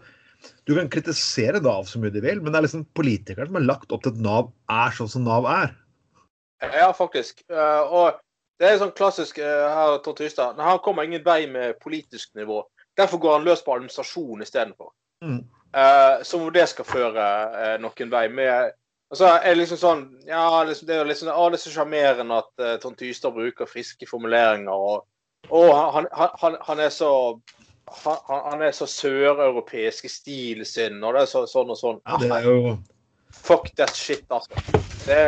Du 0.68 0.74
kan 0.76 0.90
kritisere 0.92 1.58
Nav 1.60 1.88
så 1.88 1.98
mye 1.98 2.12
du 2.12 2.20
vil, 2.20 2.42
men 2.42 2.52
det 2.52 2.58
er 2.58 2.66
liksom 2.68 2.84
politikerne 2.94 3.48
som 3.48 3.56
har 3.58 3.64
lagt 3.64 3.90
opp 3.90 4.04
til 4.04 4.12
at 4.12 4.20
Nav 4.22 4.52
er 4.70 4.92
sånn 4.94 5.08
som 5.08 5.24
Nav 5.24 5.48
er. 5.50 5.72
Ja, 6.60 6.92
faktisk. 6.92 7.44
Eh, 7.50 7.80
og 7.80 8.18
det 8.58 8.66
er 8.68 8.80
sånn 8.80 8.94
klassisk 8.98 9.38
eh, 9.38 9.66
her 9.70 10.00
Trond 10.02 10.18
Tystad. 10.18 10.58
Han 10.58 10.80
kommer 10.82 11.06
ingen 11.06 11.22
vei 11.24 11.44
med 11.50 11.78
politisk 11.82 12.34
nivå. 12.38 12.64
Derfor 12.98 13.22
går 13.22 13.36
han 13.36 13.46
løs 13.46 13.62
på 13.62 13.76
administrasjon 13.76 14.42
istedenfor. 14.42 14.90
Mm. 15.24 15.44
Uh, 15.76 16.22
som 16.24 16.42
om 16.42 16.52
det 16.52 16.64
skal 16.70 16.86
føre 16.88 17.24
uh, 17.52 17.74
noen 17.82 18.10
vei. 18.10 18.24
Med, 18.32 18.72
og 19.12 19.20
så 19.20 19.34
er 19.36 19.50
det 19.52 19.58
liksom 19.60 19.80
sånn 19.80 20.02
Ja, 20.24 20.62
liksom, 20.64 20.88
det 20.88 20.96
er 20.96 21.10
sånn, 21.12 21.30
å, 21.34 21.48
det 21.52 21.58
er 21.58 21.62
så 21.66 21.72
sjarmerende 21.74 22.38
at 22.40 22.50
uh, 22.64 22.74
Trond 22.82 22.98
Tystad 22.98 23.36
bruker 23.36 23.70
friske 23.70 24.08
formuleringer. 24.08 24.72
Og, 24.72 25.04
og 25.52 25.70
han, 25.76 26.08
han, 26.16 26.34
han, 26.42 26.58
han 26.66 26.82
er 26.82 26.90
så 26.94 27.12
han, 27.88 28.18
han 28.28 28.64
er 28.64 28.74
så 28.76 28.88
søreuropeisk 28.90 30.08
i 30.08 30.12
stilen 30.12 30.68
sin, 30.68 30.98
og 31.04 31.14
det 31.14 31.24
er 31.24 31.30
så, 31.30 31.44
sånn 31.48 31.72
og 31.72 31.78
sånn. 31.80 32.00
Ja, 32.04 32.18
det 32.20 32.32
er 32.40 32.48
jo 32.48 32.78
Fuck 33.38 33.68
that 33.76 33.92
shit, 33.94 34.24
altså. 34.32 34.56
Det, 35.08 35.20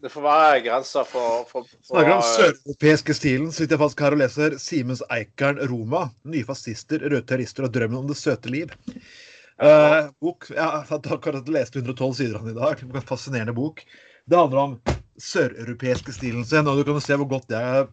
det 0.00 0.08
får 0.08 0.24
være 0.24 0.60
grenser 0.64 1.04
for, 1.08 1.42
for, 1.50 1.66
for 1.68 1.90
Snakker 1.90 2.14
om 2.14 2.22
søreuropeiske 2.24 3.16
stilen, 3.18 3.50
så 3.52 3.64
vidt 3.64 3.74
jeg 3.74 3.80
faktisk 3.82 4.04
her 4.04 4.16
og 4.16 4.22
leser 4.22 4.54
Simens 4.62 5.02
Eikern 5.12 5.60
Roma. 5.68 6.06
Nye 6.24 6.46
fascister, 6.48 7.02
røde 7.04 7.26
terrorister 7.28 7.66
og 7.68 7.74
drømmen 7.74 8.00
om 8.00 8.08
det 8.08 8.16
søte 8.16 8.52
liv. 8.52 8.72
Uh, 9.60 10.08
bok. 10.24 10.48
Ja, 10.54 10.70
jeg 10.78 10.88
har 10.88 11.10
akkurat 11.18 11.52
lest 11.52 11.76
112 11.76 12.14
sider 12.16 12.38
av 12.38 12.48
den 12.48 12.56
i 12.56 12.60
dag. 12.62 12.80
En 12.86 13.04
fascinerende 13.12 13.56
bok. 13.56 13.84
Det 14.24 14.40
handler 14.40 14.62
om 14.62 14.78
søreuropeiske 15.20 16.16
stilen 16.16 16.48
sin, 16.48 16.64
og 16.64 16.80
du 16.80 16.86
kan 16.88 16.96
jo 16.96 17.04
se 17.04 17.20
hvor 17.20 17.28
godt 17.28 17.50
det 17.52 17.60
har 17.60 17.90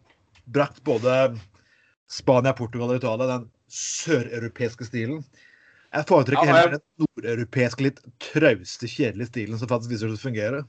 brakt 0.48 0.80
både 0.88 1.18
Spania, 2.08 2.56
Portugal 2.56 2.96
og 2.96 3.02
Italia, 3.02 3.28
den 3.34 3.50
søreuropeiske 3.68 4.88
stilen. 4.88 5.26
Jeg 5.92 6.08
foretrekker 6.08 6.48
Ja, 6.48 6.56
jeg... 6.56 6.64
heller 6.64 6.80
den 6.80 7.04
nordeuropeiske, 7.04 7.84
litt 7.90 8.04
trauste, 8.32 8.88
kjedelige 8.88 9.34
stilen 9.34 9.60
som 9.60 9.76
faktisk 9.76 9.92
viser 9.92 10.12
seg 10.14 10.22
å 10.22 10.28
fungere. 10.30 10.64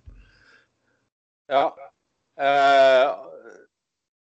Ja. 1.48 1.64
Eh, 2.38 3.06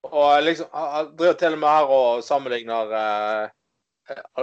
og 0.07 0.43
liksom 0.43 0.69
Han 0.73 1.09
driver 1.19 1.35
til 1.41 1.57
og 1.57 1.59
med 1.61 1.69
her 1.69 1.91
og 1.97 2.25
sammenligner 2.25 2.93
eh, 2.97 3.49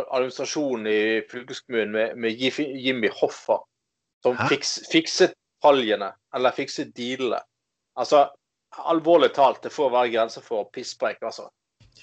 administrasjonen 0.04 0.88
i 0.92 1.22
fylkeskommunen 1.32 1.94
med, 1.96 2.16
med 2.16 2.44
Jimmy 2.86 3.10
Hoffa. 3.22 3.62
Som 4.24 4.38
fiks, 4.48 4.78
fikset 4.92 5.34
paljene, 5.64 6.14
eller 6.36 6.56
fikset 6.56 6.94
dealene. 6.96 7.42
Altså, 8.00 8.26
alvorlig 8.90 9.34
talt, 9.36 9.62
det 9.64 9.74
får 9.74 9.92
være 9.94 10.14
grenser 10.16 10.46
for 10.46 10.70
pisspreik, 10.74 11.20
altså. 11.24 11.50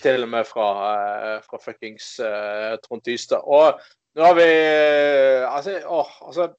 Til 0.01 0.24
og 0.24 0.31
med 0.33 0.47
fra, 0.49 0.66
eh, 0.91 1.39
fra 1.45 1.59
fuckings 1.61 2.12
eh, 2.24 2.76
Trond 2.85 3.03
Tystad. 3.05 3.45
Og 3.45 3.81
nå 4.16 4.24
har 4.24 4.37
vi 4.39 4.47
eh, 4.47 5.47
altså, 5.49 5.81
åh, 5.87 6.12
altså 6.28 6.51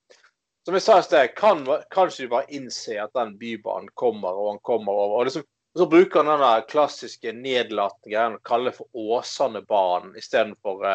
som 0.66 0.78
jeg 0.78 0.86
sa 0.86 0.99
i 0.99 1.05
sted, 1.05 1.36
kan 1.38 1.64
kanskje 1.93 2.26
vi 2.26 2.32
bare 2.32 2.53
innse 2.53 2.97
at 3.01 3.14
den 3.18 3.34
bybanen 3.39 3.89
kommer, 3.97 4.36
og 4.38 4.53
han 4.53 4.62
kommer 4.66 4.93
over. 4.93 5.22
Og 5.22 5.30
liksom, 5.30 5.45
så 5.78 5.88
bruker 5.89 6.24
han 6.24 6.41
den 6.41 6.68
klassiske 6.70 7.34
nedlatende 7.34 8.14
greien 8.14 8.38
å 8.38 8.43
kalle 8.45 8.74
for 8.76 8.89
Åsanebanen 8.93 10.18
istedenfor 10.20 10.86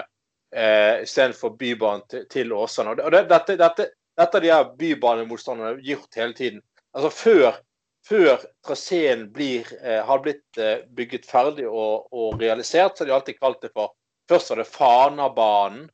eh, 0.54 1.02
istedenfor 1.02 1.56
Bybanen 1.58 2.04
til, 2.10 2.26
til 2.30 2.52
Åsane. 2.52 2.96
Og 3.00 3.12
det, 3.12 3.24
dette, 3.30 3.56
dette, 3.60 3.88
dette 4.18 4.42
de 4.44 4.52
her 4.52 4.68
bybanemotstanderne 4.78 5.82
gjort 5.84 6.20
hele 6.20 6.36
tiden. 6.36 6.62
Altså 6.96 7.10
Før, 7.10 7.58
før 8.06 8.46
traseen 8.66 9.26
blir, 9.32 9.68
eh, 9.82 10.02
har 10.04 10.22
blitt 10.24 10.60
eh, 10.60 10.86
bygget 10.96 11.26
ferdig 11.28 11.66
og, 11.68 12.06
og 12.12 12.40
realisert, 12.40 12.96
så 12.96 13.04
har 13.04 13.10
de 13.10 13.16
alltid 13.18 13.40
kalt 13.40 13.62
det 13.64 13.74
for 13.74 13.94
Først 14.26 14.50
var 14.50 14.58
det 14.58 14.64
Fanabanen. 14.66 15.84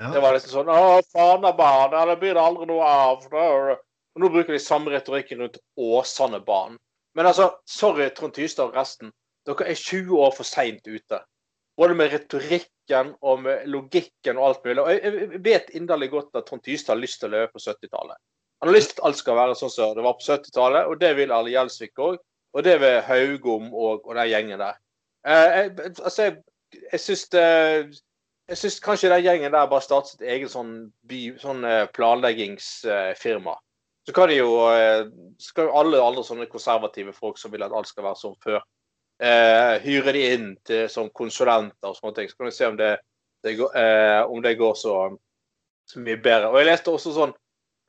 Ja. 0.00 0.10
Det 0.10 0.22
var 0.24 0.34
liksom 0.34 0.50
sånn 0.50 0.70
Å, 0.74 1.02
faen 1.14 1.44
av 1.46 1.60
ja, 1.60 2.06
det 2.10 2.16
blir 2.22 2.34
det 2.34 2.42
aldri 2.42 2.66
noe 2.66 2.86
av. 2.88 3.26
Og 3.30 4.22
nå 4.22 4.30
bruker 4.30 4.54
de 4.54 4.62
samme 4.62 4.90
retorikken 4.94 5.42
rundt 5.42 5.60
Åsanebanen. 5.78 6.80
Men 7.14 7.30
altså, 7.30 7.52
sorry, 7.66 8.08
Trond 8.10 8.34
Tystad 8.34 8.72
og 8.72 8.78
resten. 8.78 9.12
Dere 9.46 9.68
er 9.70 9.78
20 9.78 10.18
år 10.18 10.32
for 10.34 10.48
seint 10.48 10.86
ute. 10.86 11.20
Både 11.78 11.94
med 11.98 12.12
retorikken 12.14 13.12
og 13.22 13.42
med 13.44 13.66
logikken 13.70 14.38
og 14.38 14.48
alt 14.48 14.66
mulig. 14.66 14.82
Og 14.82 14.90
jeg 14.94 15.42
vet 15.44 15.74
inderlig 15.78 16.10
godt 16.14 16.38
at 16.38 16.48
Trond 16.48 16.64
Tystad 16.64 16.96
har 16.96 17.02
lyst 17.02 17.20
til 17.22 17.30
å 17.30 17.34
leve 17.36 17.52
på 17.52 17.62
70-tallet. 17.62 18.18
Han 18.62 18.70
har 18.70 18.78
lyst 18.78 18.94
til 18.94 19.02
at 19.02 19.06
alt 19.10 19.20
skal 19.20 19.38
være 19.38 19.58
sånn 19.58 19.72
som 19.74 19.94
det 19.94 20.06
var 20.06 20.16
på 20.18 20.26
70-tallet, 20.26 20.88
og 20.88 20.98
det 21.02 21.10
vil 21.18 21.34
Arne 21.34 21.52
Gjelsvik 21.52 22.02
òg. 22.02 22.18
Og 22.54 22.62
det 22.62 22.74
vil 22.82 23.00
Haugom 23.02 23.70
og, 23.74 24.04
og 24.06 24.14
den 24.14 24.30
gjengen 24.30 24.62
der. 24.62 24.76
Eh, 25.26 25.46
jeg, 25.58 25.72
altså, 25.90 26.28
jeg, 26.28 26.36
jeg 26.92 27.02
syns 27.02 27.24
det 27.34 27.46
jeg 28.48 28.60
syns 28.60 28.80
kanskje 28.84 29.10
den 29.12 29.24
gjengen 29.24 29.54
der 29.54 29.70
bare 29.70 29.84
startet 29.84 30.14
sitt 30.14 30.24
eget 30.28 30.52
sånn, 30.52 30.74
by, 31.08 31.20
sånn 31.40 31.64
eh, 31.64 31.84
planleggingsfirma. 31.96 33.54
Så 34.04 34.12
kan 34.16 34.28
de 34.28 34.36
jo 34.36 34.50
eh, 34.68 35.06
skal 35.40 35.72
alle 35.72 36.02
andre 36.04 36.24
sånne 36.26 36.48
konservative 36.52 37.14
folk 37.16 37.40
som 37.40 37.54
vil 37.54 37.64
at 37.64 37.72
alt 37.72 37.88
skal 37.88 38.04
være 38.10 38.20
som 38.20 38.34
før, 38.44 38.60
eh, 39.24 39.78
hyre 39.84 40.12
de 40.12 40.26
inn 40.34 40.50
til, 40.68 40.84
som 40.92 41.08
konsulenter 41.16 41.88
og 41.88 41.96
sånne 41.96 42.18
ting. 42.18 42.28
Så 42.28 42.36
kan 42.36 42.50
vi 42.50 42.56
se 42.58 42.68
om 42.68 42.76
det, 42.80 42.90
det, 43.46 43.56
går, 43.60 43.78
eh, 43.80 44.20
om 44.28 44.44
det 44.44 44.58
går 44.60 44.76
så, 44.76 44.98
så 45.88 46.04
mye 46.04 46.20
bedre. 46.20 46.52
Og 46.52 46.60
jeg 46.60 46.68
leste 46.68 46.92
også 46.92 47.16
sånn 47.16 47.34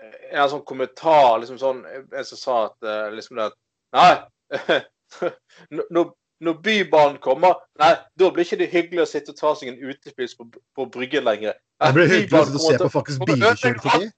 en 0.05 0.49
sånn 0.51 0.65
kommentar 0.67 1.37
liksom 1.39 1.57
sånn, 1.59 1.77
En 1.87 2.25
som 2.27 2.39
sa 2.39 2.55
at 2.67 2.87
eh, 2.87 3.11
liksom 3.15 3.39
det 3.39 3.49
at 3.49 3.55
Nei, 3.95 4.81
når, 5.95 6.09
når 6.43 6.53
Bybanen 6.63 7.17
kommer, 7.23 7.59
nei, 7.79 7.93
da 8.19 8.29
blir 8.33 8.43
ikke 8.43 8.59
det 8.59 8.71
hyggelig 8.73 9.05
å 9.05 9.09
sitte 9.09 9.31
og 9.31 9.39
ta 9.39 9.53
seg 9.55 9.71
en 9.71 9.91
utepils 9.91 10.35
på, 10.35 10.47
på 10.75 10.87
Bryggen 10.91 11.23
lenger. 11.27 11.55
Det 11.83 11.91
blir 11.95 12.11
hyggelig 12.11 12.41
å 12.41 12.63
se 12.63 12.79
på 12.81 12.91
faktisk 12.91 13.23
bilkjøring 13.29 13.79
forbi. 13.83 14.09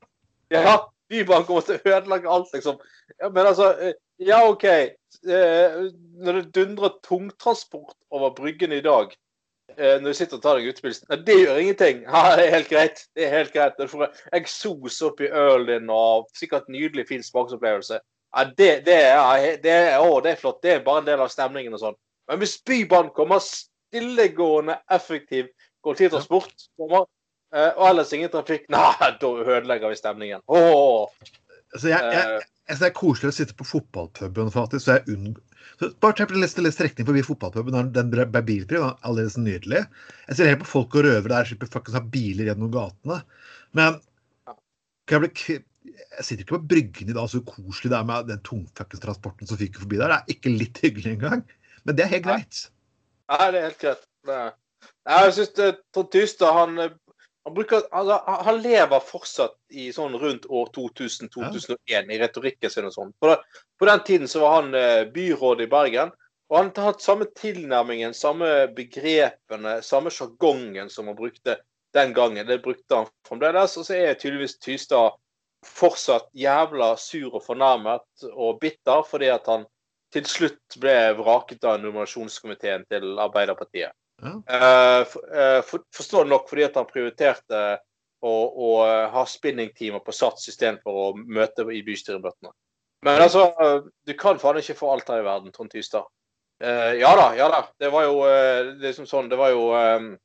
Ja, 0.54 0.80
Bybanen 1.12 1.46
kommer 1.48 1.66
til 1.68 1.78
å 1.78 1.94
ødelegge 1.94 2.34
alt, 2.34 2.50
liksom. 2.56 2.82
Ja, 3.22 3.30
men 3.30 3.46
altså 3.46 3.72
eh, 3.78 3.94
Ja, 4.18 4.42
OK. 4.50 4.66
Eh, 4.66 5.78
Når 6.18 6.40
det 6.40 6.56
dundrer 6.56 6.98
tungtransport 7.06 7.96
over 8.12 8.34
Bryggen 8.36 8.74
i 8.74 8.82
dag, 8.82 9.14
eh, 9.78 10.00
når 10.02 10.10
du 10.10 10.18
sitter 10.18 10.40
og 10.40 10.44
tar 10.44 10.58
deg 10.58 10.74
utepils 10.74 11.04
Nei, 11.08 11.22
det 11.28 11.38
gjør 11.38 11.62
ingenting. 11.62 12.04
Ja, 12.10 12.36
det 12.36 12.48
er 12.48 12.56
helt 12.58 12.74
greit. 12.74 13.06
Det 13.16 13.28
er 13.28 13.36
helt 13.38 13.54
greit. 13.54 13.78
Du 13.78 13.88
får 13.92 14.10
eksos 14.36 15.00
oppi 15.06 15.30
ølen 15.30 15.70
din 15.70 15.94
og 15.94 16.28
sikkert 16.38 16.68
nydelig, 16.72 17.08
fin 17.14 17.24
smaksopplevelse. 17.24 18.02
Ja, 18.36 18.44
det, 18.58 18.72
det, 18.86 18.98
er, 19.08 19.62
det, 19.64 19.72
er, 19.72 20.02
å, 20.04 20.20
det 20.22 20.34
er 20.34 20.42
flott. 20.42 20.60
Det 20.66 20.76
er 20.76 20.84
bare 20.86 21.06
en 21.06 21.08
del 21.08 21.24
av 21.24 21.32
stemningen 21.32 21.78
og 21.78 21.86
sånn. 21.86 22.00
Men 22.28 22.42
hvis 22.42 22.58
Bybanen 22.68 23.14
kommer 23.16 23.44
stillegående, 23.44 24.80
effektiv 24.92 25.50
kollektivtransport 25.86 26.70
kommer, 26.80 27.08
eh, 27.56 27.72
og 27.72 27.90
ellers 27.90 28.14
ingen 28.16 28.32
trafikk, 28.34 28.68
nei, 28.74 29.12
da 29.22 29.34
ødelegger 29.46 29.94
vi 29.94 30.00
stemningen. 30.00 30.44
Åh, 30.48 31.08
Altså, 31.76 31.90
jeg, 31.92 32.00
jeg, 32.00 32.24
eh, 32.24 32.46
jeg 32.68 32.76
synes 32.76 32.82
det 32.84 32.88
er 32.88 32.98
koselig 32.98 33.30
å 33.30 33.36
sitte 33.36 33.56
på 33.58 33.68
fotballpuben, 33.68 34.52
faktisk. 34.54 34.86
Så 34.86 34.98
jeg 34.98 35.16
unngår 35.18 35.44
Så 35.78 35.90
bare 36.02 36.16
tenk 36.16 36.32
på 36.32 36.40
litt 36.40 36.74
strekning 36.74 37.06
forbi 37.06 37.22
fotballpuben. 37.28 37.92
Den 37.94 38.12
ble 38.14 38.26
bilfri. 38.40 38.78
Den 38.80 38.88
er 38.88 38.96
allerede 39.06 39.34
så 39.34 39.44
nydelig. 39.44 39.84
Jeg 40.30 40.38
ser 40.40 40.50
helt 40.52 40.64
på 40.64 40.70
folk 40.70 40.96
og 40.96 41.06
røvere 41.06 41.34
der 41.34 41.50
slipper 41.50 41.70
fuckings 41.70 41.98
ha 41.98 42.02
biler 42.16 42.50
gjennom 42.50 42.72
gatene. 42.74 43.20
Men 43.78 44.00
jeg, 45.12 45.22
bli, 45.22 45.58
jeg 45.92 46.24
sitter 46.24 46.46
ikke 46.46 46.56
på 46.56 46.70
Bryggen 46.72 47.12
i 47.12 47.18
dag, 47.18 47.30
så 47.30 47.44
koselig 47.46 47.92
det 47.94 48.00
er 48.00 48.08
med 48.10 48.32
den 48.32 48.42
tungfuckings 48.48 49.04
transporten 49.04 49.50
som 49.50 49.60
fyker 49.60 49.84
forbi 49.84 50.00
der. 50.00 50.16
Det 50.16 50.18
er 50.18 50.38
ikke 50.38 50.56
litt 50.56 50.82
hyggelig 50.82 51.14
engang. 51.14 51.46
Men 51.88 51.98
det 51.98 52.06
er 52.06 52.14
helt 52.18 52.28
greit. 52.28 52.62
Nei, 53.32 53.46
det 53.52 53.60
er 53.60 53.68
helt 53.70 53.82
greit. 53.82 54.08
Nei, 54.28 55.20
jeg 55.24 55.36
syns 55.38 55.54
Trond 55.96 56.10
Tystad 56.12 56.56
han, 56.56 56.80
eh, 56.84 56.96
han, 57.48 57.56
bruker, 57.56 57.86
altså, 57.96 58.18
han 58.48 58.62
lever 58.64 59.04
fortsatt 59.08 59.56
i 59.72 59.88
sånn 59.96 60.18
rundt 60.20 60.48
år 60.52 60.72
2000-2001 60.76 62.12
i 62.12 62.20
retorikken 62.22 62.74
sin 62.74 62.90
og 62.90 62.96
sånn. 62.96 63.14
På, 63.24 63.38
på 63.80 63.90
den 63.90 64.04
tiden 64.08 64.32
så 64.32 64.44
var 64.44 64.58
han 64.60 64.76
eh, 64.76 65.06
byråd 65.14 65.64
i 65.64 65.70
Bergen. 65.72 66.12
Og 66.48 66.60
han 66.60 66.72
har 66.76 66.94
hatt 66.94 67.04
samme 67.04 67.28
tilnærmingen, 67.36 68.14
samme 68.16 68.70
begrepene, 68.76 69.80
samme 69.84 70.12
sjargongen 70.14 70.92
som 70.92 71.10
han 71.12 71.18
brukte 71.18 71.58
den 71.96 72.14
gangen. 72.16 72.48
Det 72.48 72.62
brukte 72.64 73.02
han 73.02 73.10
fremdeles. 73.28 73.76
Og 73.80 73.88
så 73.88 73.98
er 73.98 74.20
tydeligvis 74.20 74.56
Tystad 74.64 75.18
fortsatt 75.68 76.30
jævla 76.38 76.94
sur 77.00 77.34
og 77.34 77.44
fornærmet 77.44 78.28
og 78.32 78.60
bitter 78.62 79.04
fordi 79.08 79.32
at 79.34 79.48
han 79.50 79.66
til 80.14 80.28
slutt 80.28 80.78
ble 80.82 80.96
vraket 81.18 81.66
av 81.68 81.82
nominasjonskomiteen 81.82 82.86
til 82.92 83.18
Arbeiderpartiet. 83.20 83.96
Ja. 84.24 84.34
Uh, 84.50 85.04
for, 85.06 85.26
uh, 85.30 85.62
for, 85.66 85.84
forståelig 85.94 86.32
nok 86.32 86.48
fordi 86.50 86.66
at 86.66 86.78
han 86.80 86.88
prioriterte 86.90 87.64
å, 88.26 88.32
å 88.34 88.70
ha 89.14 89.26
spinningtimer 89.30 90.02
på 90.02 90.16
SATS 90.16 90.50
istedenfor 90.50 91.02
å 91.04 91.10
møte 91.20 91.68
i 91.70 91.84
bystyremøtene. 91.86 92.54
Men 93.06 93.22
altså, 93.22 93.52
du 94.10 94.16
kan 94.18 94.40
faen 94.42 94.58
ikke 94.58 94.80
få 94.80 94.90
alt 94.90 95.12
her 95.14 95.22
i 95.22 95.28
verden, 95.28 95.52
Trond 95.54 95.70
Tystad. 95.70 96.08
Uh, 96.64 96.96
ja 96.98 97.12
da, 97.20 97.28
ja 97.38 97.50
da. 97.54 97.60
Det 97.78 97.92
var 97.94 98.08
jo 98.08 98.24
liksom 98.82 99.06
sånn, 99.10 99.30
det 99.30 99.38
var 99.38 99.54
jo 99.54 99.70
um, 99.76 100.16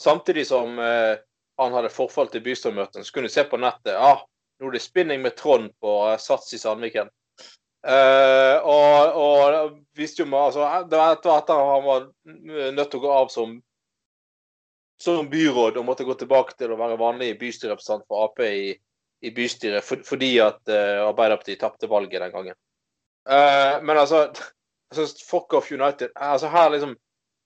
Samtidig 0.00 0.46
som 0.48 0.78
han 0.80 1.74
hadde 1.76 1.90
forfall 1.92 2.30
til 2.32 2.40
bystyremøtene, 2.40 3.04
så 3.04 3.12
kunne 3.12 3.28
du 3.28 3.34
se 3.34 3.42
på 3.44 3.58
nettet 3.60 3.92
ja, 3.92 4.14
nå 4.56 4.70
er 4.70 4.72
det 4.72 4.80
spinning 4.80 5.20
med 5.20 5.34
Trond 5.36 5.68
på 5.76 5.90
SATS 6.16 6.54
i 6.56 6.60
Sandviken. 6.62 7.10
Eh, 7.80 8.56
og, 8.68 9.16
og 9.16 9.76
visste 9.96 10.20
jo 10.22 10.36
altså, 10.36 10.66
det 10.84 10.98
var 11.00 11.14
etter 11.14 11.32
at 11.32 11.52
han 11.54 11.84
var 11.86 12.06
nødt 12.76 12.90
til 12.92 13.00
å 13.00 13.04
gå 13.06 13.12
av 13.14 13.30
som, 13.32 13.54
som 15.00 15.28
byråd 15.32 15.80
og 15.80 15.86
måtte 15.88 16.04
gå 16.04 16.16
tilbake 16.20 16.58
til 16.58 16.74
å 16.74 16.80
være 16.80 17.00
vanlig 17.00 17.32
bystyrerepresentant 17.40 18.04
for 18.08 18.26
Ap 18.26 18.42
i, 18.44 18.74
i 19.24 19.32
bystyret 19.36 19.86
for, 19.86 20.02
fordi 20.04 20.34
at 20.44 20.60
uh, 20.68 21.06
Arbeiderpartiet 21.08 21.60
tapte 21.62 21.88
valget 21.88 22.20
den 22.20 22.34
gangen. 22.34 22.58
Uh, 23.28 23.80
men 23.84 23.96
altså, 23.96 24.26
altså 24.92 25.08
Fuck 25.24 25.56
off 25.56 25.72
United. 25.72 26.12
altså 26.16 26.52
her 26.52 26.68
liksom 26.76 26.98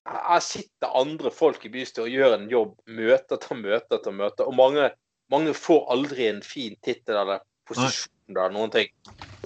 her 0.05 0.41
sitter 0.45 0.99
andre 1.01 1.31
folk 1.33 1.63
i 1.65 1.71
bystyret 1.73 2.09
og 2.09 2.13
gjør 2.13 2.35
en 2.37 2.51
jobb, 2.51 2.75
møte 2.93 3.39
etter 3.39 3.57
møte 3.57 3.97
etter 3.97 4.13
møte. 4.13 4.45
Og 4.45 4.57
mange, 4.59 4.91
mange 5.33 5.55
får 5.57 5.87
aldri 5.95 6.27
en 6.29 6.43
fin 6.45 6.75
tittel 6.85 7.23
eller 7.23 7.41
posisjon 7.69 8.35
eller 8.35 8.53
noen 8.53 8.75
ting. 8.75 8.91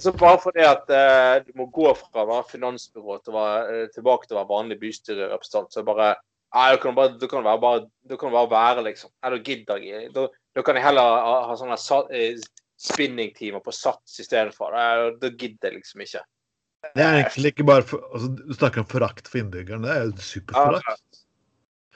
Så 0.03 0.13
bare 0.15 0.39
fordi 0.43 0.65
at 0.67 0.91
eh, 0.95 1.43
du 1.47 1.53
må 1.59 1.69
gå 1.75 1.91
fra 1.99 2.23
å 2.25 2.29
være 2.29 2.51
finansbyrå 2.53 3.19
til 3.23 3.35
å 3.35 3.39
være, 3.39 3.63
eh, 3.75 3.91
tilbake 3.95 4.29
til 4.29 4.37
å 4.37 4.41
være 4.41 4.51
vanlig 4.53 4.79
bystyrerepresentant, 4.83 5.73
så 5.75 5.87
bare 5.87 6.17
Nei, 6.49 6.71
da 6.73 6.79
kan 6.81 6.95
du 6.95 6.97
bare, 6.97 7.13
da 7.21 7.29
kan 7.29 7.45
du 7.45 7.89
da 8.09 8.17
kan 8.17 8.31
du 8.31 8.35
bare 8.39 8.49
være, 8.49 8.83
liksom. 8.87 9.11
Nei, 9.21 9.31
da 9.35 9.39
gidder 9.45 9.83
jeg 9.85 10.07
ikke. 10.07 10.13
Da, 10.15 10.23
da 10.57 10.63
kan 10.65 10.79
jeg 10.79 10.85
heller 10.87 11.19
ha, 11.27 11.35
ha 11.45 11.57
sånne 11.61 11.77
eh, 12.17 12.39
spinningtimer 12.81 13.61
på 13.61 13.75
Sats 13.77 14.17
istedenfor. 14.23 14.73
Nei, 14.73 15.11
Da 15.21 15.29
gidder 15.29 15.69
jeg 15.69 15.83
liksom 15.83 16.07
ikke. 16.07 16.23
Det 16.95 17.05
er 17.05 17.19
egentlig 17.19 17.53
ikke 17.53 17.67
bare 17.69 17.85
for, 17.85 18.07
altså, 18.15 18.31
Du 18.39 18.57
snakker 18.57 18.81
om 18.81 18.89
forakt 18.89 19.29
for 19.29 19.43
innbyggerne. 19.43 19.85
Det 19.85 19.93
er 19.93 20.07
jo 20.07 20.29
superforakt. 20.31 21.23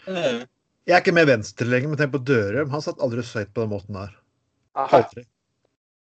Mm. 0.05 0.44
Jeg 0.90 0.96
er 0.98 1.05
ikke 1.05 1.14
med 1.14 1.30
Venstre 1.30 1.68
lenger, 1.68 1.92
men 1.92 2.03
tenk 2.03 2.12
på 2.12 2.24
Dørum. 2.26 2.72
Han 2.74 2.84
satt 2.84 3.00
aldri 3.00 3.24
søyt 3.24 3.55
på 3.55 3.64
den 3.64 3.72
måten 3.72 3.96
der. 3.96 4.16
Aldri. 4.82 5.24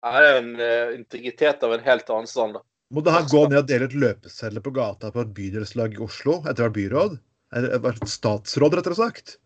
Er 0.02 0.28
en 0.38 0.54
uh, 0.58 0.96
integritet 0.98 1.64
av 1.64 1.76
en 1.76 1.84
helt 1.86 2.10
annen 2.10 2.30
sammen. 2.30 2.64
Må 2.92 3.04
det 3.06 3.14
her 3.14 3.28
gå 3.30 3.46
ned 3.48 3.62
og 3.62 3.68
dele 3.70 3.88
ut 3.88 4.00
løpesedler 4.02 4.64
på 4.66 4.74
gata 4.76 5.12
på 5.14 5.22
et 5.24 5.36
bydelslag 5.36 5.94
i 5.96 6.02
Oslo 6.04 6.42
etter 6.42 6.66
å 6.66 6.68
ha 6.68 6.76
byråd? 6.76 7.20
Eller 7.56 7.84
vært 7.84 8.04
statsråd, 8.10 8.76
rettere 8.80 8.98
sagt. 8.98 9.38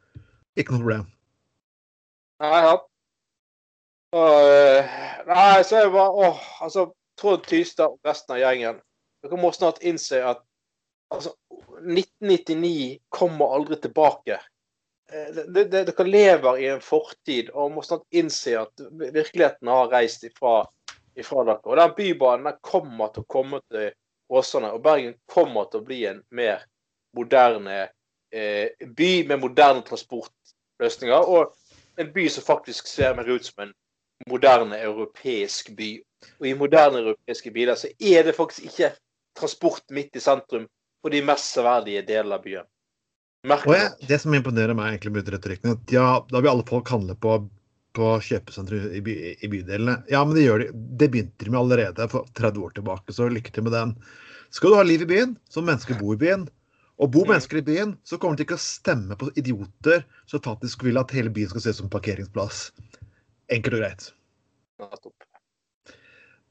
Ikke 0.58 0.74
noe 0.74 0.82
problem. 0.82 1.06
Nei, 2.42 2.62
ja. 2.66 2.76
Og, 4.16 4.50
eh, 4.50 4.98
nei, 5.28 5.64
så 5.68 5.80
er 5.80 5.88
det 5.88 5.94
bare 5.96 6.26
åh, 6.30 6.42
altså, 6.64 6.88
Trond 7.20 7.46
Tystad 7.48 7.96
og 7.96 8.08
resten 8.08 8.36
av 8.36 8.42
gjengen 8.42 8.82
Dere 9.24 9.40
må 9.40 9.50
snart 9.56 9.82
innse 9.84 10.20
at 10.24 10.44
altså, 11.14 11.34
1999 11.82 13.00
kommer 13.14 13.56
aldri 13.58 13.80
tilbake. 13.82 14.38
Dere 15.10 16.04
lever 16.08 16.58
i 16.60 16.70
en 16.74 16.82
fortid 16.82 17.52
og 17.54 17.76
må 17.76 17.84
snart 17.86 18.06
innse 18.16 18.56
at 18.58 18.86
virkeligheten 18.92 19.70
har 19.70 19.92
reist 19.92 20.26
ifra, 20.26 20.64
ifra 21.16 21.44
dere. 21.46 21.62
Og 21.64 21.78
den 21.78 21.94
bybanen 21.98 22.50
den 22.50 22.58
kommer 22.66 23.14
til 23.14 23.26
å 23.26 23.30
komme 23.30 23.62
til 23.70 23.92
Åsane, 24.34 24.72
og 24.74 24.82
Bergen 24.82 25.14
kommer 25.30 25.70
til 25.70 25.84
å 25.84 25.86
bli 25.86 26.02
en 26.10 26.24
mer 26.34 26.66
moderne 27.16 27.84
eh, 28.34 28.74
by 28.98 29.12
med 29.30 29.44
moderne 29.44 29.86
transportløsninger. 29.86 31.30
Og 31.30 31.54
en 32.02 32.12
by 32.14 32.28
som 32.32 32.48
faktisk 32.48 32.90
ser 32.90 33.16
mer 33.16 33.30
ut 33.30 33.46
som 33.46 33.68
en 33.68 33.76
moderne 34.30 34.80
europeisk 34.82 35.70
by. 35.78 35.92
Og 36.40 36.48
i 36.50 36.56
moderne 36.58 37.04
europeiske 37.04 37.54
biler 37.54 37.78
så 37.78 37.92
er 38.00 38.26
det 38.26 38.36
faktisk 38.36 38.72
ikke 38.72 38.96
transport 39.38 39.86
midt 39.94 40.16
i 40.18 40.24
sentrum 40.24 40.66
på 41.04 41.12
de 41.14 41.22
mest 41.26 41.54
severdige 41.54 42.02
delene 42.08 42.40
av 42.40 42.44
byen. 42.44 42.68
Og 43.46 43.76
jeg, 43.76 43.92
det 44.10 44.18
som 44.24 44.34
imponerer 44.34 44.78
meg 44.78 44.96
egentlig 44.96 45.14
med 45.18 45.30
retorikken, 45.34 45.76
at 45.78 45.94
ja, 45.94 46.08
da 46.32 46.42
vil 46.42 46.52
alle 46.54 46.66
folk 46.68 46.90
handle 46.94 47.18
på 47.20 47.38
på 47.96 48.10
kjøpesentre 48.28 48.80
i, 48.98 49.00
by, 49.00 49.14
i 49.40 49.48
bydelene. 49.48 49.94
Ja, 50.12 50.20
men 50.28 50.36
det 50.36 50.46
gjør 50.46 50.66
de. 50.66 50.68
Det 51.00 51.08
begynte 51.14 51.48
de 51.48 51.54
med 51.54 51.62
allerede 51.62 52.08
for 52.12 52.28
30 52.38 52.66
år 52.68 52.74
tilbake, 52.76 53.16
så 53.16 53.30
lykke 53.32 53.54
til 53.56 53.64
med 53.68 53.76
den. 53.76 53.94
Skal 54.54 54.72
du 54.72 54.78
ha 54.80 54.84
liv 54.84 55.06
i 55.06 55.10
byen, 55.10 55.36
så 55.52 55.62
må 55.62 55.72
mennesker 55.72 56.00
bo 56.02 56.14
i 56.16 56.20
byen. 56.20 56.48
Og 57.00 57.12
bor 57.12 57.26
Mm. 57.26 57.34
mennesker 57.34 57.60
i 57.60 57.66
byen, 57.68 57.98
så 58.08 58.18
kommer 58.20 58.38
de 58.38 58.46
ikke 58.46 58.56
å 58.56 58.62
stemme 58.62 59.18
på 59.20 59.30
idioter 59.36 60.06
som 60.32 60.44
faktisk 60.44 60.84
vil 60.84 60.98
at 60.98 61.12
hele 61.12 61.30
byen 61.30 61.50
skal 61.52 61.62
se 61.62 61.70
ut 61.70 61.80
som 61.82 61.90
parkeringsplass. 61.90 62.72
Enkelt 63.52 63.76
og 63.76 63.84
greit. 63.84 64.12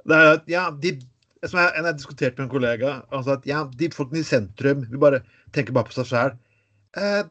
Det 0.04 0.16
er, 0.16 0.40
ja, 0.52 0.70
de, 0.70 0.98
som 1.44 1.60
jeg, 1.60 1.72
jeg 1.76 1.96
diskuterte 1.96 2.40
med 2.40 2.48
en 2.48 2.52
kollega, 2.52 2.90
sa 3.24 3.38
at 3.38 3.46
ja, 3.48 3.64
de 3.64 3.88
folkene 3.92 4.20
i 4.20 4.26
sentrum 4.26 4.84
vi 4.90 5.00
bare 5.00 5.22
tenker 5.52 5.72
bare 5.72 5.88
på 5.88 5.96
seg 5.96 6.10
sjøl. 6.10 6.36
Eh, 7.00 7.22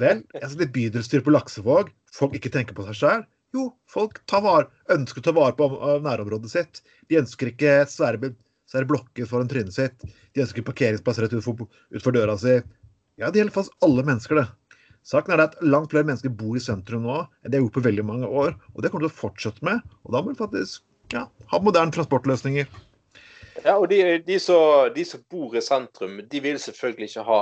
vel, 0.00 0.22
altså 0.40 0.58
det 0.58 0.70
bydelsstyret 0.74 1.26
på 1.26 1.34
Laksevåg, 1.34 1.90
folk 2.14 2.36
ikke 2.38 2.52
tenker 2.54 2.76
på 2.76 2.86
seg 2.88 2.98
sjøl. 2.98 3.26
Jo, 3.56 3.70
folk 3.88 4.20
vare, 4.44 4.68
ønsker 4.92 5.22
å 5.22 5.24
ta 5.24 5.32
vare 5.36 5.56
på 5.56 5.68
nærområdet 6.04 6.50
sitt. 6.52 6.82
De 7.08 7.20
ønsker 7.20 7.52
ikke 7.52 7.80
svære, 7.88 8.34
svære 8.68 8.88
blokker 8.90 9.28
foran 9.30 9.48
trynet 9.48 9.76
sitt. 9.76 10.04
De 10.36 10.44
ønsker 10.44 10.66
parkeringsplasser 10.66 11.24
rett 11.24 11.36
utfor, 11.38 11.68
utfor 11.94 12.16
døra 12.16 12.36
si. 12.40 12.58
Ja, 13.18 13.30
det 13.30 13.40
gjelder 13.40 13.56
fast 13.56 13.72
alle 13.84 14.04
mennesker, 14.04 14.42
det. 14.42 14.74
Saken 15.08 15.32
er 15.32 15.46
at 15.46 15.56
langt 15.64 15.94
flere 15.94 16.04
mennesker 16.04 16.32
bor 16.36 16.58
i 16.58 16.60
sentrum 16.60 17.06
nå 17.06 17.22
enn 17.22 17.48
de 17.48 17.56
har 17.56 17.62
gjort 17.64 17.78
på 17.78 17.86
veldig 17.86 18.04
mange 18.04 18.28
år. 18.28 18.52
Og 18.74 18.82
det 18.84 18.90
kommer 18.92 19.06
til 19.06 19.14
å 19.14 19.20
fortsette 19.22 19.64
med. 19.64 19.80
Og 20.04 20.12
da 20.12 20.20
må 20.20 20.34
vi 20.34 20.42
faktisk 20.42 20.84
ja, 21.14 21.24
ha 21.48 21.60
moderne 21.64 21.94
transportløsninger. 21.94 22.68
Ja, 23.64 23.78
og 23.78 23.88
de, 23.90 24.02
de, 24.26 24.36
som, 24.42 24.90
de 24.94 25.06
som 25.08 25.22
bor 25.32 25.56
i 25.56 25.62
sentrum, 25.64 26.20
de 26.28 26.42
vil 26.44 26.60
selvfølgelig 26.60 27.08
ikke 27.08 27.24
ha 27.26 27.40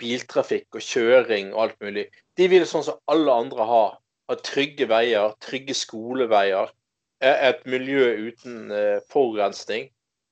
biltrafikk 0.00 0.74
og 0.78 0.84
kjøring 0.84 1.52
og 1.54 1.62
alt 1.66 1.80
mulig. 1.84 2.06
De 2.36 2.48
vil 2.48 2.66
sånn 2.68 2.84
som 2.86 2.98
alle 3.10 3.32
andre 3.44 3.66
ha. 3.68 3.82
Ha 4.30 4.36
trygge 4.46 4.86
veier, 4.88 5.32
trygge 5.42 5.74
skoleveier. 5.74 6.70
eh, 7.20 7.48
Et 7.50 7.66
miljø 7.66 8.30
uten 8.30 8.70
eh, 8.72 9.00
forurensning. 9.10 9.90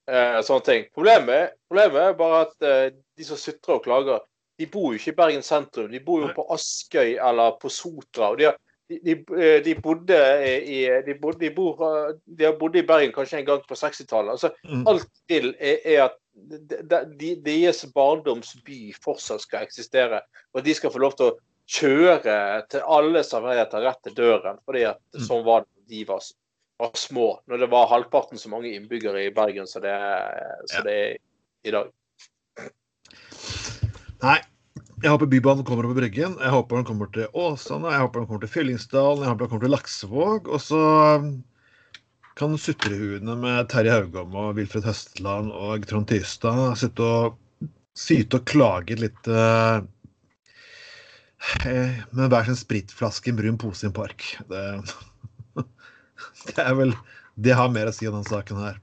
eh, 0.08 0.40
Sånne 0.40 0.64
ting. 0.64 0.84
Problemet, 0.94 1.52
problemet 1.68 2.00
er 2.02 2.14
bare 2.14 2.40
at 2.46 2.62
eh, 2.62 2.90
de 3.16 3.24
som 3.24 3.36
sutrer 3.36 3.74
og 3.74 3.84
klager, 3.84 4.20
de 4.58 4.66
bor 4.66 4.92
jo 4.92 4.98
ikke 4.98 5.12
i 5.12 5.18
Bergen 5.18 5.42
sentrum. 5.42 5.90
De 5.92 6.00
bor 6.00 6.20
jo 6.22 6.32
på 6.34 6.46
Askøy 6.54 7.18
eller 7.18 7.58
på 7.60 7.68
Sotra. 7.68 8.30
og 8.30 8.38
de 8.38 8.44
har 8.44 8.56
de, 8.88 8.98
de, 9.04 9.12
eh, 9.36 9.58
de 9.64 9.74
bodde 9.74 10.16
i 10.64 10.78
de, 11.04 11.14
bodde, 11.20 11.40
de, 11.40 11.50
bor, 11.54 11.76
eh, 12.08 12.14
de 12.24 12.44
har 12.44 12.56
bodd 12.56 12.76
i 12.76 12.82
Bergen 12.82 13.12
kanskje 13.12 13.38
en 13.42 13.44
gang 13.50 13.60
på 13.68 13.74
60-tallet. 13.76 14.30
Altså, 14.30 14.50
Mm. 14.64 14.86
alt 14.86 15.08
vil, 15.28 15.54
er, 15.60 15.76
er 15.84 16.04
at 16.04 16.16
deres 17.44 17.84
barndomsby 17.94 18.92
fortsatt 19.04 19.44
skal 19.44 19.66
eksistere. 19.66 20.20
Og 20.54 20.64
de 20.64 20.74
skal 20.74 20.92
få 20.94 21.02
lov 21.02 21.16
til 21.18 21.30
å 21.30 21.36
kjøre 21.68 22.36
til 22.72 22.84
alle 22.88 23.22
serveretter 23.26 23.84
rett 23.84 24.02
til 24.06 24.14
døren. 24.14 24.58
fordi 24.64 24.84
at 24.88 25.00
Mm. 25.14 25.26
sånn 25.26 25.44
var 25.44 25.60
det 25.60 25.88
de 25.88 26.04
var, 26.04 26.20
var 26.78 26.90
små. 26.94 27.40
Når 27.48 27.58
det 27.58 27.70
var 27.70 27.88
halvparten 27.88 28.38
så 28.38 28.48
mange 28.48 28.72
innbyggere 28.72 29.26
i 29.26 29.34
Bergen 29.34 29.66
som 29.66 29.82
det, 29.82 29.96
så 30.68 30.82
det 30.84 30.92
er 30.92 31.16
i 31.64 31.70
dag. 31.70 31.90
Nei. 34.22 34.38
Jeg 34.98 35.12
håper 35.12 35.26
Bybanen 35.30 35.64
kommer 35.64 35.86
over 35.86 35.94
Bryggen. 35.94 36.34
Jeg 36.42 36.50
håper 36.50 36.76
den 36.80 36.84
kommer 36.84 37.06
til 37.14 37.28
Åsane. 37.32 37.92
Jeg 37.92 38.00
håper 38.02 38.18
den 38.18 38.26
kommer 38.26 38.40
til 38.40 38.50
Fyllingsdalen. 38.50 39.22
Jeg 39.22 39.30
håper 39.30 39.44
den 39.44 39.48
kommer 39.48 39.62
til 39.62 39.74
Laksevåg. 39.76 40.48
Og 40.48 40.58
så 40.58 40.80
kan 42.38 42.54
sutrehuene 42.60 43.34
med 43.40 43.68
Terje 43.72 43.96
Haugom 43.96 44.34
og 44.38 44.58
Wilfred 44.58 44.86
Høstland 44.86 45.50
og 45.50 45.86
Trond 45.90 46.06
Tystad 46.10 46.76
sitte 46.78 47.02
og 47.02 47.38
syte 47.98 48.38
og 48.38 48.46
klage 48.46 48.94
litt 49.00 49.30
eh, 49.32 49.80
eh, 51.66 51.96
med 52.14 52.30
hver 52.30 52.46
sin 52.46 52.58
spritflaske 52.58 53.30
i 53.30 53.34
en 53.34 53.40
brun 53.40 53.58
pose 53.60 53.86
i 53.86 53.90
en 53.90 53.96
park. 53.96 54.26
Det, 54.50 54.64
det 56.52 56.62
er 56.62 56.78
vel 56.78 56.94
Det 57.38 57.54
har 57.58 57.70
mer 57.74 57.90
å 57.90 57.94
si 57.94 58.06
om 58.06 58.16
denne 58.18 58.30
saken 58.30 58.62
her. 58.62 58.78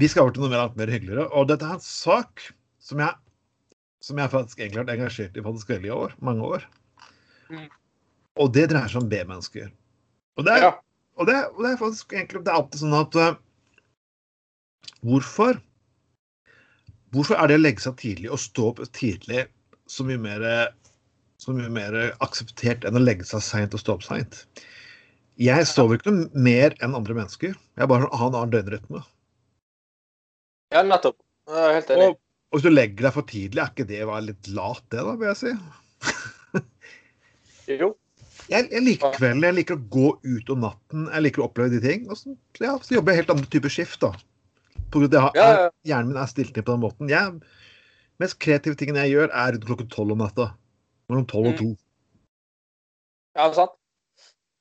Vi 0.00 0.08
skal 0.08 0.24
over 0.26 0.36
til 0.36 0.44
noe 0.44 0.52
mer, 0.52 0.62
langt 0.64 0.78
mer 0.80 0.92
hyggeligere. 0.92 1.26
Og 1.36 1.48
dette 1.50 1.68
er 1.68 1.76
en 1.76 1.84
sak 1.84 2.44
som 2.82 3.00
jeg 3.04 3.16
som 4.02 4.18
jeg 4.18 4.32
faktisk 4.32 4.58
egentlig 4.58 4.80
har 4.80 4.86
vært 4.88 4.96
engasjert 4.96 5.36
i 5.38 5.42
faktisk 5.44 5.68
veldig 5.70 5.90
år, 5.94 6.14
mange 6.26 6.46
år. 6.56 6.64
Mm. 7.52 7.68
Og 8.42 8.48
det 8.56 8.64
dreier 8.72 8.90
seg 8.90 9.04
om 9.04 9.10
B-mennesker. 9.12 9.68
Og, 10.40 10.44
det 10.48 10.56
er- 10.56 10.64
Ja. 10.64 10.72
Og, 11.18 11.26
det, 11.28 11.38
og 11.52 11.64
det 11.64 11.72
er 11.72 11.80
faktisk 11.80 12.14
egentlig 12.16 12.44
det 12.46 12.52
er 12.52 12.60
alltid 12.60 12.82
sånn 12.84 12.98
at 12.98 13.18
uh, 13.20 13.32
Hvorfor? 15.02 15.58
Hvorfor 17.12 17.38
er 17.38 17.50
det 17.50 17.58
å 17.58 17.62
legge 17.62 17.82
seg 17.82 17.96
tidlig 17.98 18.30
og 18.30 18.38
stå 18.40 18.68
opp 18.70 18.82
tidlig 18.94 19.48
så 19.90 20.06
mye 20.06 20.20
mer, 20.22 20.44
så 21.42 21.54
mye 21.56 21.70
mer 21.74 21.96
akseptert 22.24 22.86
enn 22.86 22.96
å 22.96 23.02
legge 23.02 23.26
seg 23.26 23.42
seint 23.44 23.74
og 23.74 23.82
stå 23.82 23.96
opp 23.96 24.06
seint? 24.06 24.44
Jeg 25.42 25.66
sover 25.66 25.98
ikke 25.98 26.12
noe 26.12 26.44
mer 26.44 26.76
enn 26.84 26.94
andre 26.94 27.16
mennesker. 27.18 27.56
Jeg 27.56 27.90
bare 27.90 28.06
har 28.12 28.30
en 28.30 28.36
annen 28.38 28.52
døgnrytme. 28.52 29.02
ja, 30.72 30.84
nettopp. 30.86 31.18
Jeg 31.50 31.66
er 31.66 31.76
helt 31.80 31.90
enig. 31.96 32.08
Og, 32.12 32.20
og 32.52 32.58
hvis 32.58 32.66
du 32.68 32.72
legger 32.72 33.08
deg 33.08 33.16
for 33.16 33.28
tidlig, 33.28 33.62
er 33.62 33.72
ikke 33.72 33.88
det 33.88 34.02
å 34.04 34.10
være 34.12 34.28
litt 34.30 34.52
lat, 34.54 34.84
det, 34.94 35.02
da, 35.02 35.16
vil 35.18 35.32
jeg 35.32 35.40
si? 35.42 35.52
Jo. 37.82 37.92
Jeg, 38.50 38.66
jeg 38.72 38.82
liker 38.82 39.12
kvelden, 39.16 39.42
jeg 39.46 39.54
liker 39.60 39.76
å 39.78 39.84
gå 39.92 40.08
ut 40.24 40.50
om 40.50 40.60
natten, 40.66 41.06
jeg 41.12 41.22
liker 41.22 41.42
å 41.42 41.46
oppleve 41.48 41.70
de 41.76 41.80
ting. 41.84 42.08
Og 42.10 42.16
så, 42.18 42.34
ja, 42.60 42.74
så 42.82 42.96
jobber 42.96 43.12
jeg 43.14 43.22
helt 43.22 43.30
andre 43.36 43.46
typer 43.52 43.72
skift, 43.72 44.00
da. 44.02 44.10
På 44.92 45.00
grunn 45.02 45.14
av 45.20 45.28
at 45.30 45.36
er- 45.38 45.70
hjernen 45.88 46.08
min 46.12 46.18
er 46.20 46.26
stilt 46.30 46.56
inn 46.56 46.64
på 46.66 46.72
den 46.74 46.82
måten. 46.82 47.08
Jeg, 47.08 47.40
mest 48.20 48.38
kreative 48.42 48.76
tingen 48.76 48.96
jeg 48.96 49.14
gjør, 49.14 49.30
er 49.30 49.52
rundt 49.54 49.64
klokken 49.68 49.88
tolv 49.92 50.12
om 50.16 50.18
natta. 50.24 50.50
Mellom 51.08 51.26
tolv 51.26 51.46
og 51.46 51.54
Mm. 51.54 51.58
to. 51.58 51.76
Ja, 53.36 53.52
sant. 53.52 53.70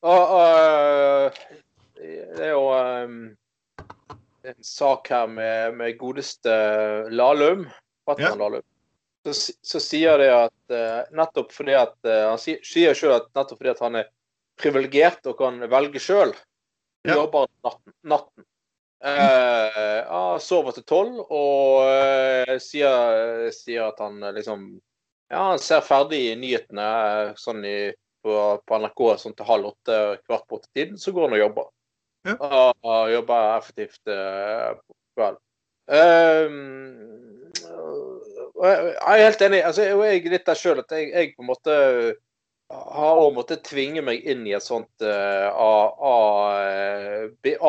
Og, 0.04 0.22
og 0.34 1.34
det 1.98 2.40
er 2.48 2.54
jo 2.56 2.64
um, 2.74 3.38
en 4.48 4.64
sak 4.66 5.08
her 5.10 5.28
med, 5.28 5.76
med 5.78 5.98
godeste 6.00 6.50
Lahlum. 7.12 7.68
Fatman 8.08 8.30
Ja. 8.32 8.36
Lahlum. 8.36 8.64
Så, 9.22 9.54
så 9.62 9.80
sier 9.82 10.18
det 10.18 10.30
at 10.34 10.74
uh, 10.74 11.02
nettopp 11.14 11.52
fordi 11.54 11.76
at 11.78 11.94
uh, 12.08 12.32
Han 12.32 12.40
sier, 12.42 12.96
sjøl 12.98 13.20
at 13.20 13.28
nettopp 13.38 13.60
fordi 13.60 13.74
at 13.76 13.84
han 13.86 14.00
er 14.00 14.08
privilegert 14.62 15.26
og 15.30 15.38
kan 15.42 15.62
velge 15.70 16.02
sjøl, 16.02 16.34
Ja. 17.06 17.16
jobber 17.18 17.48
natten. 17.66 17.94
natten. 18.06 18.46
Uh, 19.02 20.38
sover 20.42 20.76
til 20.76 20.84
tolv 20.86 21.24
og 21.34 21.88
eh, 21.90 22.60
sier, 22.62 23.48
sier 23.50 23.88
at 23.88 23.98
han 24.04 24.20
liksom 24.36 24.68
Ja, 25.32 25.48
han 25.48 25.62
ser 25.64 25.82
ferdig 25.82 26.36
nyhetene 26.38 27.34
sånn 27.42 27.66
i 27.66 27.90
på, 28.22 28.36
på 28.62 28.78
NRK 28.84 29.02
sånn 29.18 29.34
til 29.34 29.48
halv 29.48 29.72
åtte, 29.72 29.98
kvart 30.28 30.46
på 30.46 30.60
åtte-tiden, 30.60 31.00
så 31.02 31.10
går 31.16 31.26
han 31.26 31.38
og 31.38 31.42
jobber. 31.42 31.70
Ja. 32.30 32.36
Jobber 33.10 33.56
effektivt 33.56 34.04
på 34.06 34.98
kvelden. 35.18 35.42
Og 38.62 38.68
jeg, 38.70 38.92
jeg 38.94 39.22
er 39.22 39.26
helt 39.26 39.42
enig. 39.48 39.62
altså 39.66 39.86
Jeg 39.88 40.20
er 40.20 40.34
litt 40.36 40.46
der 40.46 40.60
sjøl 40.60 40.84
at 40.84 40.94
jeg, 40.94 41.10
jeg 41.10 41.34
på 41.34 41.42
en 41.42 41.50
måte 41.50 41.78
har 42.72 43.20
også 43.20 43.36
måttet 43.36 43.64
tvinge 43.68 44.04
meg 44.06 44.22
inn 44.30 44.46
i 44.48 44.54
et 44.56 44.64
sånt 44.64 45.04
uh, 45.04 45.50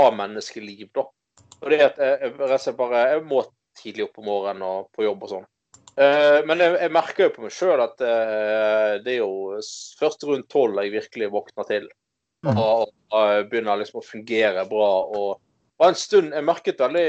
A-menneskeliv, 0.02 0.88
da. 0.94 1.06
Fordi 1.62 1.78
at 1.82 1.98
jeg, 1.98 2.18
jeg, 2.20 2.34
og 2.36 2.76
bare, 2.78 3.00
jeg 3.14 3.24
må 3.26 3.42
tidlig 3.78 4.06
opp 4.06 4.20
om 4.20 4.28
morgenen 4.28 4.66
og 4.66 4.92
på 4.94 5.06
jobb 5.06 5.24
og 5.26 5.32
sånn. 5.32 5.48
Uh, 5.92 6.40
men 6.48 6.62
jeg, 6.62 6.76
jeg 6.80 6.94
merker 6.94 7.26
jo 7.26 7.32
på 7.34 7.44
meg 7.46 7.54
sjøl 7.56 7.82
at 7.84 7.98
uh, 8.00 9.00
det 9.04 9.16
er 9.16 9.20
jo 9.20 9.58
først 10.00 10.24
rundt 10.28 10.48
tolv 10.52 10.80
jeg 10.82 10.94
virkelig 10.94 11.32
våkner 11.34 11.68
til. 11.68 11.88
Mhm. 12.42 12.58
Og, 12.58 12.88
og 13.14 13.50
begynner 13.50 13.78
liksom 13.78 14.00
å 14.00 14.06
fungere 14.06 14.64
bra. 14.70 14.92
Og, 15.14 15.42
og 15.78 15.84
en 15.86 15.98
stund 15.98 16.34
Jeg 16.34 16.46
merket 16.46 16.80
veldig 16.82 17.04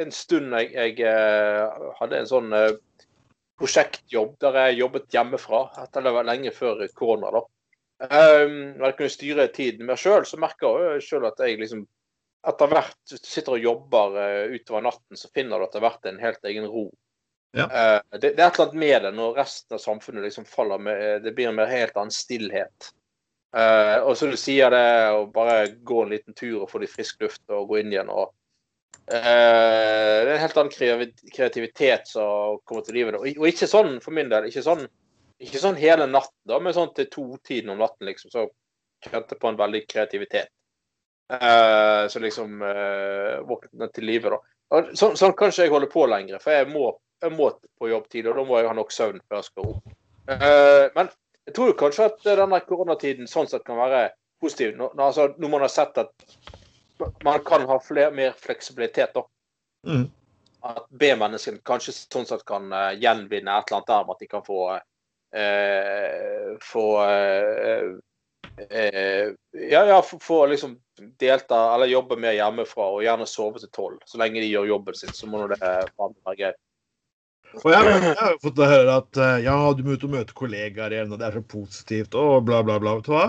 En 0.00 0.12
stund 0.14 0.54
jeg, 0.58 0.70
jeg 0.74 1.06
eh, 1.08 1.88
hadde 1.98 2.20
en 2.20 2.28
sånn 2.30 2.54
eh, 2.56 2.76
prosjektjobb 3.60 4.36
der 4.42 4.58
jeg 4.60 4.80
jobbet 4.82 5.12
hjemmefra. 5.14 5.66
Etter 5.84 6.04
det 6.04 6.14
var 6.16 6.28
lenge 6.28 6.52
før 6.54 6.84
korona, 6.96 7.32
da. 7.34 7.44
Um, 8.04 8.56
når 8.74 8.88
jeg 8.88 8.96
kunne 8.98 9.14
styre 9.14 9.44
tiden 9.54 9.86
mer 9.88 10.00
sjøl, 10.00 10.26
så 10.26 10.36
merker 10.42 10.80
jeg 10.82 11.04
sjøl 11.06 11.28
at 11.28 11.38
jeg 11.40 11.60
liksom 11.60 11.84
etter 12.44 12.68
hvert 12.68 12.98
hvis 13.08 13.22
du 13.22 13.28
sitter 13.30 13.54
og 13.54 13.62
jobber 13.64 14.18
eh, 14.20 14.56
utover 14.58 14.82
natten, 14.84 15.16
så 15.16 15.30
finner 15.32 15.62
du 15.62 15.64
etter 15.64 15.80
hvert 15.80 16.10
en 16.10 16.20
helt 16.20 16.50
egen 16.50 16.66
ro. 16.68 16.88
Ja. 17.54 17.68
Det, 18.10 18.34
det 18.34 18.42
er 18.42 18.48
et 18.50 18.56
eller 18.58 18.64
annet 18.66 18.80
med 18.82 19.04
det 19.06 19.12
når 19.14 19.36
resten 19.38 19.76
av 19.76 19.80
samfunnet 19.80 20.24
liksom 20.26 20.44
faller 20.50 20.80
med 20.82 21.22
Det 21.22 21.32
blir 21.36 21.52
en 21.52 21.54
mer 21.54 21.70
helt 21.70 21.94
annen 21.94 22.10
stillhet. 22.12 22.88
Og 24.02 24.10
så 24.18 24.26
du 24.26 24.34
sier 24.34 24.74
det, 24.74 24.88
å 25.14 25.28
bare 25.30 25.68
gå 25.86 26.00
en 26.02 26.10
liten 26.10 26.34
tur 26.34 26.64
og 26.64 26.72
få 26.72 26.82
litt 26.82 26.90
frisk 26.90 27.22
luft 27.22 27.44
og 27.54 27.70
gå 27.70 27.78
inn 27.78 27.94
igjen 27.94 28.10
og 28.10 28.32
Det 29.04 29.20
er 29.20 30.30
en 30.32 30.40
helt 30.40 30.58
annen 30.60 31.08
kreativitet 31.34 32.08
som 32.08 32.60
kommer 32.64 32.84
til 32.86 32.96
livet. 32.98 33.18
Og, 33.20 33.46
ikke 33.48 33.68
sånn 33.68 33.98
for 34.04 34.16
min 34.16 34.30
del. 34.32 34.48
Ikke 34.48 34.64
sånn, 34.64 34.86
ikke 35.42 35.60
sånn 35.60 35.78
hele 35.80 36.06
natten, 36.08 36.38
da, 36.48 36.60
men 36.62 36.76
sånn 36.76 36.92
til 36.96 37.10
to-tiden 37.12 37.74
om 37.74 37.82
natten, 37.82 38.08
liksom. 38.08 38.32
Så 38.32 38.46
kjente 39.04 39.36
på 39.40 39.50
en 39.50 39.60
veldig 39.60 39.84
kreativitet. 39.90 40.52
Uh, 41.32 42.04
så 42.08 42.20
liksom 42.20 42.60
uh, 42.62 43.40
våkne 43.48 43.88
til 43.92 44.08
live, 44.08 44.32
da. 44.32 44.40
Sånn, 44.96 45.16
sånn 45.16 45.34
kan 45.36 45.52
ikke 45.52 45.66
jeg 45.66 45.72
holde 45.72 45.88
på 45.92 46.06
lenger, 46.10 46.40
for 46.42 46.56
jeg 46.56 46.68
må, 46.72 46.88
jeg 47.22 47.32
må 47.36 47.50
på 47.80 47.88
jobb 47.88 48.08
tidlig, 48.12 48.32
og 48.32 48.40
da 48.40 48.44
må 48.48 48.58
jeg 48.58 48.68
ha 48.68 48.74
nok 48.76 48.92
søvn 48.92 49.22
før 49.22 49.40
jeg 49.40 49.48
skal 49.48 49.70
opp. 49.70 49.94
Uh, 50.28 50.84
men 50.96 51.10
jeg 51.44 51.56
tror 51.56 51.78
kanskje 51.80 52.08
at 52.08 52.28
denne 52.40 52.60
koronatiden 52.64 53.28
sånn 53.30 53.48
sett 53.50 53.64
kan 53.66 53.80
være 53.80 54.06
positiv. 54.40 54.74
Når, 54.80 54.94
altså, 55.06 55.28
når 55.40 55.52
man 55.52 55.64
har 55.64 55.72
sett 55.72 56.00
at 56.00 56.28
man 57.24 57.40
kan 57.44 57.66
ha 57.68 57.80
flere, 57.80 58.10
mer 58.10 58.32
fleksibilitet, 58.32 59.14
da. 59.14 59.26
Mm. 59.86 60.10
At 60.64 60.86
B-menneskene 60.90 61.60
kanskje 61.66 61.92
sånn 61.96 62.26
sett 62.28 62.44
kan 62.48 62.70
uh, 62.72 62.94
gjenvinne 62.96 63.52
et 63.52 63.68
eller 63.68 63.82
annet 63.82 63.90
der 63.90 64.06
med 64.06 64.14
at 64.14 64.22
de 64.22 64.28
kan 64.30 64.44
få 64.46 64.60
uh, 64.72 66.50
få 66.64 66.84
uh, 67.04 67.94
ja, 69.52 69.80
ja, 69.90 69.98
få, 70.02 70.44
liksom 70.46 70.76
delta 71.18 71.58
eller 71.74 71.90
jobbe 71.90 72.16
mer 72.22 72.36
hjemmefra 72.36 72.86
og 72.94 73.02
gjerne 73.02 73.26
sove 73.26 73.60
til 73.60 73.72
tolv. 73.74 73.98
Så 74.06 74.20
lenge 74.20 74.40
de 74.40 74.52
gjør 74.52 74.70
jobben 74.70 74.96
sin, 74.96 75.12
så 75.12 75.26
må 75.26 75.40
nå 75.42 75.48
det 75.50 75.58
være 75.60 76.36
greit. 76.38 76.60
Og 77.54 77.66
jeg, 77.70 77.82
jeg 77.86 78.14
har 78.18 78.38
fått 78.42 78.62
høre 78.62 78.94
at 79.02 79.18
ja, 79.42 79.56
du 79.74 79.82
må 79.86 79.98
ut 79.98 80.06
og 80.06 80.14
møte 80.14 80.36
kollegaer 80.38 80.94
igjen, 80.94 81.12
og 81.14 81.18
det 81.18 81.26
er 81.26 81.36
så 81.38 81.42
positivt, 81.50 82.14
og 82.18 82.46
bla, 82.46 82.62
bla, 82.66 82.78
bla. 82.82 82.94
Vet 83.00 83.10
du 83.10 83.12
hva? 83.14 83.26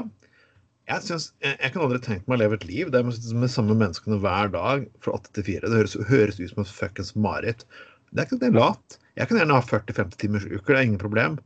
Jeg, 0.85 1.01
synes, 1.01 1.31
jeg, 1.41 1.57
jeg 1.57 1.73
kan 1.73 1.81
aldri 1.85 1.99
tenke 2.03 2.29
meg 2.29 2.37
å 2.37 2.41
leve 2.43 2.57
et 2.59 2.67
liv 2.69 2.91
der 2.93 3.05
med, 3.07 3.17
med 3.33 3.51
samme 3.51 3.73
menneskene 3.77 4.19
hver 4.21 4.51
dag 4.53 4.85
fra 5.01 5.15
8 5.17 5.33
til 5.37 5.47
4. 5.47 5.65
Det 5.71 5.79
høres, 5.79 5.95
høres 6.11 6.39
ut 6.39 6.51
som 6.51 6.61
et 6.61 6.73
fuckings 6.77 7.15
mareritt. 7.17 7.65
Det 8.11 8.21
er 8.21 8.27
ikke 8.29 8.41
det 8.43 8.51
lat. 8.53 8.97
Jeg 9.17 9.29
kan 9.29 9.39
gjerne 9.41 9.57
ha 9.57 9.65
40-50 9.65 10.19
timers 10.21 10.45
uker, 10.45 10.75
det 10.75 10.77
er 10.77 10.85
ingen 10.85 11.01
problem. 11.01 11.39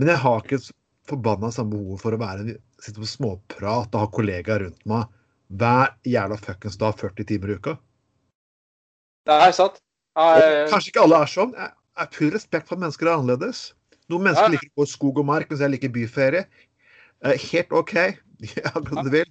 Men 0.00 0.12
jeg 0.12 0.20
har 0.24 0.42
ikke 0.44 0.60
forbanna 1.08 1.50
samme 1.54 1.74
behov 1.78 2.02
for 2.04 2.14
å 2.14 2.20
være, 2.20 2.58
sitte 2.82 3.02
på 3.02 3.08
småprat 3.08 3.94
og 3.94 4.04
ha 4.04 4.10
kollegaer 4.12 4.66
rundt 4.66 4.84
meg 4.90 5.08
hver 5.58 5.94
jævla 6.08 6.38
fuckings 6.40 6.78
dag 6.80 6.94
40 7.00 7.28
timer 7.28 7.52
i 7.52 7.56
uka. 7.60 7.76
Det 9.28 9.38
er 9.46 9.54
sant. 9.56 9.80
Jeg, 10.18 10.66
Kanskje 10.68 10.92
ikke 10.92 11.06
alle 11.06 11.22
er 11.24 11.30
sånn. 11.30 11.56
Jeg 11.56 11.72
jeg 11.92 12.06
har 12.06 12.14
full 12.16 12.30
respekt 12.32 12.68
for 12.68 12.78
at 12.78 12.82
mennesker 12.86 13.08
er 13.08 13.18
annerledes. 13.18 13.58
Noen 14.08 14.24
mennesker 14.24 14.48
Ja. 14.48 14.52
liker 14.54 14.70
å 14.72 14.80
gå 14.80 14.86
skog 14.88 15.18
og 15.20 15.26
mark, 15.28 15.50
mens 15.50 15.60
jeg 15.60 15.70
liker 15.74 15.90
byferie. 15.92 16.46
Eh, 17.22 17.36
Helt 17.52 17.72
OK. 17.72 17.92
Ja, 18.58 18.72
hva 18.74 19.04
du 19.06 19.10
vil. 19.12 19.28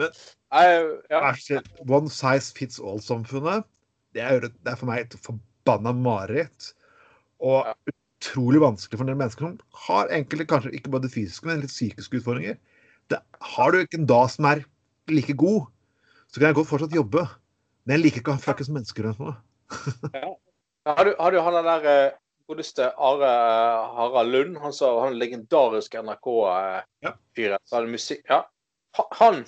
Men 0.00 0.12
ja. 0.52 1.32
Snill, 1.36 1.66
One 1.88 2.10
size 2.12 2.52
fits 2.56 2.80
all-samfunnet. 2.80 3.66
Det, 4.12 4.24
det 4.44 4.72
er 4.72 4.78
for 4.78 4.88
meg 4.90 5.06
et 5.06 5.18
forbanna 5.24 5.94
mareritt. 5.96 6.72
Og 7.42 7.66
Ja. 7.68 7.74
utrolig 8.22 8.60
vanskelig 8.62 8.98
for 8.98 9.04
en 9.04 9.10
del 9.10 9.18
mennesker 9.18 9.48
som 9.48 9.56
har 9.88 10.12
enkelte, 10.14 10.46
kanskje 10.46 10.74
ikke 10.78 10.92
bare 10.92 11.02
det 11.06 11.14
fysiske, 11.14 11.48
men 11.48 11.62
litt 11.64 11.72
psykiske 11.74 12.20
utfordringer. 12.20 12.58
Det, 13.10 13.18
har 13.56 13.72
du 13.72 13.80
ikke 13.80 13.98
en 13.98 14.06
dag 14.06 14.28
som 14.30 14.46
er 14.46 14.62
like 15.10 15.34
god, 15.34 15.66
så 16.30 16.38
kan 16.38 16.52
jeg 16.52 16.60
godt 16.60 16.70
fortsatt 16.70 16.94
jobbe. 16.94 17.24
Men 17.82 17.96
jeg 17.96 18.04
liker 18.04 18.22
ikke 18.22 18.34
å 18.34 18.38
ha 18.38 18.44
fuckings 18.44 18.70
mennesker 18.70 19.08
rundt 19.08 19.22
meg. 19.22 19.40
Har 20.82 21.06
du, 21.06 21.12
har 21.14 21.30
du 21.30 21.36
han 21.38 21.54
der 21.62 21.84
eh, 21.86 22.14
godeste 22.52 22.90
Are 23.00 23.28
eh, 23.28 23.94
Harald 23.96 24.32
Lund, 24.32 24.58
han 24.62 24.72
som 24.76 25.00
han 25.02 25.18
legendariske 25.18 26.02
NRK-fyren 26.02 27.58
ja. 27.70 27.80
musikk 27.88 28.26
Ja. 28.28 28.44
Han 29.18 29.44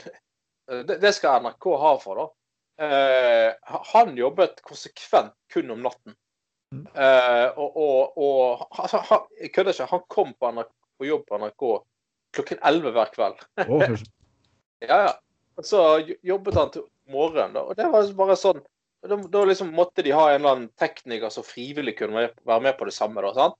eh, 0.71 0.81
det, 0.89 0.99
det 0.99 1.13
skal 1.13 1.43
NRK 1.45 1.71
ha 1.81 1.95
for, 2.01 2.21
da. 2.23 2.27
Eh, 2.85 3.51
han 3.93 4.17
jobbet 4.17 4.63
konsekvent 4.63 5.35
kun 5.53 5.71
om 5.71 5.83
natten. 5.85 6.17
Mm. 6.75 6.87
Eh, 6.95 7.49
og 7.59 7.77
og, 7.77 8.17
og 8.19 8.65
altså, 8.71 9.03
han, 9.11 9.27
jeg 9.41 9.53
kødder 9.55 9.77
ikke. 9.77 9.91
Han 9.93 10.07
kom 10.09 10.33
på, 10.35 10.51
NRK, 10.51 10.73
på 10.99 11.09
jobb 11.11 11.27
på 11.29 11.39
NRK 11.43 11.67
klokken 12.35 12.59
11 12.63 12.97
hver 12.97 13.15
kveld. 13.15 13.47
Ja, 14.85 14.97
ja. 15.07 15.13
Så 15.63 15.79
jobbet 16.23 16.55
han 16.59 16.71
til 16.75 16.83
morgenen, 17.09 17.55
da. 17.55 17.63
Og 17.63 17.77
det 17.79 17.87
var 17.89 18.09
bare 18.19 18.35
sånn 18.37 18.59
Da, 19.05 19.17
da 19.17 19.45
liksom 19.45 19.75
måtte 19.77 20.03
de 20.03 20.15
ha 20.17 20.31
en 20.31 20.39
eller 20.41 20.55
annen 20.55 20.71
tekniker 20.81 21.33
som 21.33 21.45
frivillig 21.45 21.97
kunne 21.99 22.31
være- 22.45 22.61
med 22.65 22.79
på 22.79 22.87
det 22.89 22.95
samme, 22.97 23.21
da. 23.21 23.35
sant? 23.35 23.59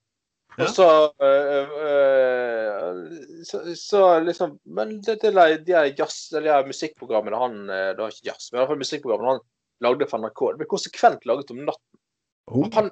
Ja. 0.57 0.65
Og 0.65 0.71
så, 0.71 0.87
øh, 1.23 1.69
øh, 1.85 3.45
så 3.45 3.75
Så 3.75 4.21
liksom 4.21 4.59
Men 4.65 5.01
det, 5.03 5.19
det 5.23 5.35
er 5.35 5.59
de 5.59 5.95
jazz, 5.99 6.31
her 6.31 6.67
musikkprogrammene 6.67 7.37
han 7.37 7.67
Det 7.67 7.99
var 7.99 8.13
ikke 8.13 8.29
jazz, 8.31 8.53
men 8.53 8.59
i 8.59 8.61
hvert 8.61 8.69
fall 8.69 8.79
musikkprogrammene 8.85 9.33
han 9.33 9.41
lagde 9.83 10.07
for 10.07 10.19
NRK, 10.23 10.41
det 10.53 10.59
ble 10.63 10.71
konsekvent 10.71 11.27
laget 11.27 11.51
om 11.51 11.65
natten. 11.67 11.99
Oh. 12.47 12.69
Han, 12.77 12.91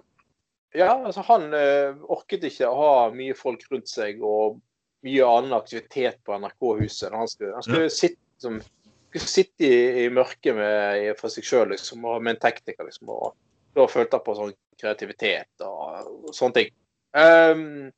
ja, 0.75 1.05
altså 1.07 1.23
han 1.29 1.55
øh, 1.55 1.97
orket 2.11 2.45
ikke 2.49 2.69
å 2.69 2.77
ha 2.77 2.93
mye 3.15 3.37
folk 3.39 3.63
rundt 3.71 3.89
seg 3.89 4.21
og 4.25 4.59
mye 5.07 5.27
annen 5.27 5.55
aktivitet 5.57 6.19
på 6.27 6.37
NRK-huset. 6.39 7.15
Han 7.15 7.31
skulle, 7.31 7.55
han 7.57 7.65
skulle 7.67 7.91
sitte, 7.93 8.21
liksom, 8.37 8.59
skulle 9.13 9.31
sitte 9.31 9.69
i, 9.69 10.05
i 10.05 10.09
mørket 10.13 10.57
med, 10.57 11.13
for 11.21 11.33
seg 11.33 11.47
sjøl 11.47 11.73
liksom, 11.75 12.07
med 12.19 12.35
en 12.35 12.41
tekniker. 12.43 12.89
liksom, 12.89 13.13
og 13.13 13.35
Da 13.77 13.87
følte 13.89 14.19
jeg 14.19 14.27
på 14.27 14.35
sånn 14.37 14.55
kreativitet 14.81 15.65
og, 15.65 16.09
og 16.29 16.35
sånne 16.37 16.59
ting. 16.59 16.73
Um, 17.13 17.93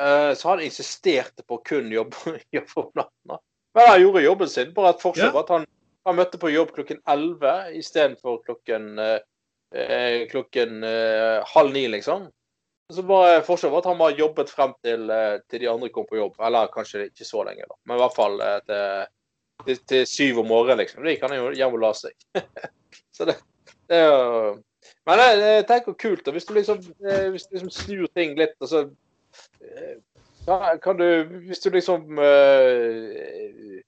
uh, 0.00 0.32
så 0.38 0.52
han 0.52 0.62
insisterte 0.64 1.44
på 1.46 1.58
å 1.58 1.62
kun 1.66 1.90
jobbe, 1.92 2.38
jobbe 2.56 2.82
om 2.84 2.90
natten. 2.98 3.38
Men 3.74 3.88
han 3.92 4.02
gjorde 4.02 4.24
jobben 4.24 4.50
sin. 4.50 4.74
Bare 4.74 4.94
at 4.94 5.02
forskjellen 5.02 5.30
Ja. 5.30 5.36
var 5.36 5.46
at 5.46 5.54
han, 5.54 5.66
han 6.08 6.18
møtte 6.18 6.40
på 6.42 6.50
jobb 6.50 6.72
klokken 6.74 7.02
11 7.06 7.76
istedenfor 7.78 8.40
klokken 8.46 8.98
eh, 8.98 9.18
eh, 9.74 10.26
klokken 10.30 10.82
eh, 10.84 11.38
halv 11.54 11.72
ni, 11.72 11.86
liksom. 11.88 12.30
Så 12.90 13.04
bare 13.06 13.42
Forskjellen 13.46 13.76
var 13.76 13.84
at 13.84 13.90
han 13.92 14.00
bare 14.00 14.18
jobbet 14.18 14.50
frem 14.50 14.72
til, 14.82 15.06
eh, 15.14 15.36
til 15.50 15.62
de 15.62 15.70
andre 15.70 15.92
kom 15.94 16.08
på 16.10 16.18
jobb. 16.18 16.34
Eller 16.42 16.72
kanskje 16.74 17.06
ikke 17.06 17.28
så 17.28 17.44
lenge, 17.46 17.68
da. 17.68 17.78
Men 17.86 18.00
i 18.00 18.02
hvert 18.02 18.16
fall 18.16 18.42
til, 18.66 19.04
til, 19.66 19.78
til 19.88 20.08
syv 20.08 20.42
om 20.42 20.50
morgenen, 20.50 20.82
liksom. 20.82 21.04
De 21.06 21.16
kan 21.20 21.34
jo 21.36 21.50
og 21.68 21.78
la 21.82 21.92
seg. 21.96 22.16
så 23.16 23.28
det, 23.28 23.36
det 23.90 24.00
er 24.00 24.08
jo 24.08 24.56
Men 25.06 25.22
jeg, 25.22 25.66
tenker 25.68 25.98
kult, 25.98 26.24
da. 26.26 26.34
Hvis 26.34 26.48
du 26.48 26.54
liksom, 26.54 26.82
eh, 27.04 27.28
hvis 27.32 27.48
du 27.48 27.56
liksom 27.56 27.72
snur 27.74 28.10
ting 28.16 28.36
litt, 28.38 28.56
og 28.60 28.70
så 28.70 28.84
eh, 29.60 29.96
kan 30.82 30.98
du 30.98 31.06
Hvis 31.46 31.62
du 31.64 31.70
liksom 31.74 32.18
eh, 32.18 33.80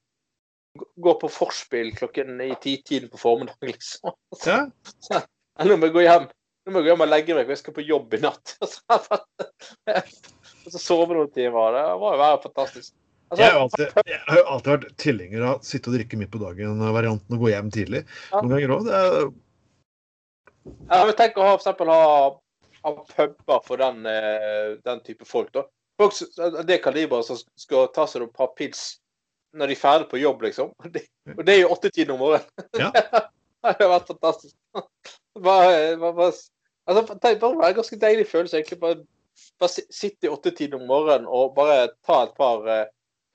går 0.74 1.18
på 1.20 1.28
forspill 1.28 1.92
klokken 1.96 2.40
i 2.40 2.54
ti-tiden 2.60 3.10
på 3.12 3.20
formiddagen, 3.20 3.68
liksom. 3.72 4.14
Ja. 4.46 4.62
Eller 5.60 5.76
om 5.76 5.84
jeg 5.84 5.94
gå 5.94 6.06
hjem 6.06 6.30
Nå 6.62 6.70
må 6.70 6.78
jeg 6.78 6.86
gå 6.86 6.92
hjem 6.92 7.02
og 7.02 7.08
legge 7.10 7.34
meg, 7.34 7.46
for 7.46 7.56
jeg 7.56 7.58
skal 7.58 7.74
på 7.74 7.82
jobb 7.82 8.12
i 8.14 8.18
natt. 8.22 8.52
Og 10.62 10.68
så 10.70 10.78
sove 10.78 11.16
noen 11.16 11.32
timer. 11.34 11.74
Det 11.74 11.80
må 11.98 12.12
jo 12.14 12.28
fantastisk. 12.44 12.92
Altså, 13.32 13.40
Jeg 13.40 13.52
har, 13.52 13.60
alltid, 13.62 14.02
jeg 14.12 14.20
har 14.26 14.38
jo 14.38 14.48
alltid 14.52 14.70
vært 14.74 14.90
tilhenger 15.00 15.44
av 15.46 15.54
å 15.54 15.64
sitte 15.64 15.88
og 15.88 15.94
drikke 15.96 16.18
midt 16.20 16.30
på 16.34 16.40
dagen-varianten 16.42 17.36
og 17.36 17.46
gå 17.46 17.48
hjem 17.48 17.70
tidlig. 17.72 18.02
Ja. 18.28 18.42
Noen 18.42 18.52
ganger 18.52 18.74
òg. 18.76 18.88
Det 18.90 18.98
er 18.98 19.30
jeg 20.62 21.06
vil 21.08 21.16
tenke 21.18 21.42
å 21.42 21.46
ha, 21.46 21.52
for 21.56 21.62
eksempel, 21.62 21.90
ha, 21.90 22.26
ha 22.84 22.92
puber 23.08 23.62
for 23.66 23.82
den, 23.82 24.04
eh, 24.06 24.74
den 24.86 25.00
type 25.06 25.26
folk. 25.26 25.50
da. 25.54 25.64
Folk 26.00 26.14
av 26.38 26.60
det 26.66 26.82
kaliberet 26.84 27.26
som 27.26 27.40
skal 27.58 27.88
ta 27.94 28.06
seg 28.06 28.26
et 28.26 28.36
par 28.36 28.52
pils 28.58 28.98
når 29.52 29.68
de 29.68 29.76
er 29.76 29.80
ferdig 29.80 30.08
på 30.08 30.20
jobb, 30.22 30.44
liksom. 30.46 30.72
Og 30.78 30.90
det, 30.94 31.06
og 31.34 31.44
det 31.46 31.56
er 31.56 31.62
jo 31.64 31.72
åttetiden 31.74 32.14
om 32.14 32.22
morgenen. 32.26 32.68
Ja. 32.82 32.90
det 33.78 33.78
har 33.84 33.92
vært 33.96 34.08
fantastisk. 34.10 34.56
Bare, 35.42 35.96
bare, 35.96 36.12
bare, 36.12 36.32
altså, 36.90 37.14
det 37.22 37.30
bare 37.40 37.68
en 37.68 37.76
ganske 37.76 37.96
deilig 37.96 38.26
følelse. 38.28 38.56
egentlig. 38.58 38.78
Bare, 38.82 38.96
bare 39.62 39.84
sitte 39.94 40.26
i 40.26 40.30
åttetiden 40.32 40.80
om 40.80 40.88
morgenen 40.90 41.28
og 41.30 41.54
bare 41.56 41.86
ta 42.04 42.18
et 42.26 42.34
par 42.36 42.66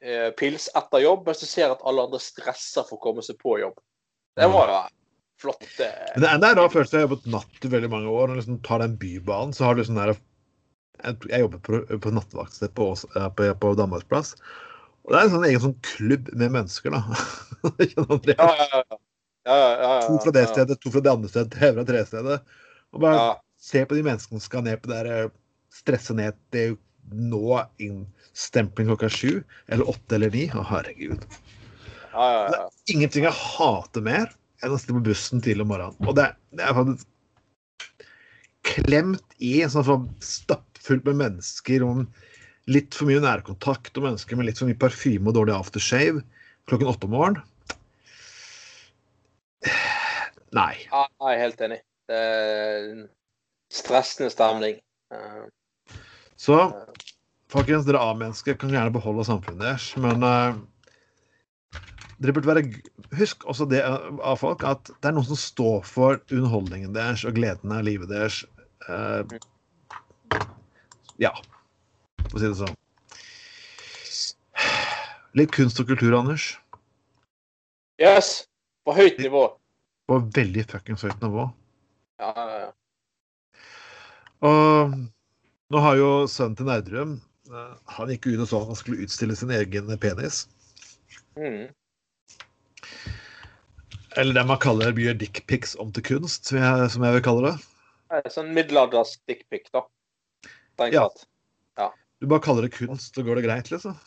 eh, 0.03 0.29
pils 0.37 0.69
etter 0.75 1.03
jobb, 1.03 1.25
mens 1.27 1.41
du 1.41 1.47
ser 1.49 1.73
at 1.73 1.83
alle 1.87 2.05
andre 2.07 2.19
stresser 2.21 2.85
for 2.87 2.97
å 2.99 3.03
komme 3.07 3.25
seg 3.25 3.39
på 3.41 3.57
jobb. 3.61 3.77
Det 4.37 4.47
må 4.51 4.61
jo 4.61 4.69
være 4.69 4.85
flott. 5.41 5.67
eh, 5.79 6.13
det 6.15 6.27
er 6.27 6.37
en 6.37 6.45
rar 6.45 6.71
følelse. 6.73 6.95
Jeg 6.95 7.05
har 7.05 7.09
jobbet 7.09 7.29
natt 7.33 7.65
i 7.65 7.73
veldig 7.73 7.91
mange 7.93 8.13
år. 8.13 8.29
Du 8.29 8.39
liksom 8.39 8.61
tar 8.65 8.83
den 8.83 8.97
bybanen, 9.01 9.55
så 9.55 9.67
har 9.67 9.77
du 9.77 9.85
sånn 9.85 10.01
der 10.01 10.15
Jeg, 10.97 11.41
jobber 11.43 11.59
på, 11.61 11.79
på 12.01 12.09
nattevaktsted 12.09 12.71
på, 12.73 12.89
eh, 13.15 13.27
på, 13.37 13.49
på 13.61 13.73
Danmarksplass. 13.77 14.33
Og 15.05 15.13
det 15.13 15.19
er 15.19 15.27
en 15.27 15.35
sånn 15.35 15.45
egen 15.47 15.61
sånn 15.63 15.75
klubb 15.85 16.31
med 16.33 16.55
mennesker, 16.55 16.95
da. 16.95 17.03
Ikke 17.85 18.05
noe. 18.07 18.17
Ja, 18.27 18.47
ja, 18.49 18.65
ja. 18.73 18.81
ja, 18.81 19.57
ja, 19.57 19.57
ja, 19.57 19.91
ja. 19.91 19.99
To 20.07 20.17
fra 20.23 20.33
det 20.35 20.47
stedet, 20.49 20.79
to 20.81 20.91
fra 20.91 21.03
det 21.05 21.13
andre 21.13 21.29
stedet, 21.31 21.53
tre 21.53 21.69
fra 21.77 22.01
stedet. 22.09 22.39
Og 22.95 23.03
bare 23.03 23.27
se 23.61 23.85
på 23.85 23.97
de 23.97 24.03
menneskene 24.07 24.41
som 24.41 24.49
skal 24.49 24.65
ned 24.65 24.81
på 24.81 24.91
det 24.91 24.97
der 25.03 25.13
eh, 25.13 25.35
Stresse 25.77 26.15
ned 26.17 26.33
til 26.55 26.77
nå 27.11 27.59
innstempling 27.83 28.89
klokka 28.91 29.09
sju 29.09 29.43
eller 29.67 29.89
åtte 29.89 30.17
eller 30.17 30.33
ni. 30.33 30.47
Å, 30.53 30.63
herregud. 30.71 31.23
Ja, 32.13 32.25
ja, 32.33 32.43
ja. 32.55 32.63
Ingenting 32.93 33.27
jeg 33.27 33.35
hater 33.37 34.03
mer 34.05 34.31
enn 34.63 34.73
å 34.73 34.79
sitte 34.79 34.95
på 34.95 35.05
bussen 35.05 35.43
tidlig 35.43 35.67
om 35.67 35.71
morgenen. 35.73 35.99
Og 36.07 36.17
det, 36.17 36.31
det 36.57 36.65
er 36.65 36.77
faktisk 36.77 37.05
klemt 38.67 39.37
i 39.43 39.59
sånn 39.69 40.07
stappfullt 40.23 41.05
med 41.07 41.21
mennesker 41.21 41.85
og 41.85 42.07
litt 42.67 42.95
for 42.97 43.07
mye 43.07 43.23
nærkontakt 43.23 43.95
og 43.95 44.09
mennesker 44.09 44.39
med 44.39 44.49
litt 44.49 44.59
for 44.59 44.67
mye 44.67 44.79
parfyme 44.81 45.29
og 45.29 45.37
dårlig 45.37 45.55
aftershave 45.55 46.23
klokken 46.67 46.89
åtte 46.91 47.07
om 47.07 47.13
morgenen. 47.15 47.45
Nei. 50.55 50.73
Ja, 50.87 51.05
jeg 51.07 51.35
er 51.35 51.41
helt 51.43 51.63
enig. 51.63 51.79
Det 52.07 52.17
er 52.17 53.07
stressende 53.73 54.31
stemning. 54.31 54.79
Så 56.37 56.57
folkens, 57.51 57.85
dere 57.87 58.01
A-mennesker 58.03 58.57
kan 58.59 58.73
gjerne 58.73 58.93
beholde 58.93 59.25
samfunnet 59.25 59.63
deres, 59.63 59.89
men 60.01 60.25
uh, 60.25 60.57
dere 62.21 62.35
burde 62.35 62.49
være 62.49 62.63
Husk 63.17 63.45
også 63.47 63.63
det 63.71 63.79
eh, 63.87 64.07
av 64.19 64.35
folk 64.41 64.65
at 64.67 64.89
det 64.89 65.07
er 65.07 65.13
noen 65.15 65.29
som 65.29 65.37
står 65.39 65.85
for 65.87 66.17
underholdningen 66.27 66.91
deres 66.91 67.23
og 67.23 67.37
gleden 67.37 67.71
av 67.71 67.85
livet 67.87 68.09
deres. 68.11 68.41
Uh, 68.89 69.23
ja, 71.23 71.31
for 72.25 72.35
å 72.35 72.41
si 72.41 72.49
det 72.49 72.57
sånn. 72.59 72.75
Litt 75.39 75.53
kunst 75.55 75.79
og 75.79 75.87
kultur, 75.87 76.17
Anders. 76.19 76.49
Yes! 78.01 78.43
På 78.83 78.91
høyt 78.97 79.17
nivå. 79.23 79.45
På 80.11 80.19
veldig 80.35 80.67
fuckings 80.67 81.07
høyt 81.07 81.23
nivå. 81.23 81.47
Ja, 82.19 82.33
ja, 82.35 82.59
ja. 82.65 82.69
Og 84.47 84.97
nå 85.73 85.81
har 85.83 85.97
jo 85.99 86.09
sønnen 86.31 86.57
til 86.59 86.69
Nerdrum 86.69 87.15
eh, 87.51 87.73
Han 87.97 88.11
gikk 88.13 88.29
ut 88.29 88.43
og 88.45 88.49
sa 88.51 88.61
han 88.69 88.79
skulle 88.79 89.03
utstille 89.05 89.35
sin 89.35 89.51
egen 89.55 89.91
penis. 90.01 90.45
Mm. 91.37 91.67
Eller 94.17 94.33
det 94.33 94.45
man 94.49 94.61
kaller 94.63 94.95
mye 94.97 95.13
dickpics 95.13 95.75
om 95.77 95.91
til 95.93 96.05
kunst, 96.07 96.49
som 96.49 96.57
jeg, 96.57 96.91
som 96.93 97.03
jeg 97.05 97.17
vil 97.17 97.25
kalle 97.25 97.51
det. 97.51 97.55
Det 98.23 98.31
Sånn 98.33 98.53
middelalders 98.55 99.17
dickpic, 99.29 99.67
da. 99.75 99.83
Ja. 100.93 101.07
at. 101.07 101.27
Du 102.17 102.25
bare 102.25 102.41
kaller 102.41 102.65
det 102.65 102.73
kunst, 102.73 103.15
så 103.15 103.21
går 103.21 103.37
det 103.37 103.45
greit, 103.45 103.69
liksom. 103.71 103.97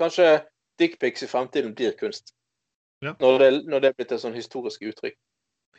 Kanskje 0.00 0.42
dickpics 0.78 1.22
i 1.22 1.28
fremtiden 1.30 1.74
blir 1.74 1.94
kunst. 2.00 2.34
Ja. 3.04 3.14
Når, 3.20 3.38
det, 3.38 3.50
når 3.70 3.80
det 3.80 3.88
er 3.88 3.98
blitt 3.98 4.14
et 4.16 4.22
sånn 4.22 4.34
historisk 4.34 4.82
uttrykk. 4.82 5.14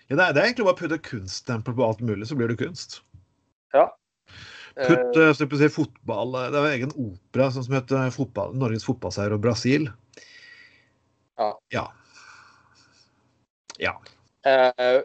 Ja, 0.08 0.16
det, 0.16 0.24
er, 0.24 0.32
det 0.32 0.40
er 0.40 0.46
egentlig 0.48 0.68
bare 0.70 0.78
å 0.78 0.80
putte 0.80 1.00
kunststempel 1.04 1.76
på 1.76 1.84
alt 1.84 2.04
mulig, 2.06 2.30
så 2.30 2.38
blir 2.40 2.52
det 2.52 2.60
kunst. 2.62 3.02
Ja. 3.76 3.90
Putt 4.78 5.18
eh, 5.18 5.32
jeg 5.34 5.58
si, 5.58 5.70
fotball 5.74 6.36
Det 6.54 6.60
var 6.62 6.74
egen 6.76 6.92
opera 6.94 7.48
sånn 7.54 7.66
som 7.66 7.78
het 7.78 7.94
fotball, 8.14 8.54
Norges 8.58 8.86
fotballseier 8.86 9.34
og 9.34 9.42
Brasil. 9.42 9.88
Ja. 11.38 11.52
Ja. 11.74 11.86
Ja. 13.78 13.94
Eh, 14.46 14.72
eh, 14.78 15.02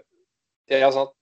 ja, 0.66 0.92
sant. 0.92 1.12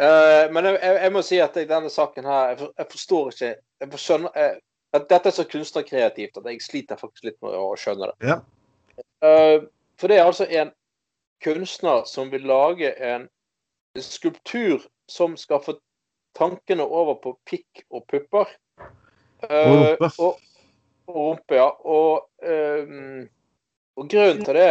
Uh, 0.00 0.46
men 0.54 0.64
jeg, 0.64 0.78
jeg, 0.80 0.96
jeg 1.02 1.12
må 1.12 1.20
si 1.26 1.38
at 1.42 1.56
i 1.60 1.66
denne 1.68 1.90
saken 1.92 2.24
her, 2.24 2.52
jeg, 2.52 2.58
for, 2.60 2.70
jeg 2.78 2.88
forstår 2.88 3.32
ikke 3.32 3.48
Jeg 3.50 3.58
skjønner, 3.58 4.00
skjønne 4.04 4.30
eh, 4.38 4.54
at 4.96 5.08
Dette 5.10 5.28
er 5.28 5.34
så 5.34 5.44
kunstnerkreativt 5.50 6.38
at 6.40 6.46
jeg 6.48 6.62
sliter 6.64 7.00
faktisk 7.00 7.26
litt 7.26 7.36
med 7.44 7.56
å 7.58 7.74
skjønne 7.78 8.08
det. 8.10 8.30
Ja. 8.30 8.38
Eh, 9.26 9.66
for 10.00 10.12
det 10.12 10.18
er 10.18 10.28
altså 10.28 10.46
en 10.46 10.72
kunstner 11.44 12.06
som 12.08 12.32
vil 12.32 12.46
lage 12.48 12.94
en 12.96 13.26
skulptur 13.98 14.86
som 15.10 15.36
skal 15.40 15.62
få 15.64 15.76
tankene 16.36 16.84
over 16.84 17.18
på 17.22 17.34
pikk 17.48 17.84
og 17.90 18.04
pupper. 18.10 18.50
Uh, 19.40 19.50
Og 19.50 19.76
rumpe. 19.80 20.10
og, 20.18 20.40
og 21.06 21.16
rumpe, 21.16 21.56
ja. 21.56 21.70
Og, 21.84 22.28
um, 22.44 23.24
og 23.96 24.10
grunnen 24.12 24.44
til 24.44 24.58
det 24.60 24.68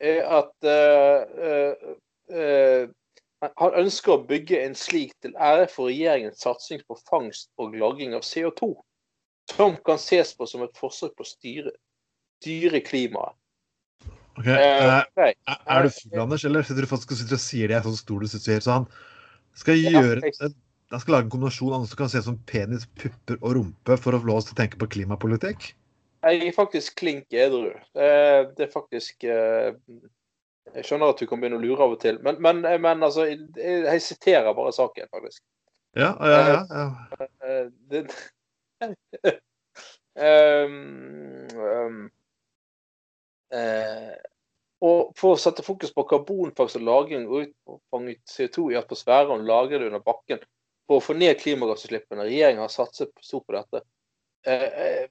er 0.00 0.22
at 0.38 0.70
uh, 0.70 1.90
uh, 2.32 2.84
han 3.40 3.76
ønsker 3.80 4.14
å 4.14 4.22
bygge 4.28 4.60
en 4.60 4.76
slik 4.76 5.14
til 5.24 5.34
ære 5.40 5.66
for 5.72 5.88
regjeringens 5.88 6.42
satsing 6.44 6.82
på 6.88 6.98
fangst 7.08 7.48
og 7.60 7.76
lagring 7.80 8.12
av 8.16 8.24
CO2, 8.26 8.74
som 9.54 9.78
kan 9.86 10.00
ses 10.00 10.34
på 10.36 10.48
som 10.48 10.64
et 10.66 10.76
forsøk 10.76 11.14
på 11.16 11.24
å 11.24 11.28
styre, 11.28 11.72
styre 12.40 12.82
klimaet. 12.84 13.36
Ok. 14.38 14.46
Eh. 14.46 15.00
Er 15.20 15.34
er 15.66 15.84
du 15.84 15.90
full, 15.92 16.20
Anders, 16.22 16.44
eller 16.44 16.64
sitter 16.64 16.86
du 16.86 16.90
faktisk 16.90 17.16
og 17.16 17.40
sier 17.42 17.68
det? 17.68 17.76
Er 17.80 17.84
så 17.84 17.96
stor 17.98 18.20
du 18.22 18.28
sitter 18.30 18.62
så 18.64 18.76
han 18.78 18.86
skal 19.58 19.80
Ja, 19.80 20.00
gjøre 20.00 20.30
jeg- 20.90 21.00
skal 21.00 21.14
lage 21.14 21.24
en 21.24 21.30
kombinasjon 21.30 21.72
av 21.72 21.80
noe 21.80 21.88
som 21.88 21.96
kan 21.96 22.08
se 22.08 22.18
ut 22.18 22.24
som 22.24 22.38
penis, 22.46 22.86
pupper 22.86 23.38
og 23.40 23.54
rumpe 23.56 23.98
for 23.98 24.12
å 24.12 24.22
få 24.22 24.36
oss 24.36 24.48
til 24.48 24.54
å 24.54 24.60
tenke 24.62 24.78
på 24.78 24.90
klimapolitikk? 24.94 25.74
Jeg 26.22 26.46
er 26.46 26.52
faktisk 26.52 26.96
klink 27.00 27.32
edru. 27.32 27.70
Eh, 27.94 28.44
Det 28.56 28.66
er 28.66 28.72
faktisk 28.72 29.24
eh, 29.24 29.72
Jeg 30.74 30.84
skjønner 30.84 31.10
at 31.10 31.18
du 31.18 31.26
kan 31.26 31.40
begynne 31.40 31.58
å 31.58 31.62
lure 31.62 31.82
av 31.82 31.92
og 31.92 32.00
til, 32.00 32.20
men, 32.22 32.36
men, 32.38 32.60
men 32.62 33.02
altså 33.02 33.24
jeg, 33.26 34.02
siterer 34.02 34.54
bare 34.54 34.72
saken, 34.72 35.08
faktisk. 35.10 35.42
Ja, 35.96 36.14
ja, 36.20 36.40
ja. 36.46 36.60
ja. 36.70 37.26
Eh, 37.42 37.66
det, 37.90 38.04
um, 40.14 41.48
um, 41.58 42.10
uh, 43.50 44.14
og 44.80 45.10
for 45.18 45.34
å 45.34 45.40
sette 45.40 45.64
fokus 45.66 45.90
på 45.92 46.06
karbonfangst 46.08 46.78
og 46.78 46.86
-lagring 46.86 47.26
og 47.26 47.48
utfanget 47.48 48.22
CO2 48.30 48.70
i 48.70 48.78
atmosfæren 48.78 49.34
og 49.34 49.44
lagre 49.44 49.78
det 49.78 49.90
under 49.90 50.04
bakken 50.06 50.38
for 50.90 50.98
å 50.98 51.04
få 51.04 51.14
ned 51.14 51.38
klimagassutslippene. 51.38 52.24
Regjeringen 52.26 52.64
har 52.64 52.72
satset 52.74 53.12
stort 53.22 53.46
på 53.46 53.54
dette. 53.54 53.84
Eh, 54.42 54.62
eh, 54.66 55.04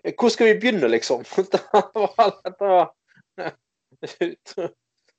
eh, 0.00 0.14
hvor 0.16 0.32
skal 0.32 0.48
vi 0.48 0.60
begynne, 0.62 0.88
liksom? 0.88 1.26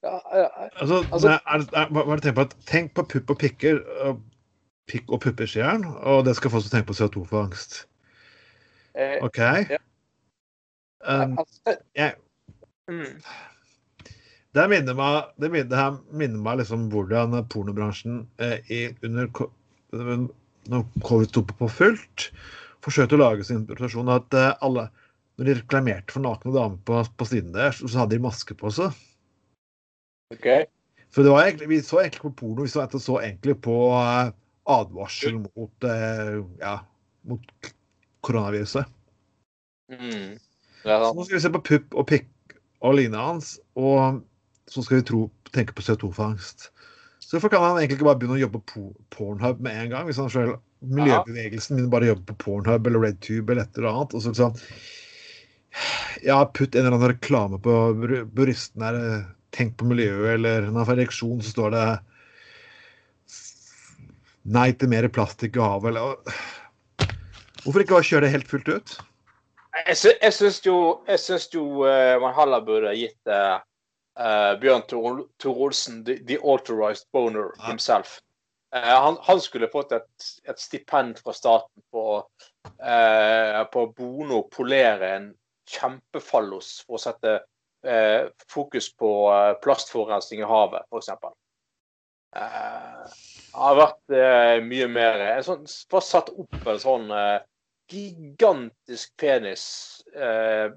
Ja, 0.05 0.19
ja, 0.37 0.49
Altså, 0.77 0.97
Altså- 1.11 1.29
er, 1.29 1.39
er, 1.73 1.85
er 2.13 2.19
tenk 2.21 2.35
på? 2.35 2.41
At, 2.41 2.51
tenk 2.69 2.91
på 2.97 3.05
pupp 3.09 3.29
og 3.33 3.39
pikker. 3.41 3.79
Og 4.05 4.19
pikk 4.89 5.09
og 5.09 5.21
pupper, 5.23 5.49
sier 5.49 5.65
han. 5.65 5.85
Og 6.05 6.25
det 6.27 6.35
skal 6.37 6.51
få 6.53 6.59
oss 6.59 6.67
til 6.67 6.73
å 6.73 6.77
tenke 6.77 6.89
på 6.91 6.97
CO2-fangst. 6.99 7.85
eh, 8.95 9.17
OK? 9.25 9.39
Um, 11.05 11.37
altså, 11.39 11.77
jeg- 11.95 12.15
mm. 12.89 13.21
Det 14.55 14.65
minner 14.71 14.95
meg, 14.97 15.31
det 15.41 15.51
minner, 15.51 15.97
minner 16.15 16.41
meg 16.41 16.61
liksom 16.61 16.87
hvordan 16.93 17.35
pornobransjen 17.51 18.21
eh, 18.39 18.59
i, 18.71 18.81
under 19.03 19.27
når 20.71 20.85
covid 21.05 21.31
sto 21.31 21.43
på 21.49 21.67
fullt, 21.69 22.29
forsøkte 22.85 23.17
å 23.17 23.21
lage 23.21 23.45
sin 23.47 23.65
presentasjon 23.67 24.13
at 24.13 24.37
eh, 24.37 24.53
alle 24.65 24.89
Når 25.35 25.49
de 25.49 25.53
reklamerte 25.57 26.15
for 26.15 26.23
nakne 26.23 26.53
damer 26.55 26.77
på, 26.87 27.01
på 27.19 27.25
siden 27.27 27.51
der, 27.51 27.73
så 27.75 27.89
så 27.91 27.99
hadde 27.99 28.15
de 28.15 28.23
maske 28.23 28.55
på 28.55 28.69
seg. 28.71 28.93
Okay. 30.31 30.63
Så 31.11 31.25
det 31.25 31.33
var 31.33 31.43
egentlig, 31.43 31.67
vi 31.73 31.79
så 31.83 31.99
egentlig 31.99 32.21
på 32.21 32.31
porno, 32.39 32.63
vi 32.63 32.71
så, 32.71 32.85
så 32.87 33.17
egentlig 33.19 33.57
på 33.65 33.75
eh, 33.99 34.29
advarsel 34.71 35.41
mot, 35.41 35.89
eh, 35.89 36.37
ja, 36.61 36.77
mot 37.27 37.73
koronaviruset. 38.23 38.87
Mm. 39.91 40.39
Ja, 40.85 41.01
Så 41.03 41.11
nå 41.17 41.27
skal 41.27 41.35
vi 41.35 41.43
se 41.43 41.51
på 41.57 41.63
pupp 41.67 41.99
og 41.99 42.07
pikk 42.13 42.55
og 42.79 42.95
lignende 42.95 43.27
hans, 43.27 43.57
og 43.75 44.23
så 44.71 44.83
skal 44.83 44.99
vi 44.99 45.07
tro, 45.09 45.25
tenke 45.55 45.75
på 45.75 45.85
CO2-fangst. 45.85 46.69
Så 47.19 47.35
hvorfor 47.35 47.53
kan 47.53 47.63
han 47.63 47.79
egentlig 47.79 47.99
ikke 47.99 48.07
bare 48.07 48.19
begynne 48.21 48.37
å 48.37 48.43
jobbe 48.43 48.61
på 48.69 48.87
Pornhub 49.13 49.61
med 49.65 49.77
en 49.81 49.93
gang? 49.93 50.09
Hvis 50.09 50.19
han 50.21 50.31
selv, 50.33 50.59
miljøbevegelsen 50.85 51.77
begynner 51.77 51.93
bare 51.93 52.07
å 52.07 52.11
jobbe 52.13 52.27
på 52.31 52.37
Pornhub 52.43 52.89
eller 52.89 53.07
RedTube 53.07 53.53
eller 53.53 53.65
et 53.65 53.79
eller 53.79 53.91
annet. 53.91 54.13
og 54.13 54.25
så 54.25 54.33
sånn, 54.37 54.59
ja, 56.25 56.37
putt 56.45 56.75
en 56.75 56.85
eller 56.85 56.97
annen 56.97 57.13
reklame 57.15 57.59
på 57.61 57.77
buristen 58.35 58.85
her. 58.85 58.99
Tenk 59.55 59.77
på 59.79 59.87
miljøet, 59.87 60.33
eller 60.35 60.65
når 60.67 60.81
han 60.81 60.87
får 60.89 60.97
ereksjon, 60.99 61.41
så 61.41 61.53
står 61.53 61.73
det 61.77 61.85
Nei 64.55 64.67
til 64.77 64.91
mer 64.91 65.07
plastikk 65.09 65.55
i 65.57 65.63
havet, 65.63 65.95
eller 65.95 66.19
Hvorfor 67.63 67.81
ikke 67.81 67.95
bare 67.95 68.05
kjøre 68.05 68.27
det 68.27 68.33
helt 68.35 68.51
fullt 68.51 68.67
ut? 68.69 68.91
Jeg, 69.87 69.95
sy 69.97 70.11
jeg 70.21 70.33
syns 70.35 70.59
jo, 70.67 70.75
jeg 71.09 71.21
syns 71.23 71.47
jo 71.55 71.63
uh, 71.81 72.27
heller 72.37 72.61
burde 72.67 72.91
gitt 72.95 73.31
eh, 73.31 73.55
eh, 74.19 74.53
Bjørn 74.61 74.85
Tor 74.89 75.23
Tor 75.41 75.61
Olsen 75.67 76.03
the, 76.05 76.19
the 76.27 76.37
authorized 76.39 77.07
boner 77.13 77.51
Ja. 77.57 77.69
himself. 77.69 78.19
Uh, 78.75 78.81
han, 78.81 79.17
han 79.21 79.39
skulle 79.41 79.69
fått 79.71 79.91
et, 79.95 80.25
et 80.49 80.59
stipend 80.59 81.19
fra 81.23 81.31
staten 81.33 81.83
på, 81.95 82.25
uh, 82.83 83.63
på 83.71 83.85
Bono 83.95 84.41
polere 84.51 85.11
en 85.15 85.29
kjempefallos 85.69 86.81
for 86.83 86.97
å 86.97 87.03
sette 87.05 87.37
uh, 87.87 88.27
fokus 88.51 88.89
på 88.99 89.11
plastforurensning 89.63 90.43
i 90.43 90.49
havet, 90.49 90.83
f.eks. 90.91 91.13
Uh, 92.35 93.15
har 93.55 93.77
vært 93.79 94.15
mye 94.67 94.87
mer 94.91 95.21
en 95.23 95.45
sånn, 95.47 95.61
Bare 95.93 96.03
satt 96.03 96.33
opp 96.35 96.67
en 96.67 96.81
sånn 96.81 97.05
gigantisk 97.87 99.13
penis 99.21 99.63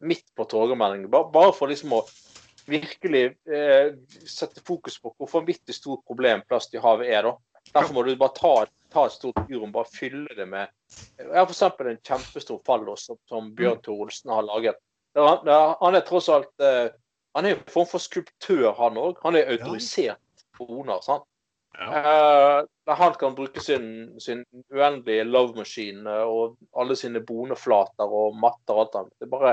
midt 0.07 0.29
på 0.39 0.47
torgallmeldingen, 0.47 1.11
Bare, 1.11 1.33
bare 1.35 1.57
for 1.57 1.73
liksom 1.73 1.97
å 1.99 2.05
virkelig 2.69 3.25
eh, 3.51 3.95
sette 4.29 4.63
fokus 4.67 4.99
på 5.03 5.13
hvor 5.17 5.31
vanvittig 5.33 5.75
stort 5.77 6.05
problem 6.09 6.43
plast 6.49 6.75
i 6.75 6.83
havet 6.83 7.11
er. 7.13 7.29
da. 7.29 7.37
Derfor 7.75 7.95
må 7.95 8.03
du 8.07 8.15
bare 8.17 8.37
ta, 8.37 8.53
ta 8.93 9.07
et 9.07 9.17
stort 9.17 9.41
urom, 9.51 9.73
bare 9.75 9.91
fylle 9.93 10.37
det 10.37 10.47
med 10.49 10.69
ja, 11.21 11.43
f.eks. 11.45 11.63
en 11.63 11.99
kjempestor 12.05 12.63
fallos 12.67 13.09
som, 13.11 13.19
som 13.29 13.51
Bjørn 13.57 13.83
Tor 13.85 14.07
Olsen 14.07 14.33
har 14.33 14.47
laget. 14.47 14.79
Er- 15.19 15.75
Han 15.81 15.95
er 15.99 16.05
tross 16.07 16.29
alt 16.33 16.65
eh, 16.65 16.89
Han 17.37 17.45
er 17.45 17.55
jo 17.55 17.59
en 17.59 17.73
form 17.73 17.87
for 17.91 18.03
skulptør, 18.03 18.73
han 18.79 18.97
òg. 18.99 19.19
Han 19.23 19.37
er 19.37 19.51
autorisert 19.53 20.47
boner. 20.59 21.01
sant? 21.05 21.27
Ja. 21.79 22.65
Uh, 22.89 22.95
han 22.97 23.15
kan 23.15 23.35
bruke 23.37 23.61
sin, 23.61 24.17
sin 24.21 24.41
uendelige 24.73 25.25
love 25.29 25.55
machine 25.55 26.11
eh, 26.11 26.25
og 26.27 26.57
alle 26.75 26.97
sine 26.97 27.21
boneflater 27.21 28.09
og 28.09 28.35
matter 28.41 28.75
og 28.75 28.81
alt 28.87 28.97
annet. 28.99 29.15
Det 29.21 29.31
bare 29.31 29.53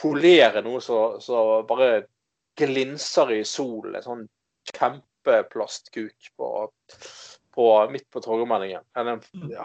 polere 0.00 0.62
noe 0.64 0.80
så 0.80 1.42
bare 1.68 2.06
glinser 2.60 3.32
i 3.36 3.42
solen. 3.48 3.96
En 3.98 4.04
sånn 4.06 4.24
kjempeplastkuk 4.70 6.30
på, 6.38 6.50
på, 7.56 7.66
midt 7.92 8.06
på 8.12 8.22
Torgallmenningen. 8.24 8.84
Den 8.94 9.20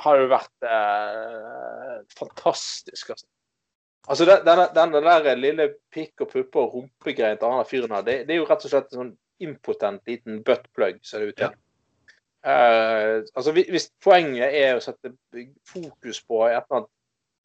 har 0.06 0.20
jo 0.22 0.30
vært 0.32 0.68
eh, 0.70 2.00
fantastisk. 2.18 3.10
altså. 3.16 3.28
Altså, 4.08 4.26
den- 4.30 4.46
Denne, 4.46 4.68
denne 4.76 5.02
der 5.02 5.36
lille 5.36 5.70
pikk 5.94 6.22
og 6.22 6.30
puppe 6.32 6.60
og 6.62 6.74
rumpegreien 6.76 7.40
til 7.42 7.50
han 7.56 7.66
fyren 7.66 7.96
her, 7.96 8.04
det, 8.06 8.20
det 8.28 8.36
er 8.36 8.42
jo 8.44 8.50
rett 8.50 8.66
og 8.68 8.70
slett 8.74 8.92
en 8.94 9.00
sånn 9.02 9.14
impotent 9.42 10.04
liten 10.08 10.44
buttplug, 10.46 11.00
ser 11.04 11.20
det 11.24 11.32
ut 11.34 11.40
til. 11.42 11.56
Eh, 12.46 13.24
altså, 13.36 13.52
hvis- 13.58 13.90
poenget 14.04 14.54
er 14.54 14.76
å 14.78 14.84
sette 14.84 15.10
fokus 15.66 16.22
på 16.22 16.44
et 16.46 16.54
eller 16.60 16.78
annet 16.78 16.92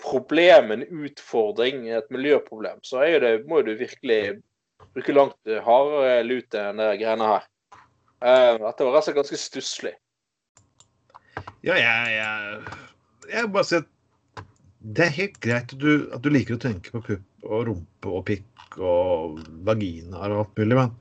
problem, 0.00 0.70
en 0.72 0.84
utfordring, 1.04 1.88
et 1.92 2.10
miljøproblem, 2.12 2.78
så 2.84 3.02
det, 3.20 3.46
må 3.48 3.62
du 3.64 3.74
virkelig 3.76 4.42
bruke 4.94 5.14
langt 5.16 5.54
hardere 5.66 6.20
lute 6.26 6.66
enn 6.70 6.80
de 6.82 6.90
greiene 7.00 7.30
her. 7.32 7.48
Uh, 8.20 8.56
dette 8.60 8.84
var 8.84 8.94
rett 8.94 9.00
og 9.00 9.06
slett 9.06 9.18
ganske 9.20 9.40
stusslig. 9.40 9.94
Ja, 11.64 11.76
jeg, 11.76 12.14
jeg, 12.16 12.60
jeg 13.32 13.52
bare 13.52 13.68
sier 13.68 13.84
at 13.84 14.44
det 14.80 15.04
er 15.04 15.16
helt 15.16 15.38
greit 15.44 15.74
at 15.74 15.80
du, 15.80 16.08
at 16.14 16.22
du 16.24 16.30
liker 16.32 16.56
å 16.56 16.62
tenke 16.62 16.92
på 16.94 17.02
pupp 17.04 17.44
og 17.44 17.66
rumpe 17.68 18.12
og 18.12 18.24
pikk 18.28 18.78
og 18.80 19.40
vaginaer 19.66 20.32
og 20.32 20.44
alt 20.44 20.60
mulig, 20.60 20.78
men 20.78 20.94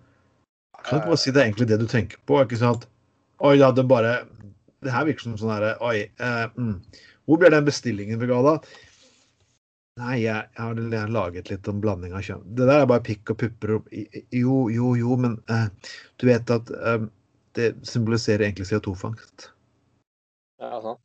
kan 0.84 0.99
du 0.99 1.07
bare 1.07 1.19
si 1.19 1.32
det 1.32 1.41
er 1.41 1.49
egentlig 1.49 1.69
det 1.69 1.80
du 1.82 1.88
tenker 1.91 2.19
på? 2.27 2.39
Ikke 2.43 2.59
at 2.67 2.88
Oi, 3.39 3.55
da, 3.59 3.71
det 3.71 3.86
bare 3.88 4.25
Det 4.84 4.91
her 4.91 5.07
virker 5.07 5.27
som 5.27 5.38
sånn 5.39 5.51
herre 5.53 5.73
Oi. 5.84 6.07
Eh, 6.07 6.45
mm. 6.55 6.75
Hvor 7.27 7.39
ble 7.39 7.51
den 7.53 7.67
bestillingen 7.67 8.19
fra 8.19 8.30
ga 8.30 8.39
da? 8.45 8.53
Nei, 10.00 10.16
jeg, 10.22 10.47
jeg 10.56 10.95
har 10.95 11.12
laget 11.12 11.50
litt 11.52 11.68
om 11.68 11.80
blanding 11.84 12.14
av 12.16 12.24
kjønn. 12.24 12.43
Det 12.56 12.68
der 12.70 12.84
er 12.84 12.89
bare 12.89 13.04
pikk 13.04 13.34
og 13.34 13.39
pupper 13.41 13.76
og 13.76 13.89
Jo, 14.36 14.62
jo, 14.72 14.93
jo, 15.00 15.18
men 15.20 15.36
uh, 15.52 15.68
du 16.22 16.28
vet 16.30 16.54
at 16.56 16.72
uh, 16.72 17.04
det 17.58 17.74
symboliserer 17.88 18.45
egentlig 18.47 18.70
CO2-fangst. 18.70 19.50
Ja, 20.64 20.80
sånn. 20.84 21.00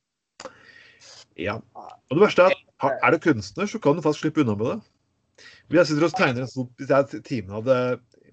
Ja. 1.41 1.59
Og 1.75 2.19
det 2.19 2.23
verste 2.23 2.47
er 2.47 2.59
at 2.85 3.07
er 3.07 3.15
du 3.15 3.23
kunstner, 3.25 3.67
så 3.71 3.81
kan 3.83 3.97
du 3.97 4.05
faktisk 4.05 4.27
slippe 4.27 4.45
unna 4.45 4.55
med 4.59 4.71
det. 4.71 5.45
Hvis 5.67 5.81
jeg 5.81 5.91
sitter 5.91 6.07
og 6.07 6.19
tegner 6.19 6.45
en 6.45 6.53
sånn, 6.53 6.71
hvis 6.79 6.93
jeg 6.93 7.23
timen 7.27 7.57
hadde 7.57 7.79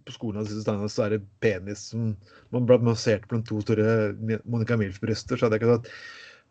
på 0.06 0.16
skolen 0.16 0.42
hadde 0.42 0.90
så 0.90 1.06
er 1.06 1.16
det 1.16 1.22
penis 1.44 1.88
som 1.92 2.12
man 2.54 2.66
ble 2.68 2.80
massert 2.84 3.28
blant 3.30 3.46
to 3.48 3.60
store 3.62 4.12
Monica 4.50 4.78
Milf-bryster, 4.80 5.38
så 5.38 5.48
hadde 5.48 5.60
jeg 5.60 5.64
ikke 5.64 5.76
sagt 5.78 5.92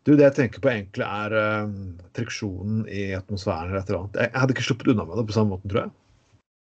du, 0.07 0.15
det 0.15 0.25
jeg 0.25 0.37
tenker 0.37 0.63
på 0.63 0.71
egentlig 0.71 1.05
er 1.05 1.33
uh, 1.37 1.73
friksjonen 2.17 2.85
i 2.89 3.11
atmosfæren 3.13 3.69
eller 3.69 3.83
et 3.83 3.89
eller 3.91 4.03
annet. 4.03 4.21
Jeg, 4.23 4.33
hadde 4.41 4.55
ikke 4.55 4.65
sluppet 4.65 4.91
unna 4.93 5.05
med 5.05 5.19
det 5.21 5.25
på 5.29 5.35
samme 5.35 5.55
måten, 5.55 5.71
tror 5.71 5.83
jeg. 5.83 5.93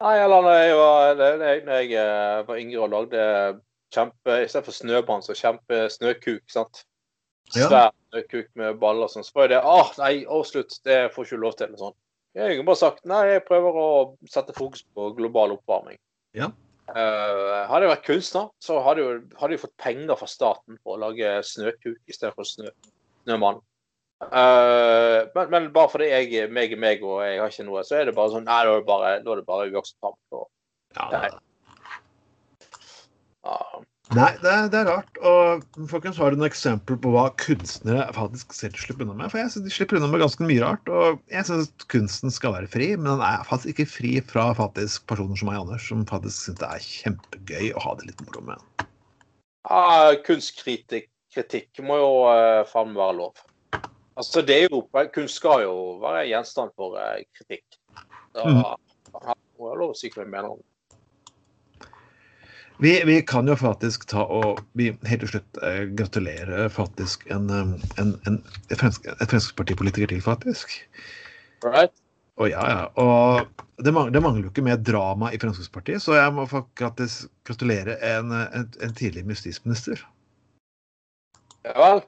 Nei, 0.01 0.15
eller 0.17 0.43
når 0.43 0.55
jeg 0.57 0.77
var, 0.79 1.19
når 1.21 1.75
jeg, 1.77 1.91
eh, 2.01 2.39
var 2.47 2.57
yngre 2.57 2.79
og 2.81 2.89
lagde 2.89 3.25
kjempe 3.93 4.37
Istedenfor 4.47 4.73
snøbrann, 4.73 5.21
så 5.21 5.35
kjempe 5.37 5.83
snøkuk. 5.93 6.41
sant? 6.49 6.83
Svær 7.51 7.75
ja. 7.75 7.91
snøkuk 8.09 8.47
med 8.57 8.79
baller 8.81 9.05
og 9.05 9.13
sånn. 9.13 9.27
Så 9.27 9.35
var 9.37 9.51
det 9.51 9.59
Å, 9.61 9.75
ah, 9.83 9.91
nei, 10.01 10.23
avslutt. 10.25 10.79
Det 10.87 11.11
får 11.13 11.27
ikke 11.27 11.41
lov 11.43 11.53
til. 11.59 11.75
sånn. 11.77 11.95
Jeg 12.37 12.57
har 12.57 12.65
bare 12.67 12.79
sagt 12.79 13.05
nei, 13.05 13.21
jeg 13.33 13.45
prøver 13.47 13.77
å 13.77 13.89
sette 14.31 14.55
fokus 14.57 14.85
på 14.95 15.11
global 15.17 15.57
oppvarming. 15.57 15.99
Ja. 16.37 16.49
Uh, 16.91 17.67
hadde 17.69 17.85
jeg 17.85 17.91
vært 17.91 18.07
kunstner, 18.07 18.47
så 18.63 18.79
hadde 18.83 19.03
jeg, 19.03 19.19
hadde 19.39 19.55
jeg 19.55 19.61
fått 19.61 19.77
penger 19.79 20.17
fra 20.19 20.27
staten 20.27 20.79
på 20.83 20.95
å 20.95 20.99
lage 20.99 21.37
snøkuk 21.47 21.99
istedenfor 22.11 22.47
snø, 22.47 22.71
snømann. 23.25 23.61
Uh, 24.21 25.25
men, 25.33 25.47
men, 25.49 25.69
bare 25.73 25.89
fordi 25.89 26.11
jeg 26.11 26.49
meg 26.53 26.75
er 26.75 26.81
meg 26.81 26.99
og 27.01 27.23
jeg 27.25 27.39
har 27.41 27.53
ikke 27.53 27.65
noe, 27.65 27.81
så 27.87 27.97
er 27.97 28.05
det 28.05 28.13
bare 28.13 28.29
sånn 28.35 28.45
Nei, 28.45 28.59
da 28.67 28.75
er 28.75 28.83
det 28.83 28.85
bare, 28.85 29.13
da 29.25 29.33
er 29.33 29.39
det 29.39 29.47
bare 29.47 29.71
uakseptabelt. 29.71 30.51
Ja. 30.97 31.07
Uh, 33.41 33.79
Nei, 34.11 34.33
det 34.43 34.49
er, 34.51 34.65
det 34.67 34.79
er, 34.81 34.89
rart. 34.89 35.19
Og 35.23 35.85
folkens, 35.87 36.17
har 36.19 36.33
du 36.33 36.39
noen 36.39 36.49
eksempler 36.49 36.97
på 36.99 37.13
hva 37.13 37.29
kunstnere 37.39 38.09
faktisk 38.11 38.51
selv 38.57 38.75
slipper 38.75 39.05
unna 39.05 39.15
med? 39.15 39.31
For 39.31 39.39
jeg 39.39 39.53
synes 39.53 39.69
de 39.69 39.71
slipper 39.71 39.97
unna 39.97 40.09
med 40.11 40.19
ganske 40.21 40.43
mye 40.43 40.63
rart. 40.65 40.91
Og 40.91 41.21
jeg 41.31 41.47
syns 41.47 41.71
kunsten 41.91 42.33
skal 42.35 42.57
være 42.57 42.67
fri, 42.73 42.89
men 42.97 43.07
den 43.13 43.23
er 43.23 43.45
faktisk 43.47 43.71
ikke 43.71 43.93
fri 43.93 44.11
fra 44.27 44.49
faktisk 44.57 45.07
personer 45.07 45.39
som 45.39 45.47
meg, 45.47 45.61
Anders, 45.63 45.87
som 45.87 46.03
faktisk 46.09 46.49
syns 46.49 46.59
det 46.59 46.67
er 46.67 46.89
kjempegøy 46.89 47.71
å 47.71 47.85
ha 47.85 47.95
det 48.01 48.09
litt 48.09 48.25
moro 48.27 48.43
med. 48.51 48.85
Ja, 49.69 50.11
kunstkritikk 50.27 51.07
må 51.87 51.97
jo 52.01 52.11
uh, 52.27 52.61
faen 52.67 52.95
være 52.97 53.17
lov. 53.19 53.43
Altså, 54.19 54.41
det 54.43 54.57
er 54.57 54.67
jo, 54.67 54.81
Kunst 55.15 55.39
skal 55.39 55.63
jo 55.63 55.75
være 56.01 56.27
gjenstand 56.27 56.73
for 56.75 56.97
uh, 56.99 57.21
kritikk. 57.37 57.79
Da 58.35 58.47
må 58.47 58.65
har 59.19 59.35
jeg 59.35 59.79
lov 59.81 59.93
å 59.93 59.97
si 59.97 60.11
hva 60.11 60.23
jeg 60.23 60.31
mener 60.31 60.53
om. 60.55 60.61
Vi, 62.81 62.95
vi, 63.05 63.19
kan 63.21 63.45
jo 63.45 63.53
faktisk 63.59 64.07
ta 64.09 64.23
og 64.25 64.61
vi 64.73 64.87
helt 65.05 65.21
til 65.21 65.29
slutt 65.35 65.59
eh, 65.61 65.83
gratulere 65.93 66.63
faktisk 66.73 67.27
en, 67.29 67.45
en, 67.53 68.15
en, 68.25 68.39
fremsk, 68.73 69.05
et 69.05 69.19
Fremskrittspartipolitiker 69.21 70.09
til, 70.09 70.23
faktisk. 70.25 70.73
Right. 71.61 71.93
Og 72.41 72.49
ja, 72.49 72.63
ja. 72.65 72.87
Og 72.97 73.45
det, 73.85 73.93
mangler, 73.93 74.15
det 74.15 74.23
mangler 74.25 74.47
jo 74.47 74.49
ikke 74.49 74.65
mer 74.65 74.81
drama 74.81 75.29
i 75.29 75.37
Fremskrittspartiet, 75.37 76.01
så 76.01 76.17
jeg 76.17 76.33
må 76.33 76.47
faktisk 76.49 77.29
gratulere 77.45 77.99
en, 78.01 78.33
en, 78.33 78.65
en 78.81 78.97
tidligere 78.97 79.29
justisminister. 79.35 80.01
Ja 81.67 81.77
vel. 81.77 82.01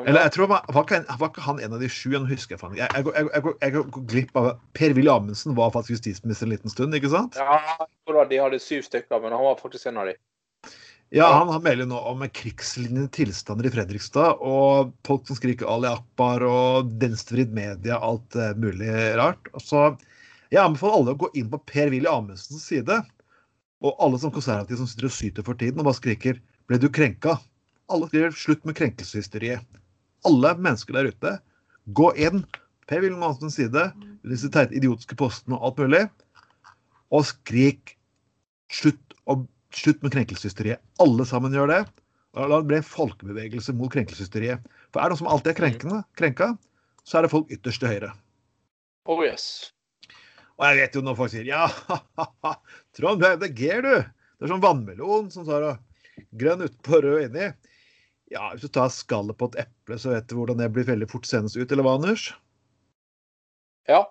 Eller 0.00 0.24
jeg 0.24 0.32
tror 0.32 0.48
var, 0.48 0.64
var, 0.72 0.86
ikke, 0.86 1.16
var 1.20 1.28
ikke 1.28 1.44
han 1.44 1.58
en 1.60 1.74
av 1.76 1.82
de 1.82 1.88
sju? 1.92 2.14
Jeg 2.14 2.24
husker 2.30 2.56
jeg, 2.56 2.78
jeg, 2.80 3.04
jeg, 3.04 3.26
jeg, 3.34 3.54
jeg 3.60 3.74
går 3.74 4.04
glipp 4.08 4.38
av 4.40 4.46
Per-Willy 4.78 5.10
Amundsen 5.12 5.56
var 5.58 5.74
faktisk 5.74 5.98
justisminister 5.98 6.48
en 6.48 6.54
liten 6.54 6.72
stund, 6.72 6.96
ikke 6.96 7.10
sant? 7.12 7.36
Ja, 7.36 8.24
de 8.30 8.38
hadde 8.40 8.60
syv 8.62 8.86
stykker, 8.86 9.20
men 9.20 9.36
han 9.36 9.44
var 9.44 9.60
faktisk 9.60 9.90
en 9.90 10.00
av 10.00 10.08
de. 10.08 10.16
Ja, 11.12 11.26
han 11.28 11.50
han 11.52 11.60
melder 11.60 11.90
nå 11.90 11.98
om 12.08 12.24
krigslignende 12.32 13.10
tilstander 13.12 13.68
i 13.68 13.74
Fredrikstad, 13.74 14.40
og 14.40 14.94
folk 15.04 15.28
som 15.28 15.36
skriker 15.36 15.68
Ali 15.68 15.90
Akbar 15.90 16.40
og 16.48 16.94
venstrevridd 17.02 17.52
media, 17.52 18.00
alt 18.00 18.32
uh, 18.40 18.54
mulig 18.56 18.88
rart. 19.20 19.52
Så 19.60 19.90
jeg 20.48 20.62
anbefaler 20.62 21.02
alle 21.02 21.12
å 21.12 21.20
gå 21.20 21.28
inn 21.36 21.52
på 21.52 21.60
Per-Willy 21.68 22.08
Amundsens 22.08 22.64
side, 22.64 22.96
og 23.84 24.00
alle 24.00 24.22
som 24.22 24.32
konservative 24.32 24.80
som 24.80 24.88
sitter 24.88 25.10
og 25.10 25.16
syter 25.18 25.44
for 25.44 25.58
tiden 25.60 25.82
og 25.82 25.90
bare 25.90 26.00
skriker 26.00 26.40
'Ble 26.64 26.80
du 26.80 26.88
krenka?' 26.88 27.36
Alle 27.90 28.06
skriver 28.08 28.30
'slutt 28.30 28.64
med 28.64 28.76
krenkelseshysteriet' 28.78 29.82
alle 30.28 30.54
mennesker 30.58 30.96
der 30.96 31.10
ute, 31.12 31.32
gå 31.96 32.10
inn 32.20 32.44
Per 32.90 33.02
Wilhelm 33.02 33.24
Hansens 33.24 33.56
side, 33.58 33.88
disse 34.26 34.50
teite 34.52 34.76
idiotiske 34.76 35.16
postene 35.18 35.58
og 35.58 35.70
alt 35.70 35.82
mulig, 35.82 36.02
og 37.12 37.26
skrik 37.28 37.96
slutt, 38.72 39.16
og, 39.30 39.46
slutt 39.74 40.02
med 40.04 40.14
krenkelseshysteriet. 40.14 40.82
Alle 41.02 41.26
sammen 41.28 41.54
gjør 41.54 41.70
det. 41.70 41.82
Og 42.32 42.48
la 42.48 42.58
det 42.62 42.68
bli 42.70 42.78
en 42.80 42.86
folkebevegelse 42.86 43.74
mot 43.76 43.92
krenkelseshysteriet. 43.92 44.64
For 44.92 45.00
er 45.00 45.10
det 45.10 45.14
noe 45.14 45.20
som 45.20 45.30
alltid 45.32 45.52
er 45.52 45.58
krenkende, 45.58 46.00
krenka, 46.16 46.48
så 47.04 47.18
er 47.18 47.26
det 47.26 47.32
folk 47.32 47.52
ytterst 47.52 47.82
til 47.82 47.92
høyre. 47.92 48.12
Oh 49.10 49.20
yes. 49.24 49.72
Og 50.56 50.64
jeg 50.68 50.78
vet 50.80 50.96
jo 50.96 51.02
når 51.04 51.18
folk 51.18 51.32
sier 51.32 51.48
ja, 51.48 51.66
Trond, 52.96 53.20
du 53.20 53.26
er 53.28 53.36
MDG, 53.36 53.62
du. 53.84 53.94
Det 54.00 54.46
er 54.46 54.52
sånn 54.52 54.64
vannmelon 54.64 55.28
som 55.32 55.44
tar 55.48 55.74
grønn 56.40 56.64
utpå 56.64 57.02
rød 57.04 57.26
inni. 57.28 57.50
Ja, 58.32 58.48
Hvis 58.54 58.64
du 58.64 58.72
tar 58.72 58.88
skallet 58.92 59.36
på 59.36 59.50
et 59.50 59.60
eple, 59.66 59.98
så 60.00 60.14
vet 60.14 60.28
du 60.30 60.38
hvordan 60.38 60.60
det 60.62 60.70
blir 60.72 60.88
veldig 60.88 61.08
fort 61.10 61.28
sendes 61.28 61.56
ut, 61.58 61.68
eller 61.68 61.84
hva, 61.84 61.98
Anders? 61.98 62.30
Ja, 63.90 64.06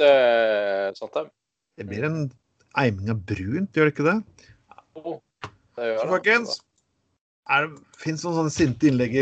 det 0.00 0.10
er 0.10 0.96
sant, 0.98 1.14
det. 1.16 1.30
Det 1.80 1.86
blir 1.88 2.04
en 2.06 2.18
eiming 2.78 3.08
av 3.14 3.22
brunt, 3.24 3.72
gjør 3.72 3.88
det 3.88 3.94
ikke 3.94 4.06
det? 4.10 4.46
Jo, 4.98 5.16
det 5.78 5.88
gjør 5.88 6.00
så, 6.02 6.08
folkens, 6.12 6.56
det 7.48 8.00
fins 8.02 8.24
noen 8.26 8.38
sånne 8.40 8.54
sinte 8.54 8.90
innlegg 8.90 9.16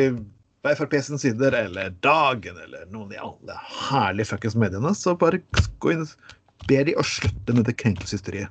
på 0.62 0.74
Frp 0.78 0.98
sin 1.02 1.22
sider, 1.22 1.54
eller 1.58 1.94
Dagen, 2.04 2.58
eller 2.66 2.86
noen 2.90 3.14
i 3.14 3.20
alle 3.20 3.56
herlige 3.90 4.32
fuckings 4.32 4.58
mediene, 4.58 4.94
så 4.98 5.14
bare 5.18 5.42
gå 5.82 5.94
inn 5.94 6.04
og 6.06 6.66
be 6.70 6.82
de 6.88 6.96
å 6.98 7.06
slutte 7.06 7.54
med 7.54 7.66
det 7.68 7.76
krenkelseshysteriet. 7.82 8.50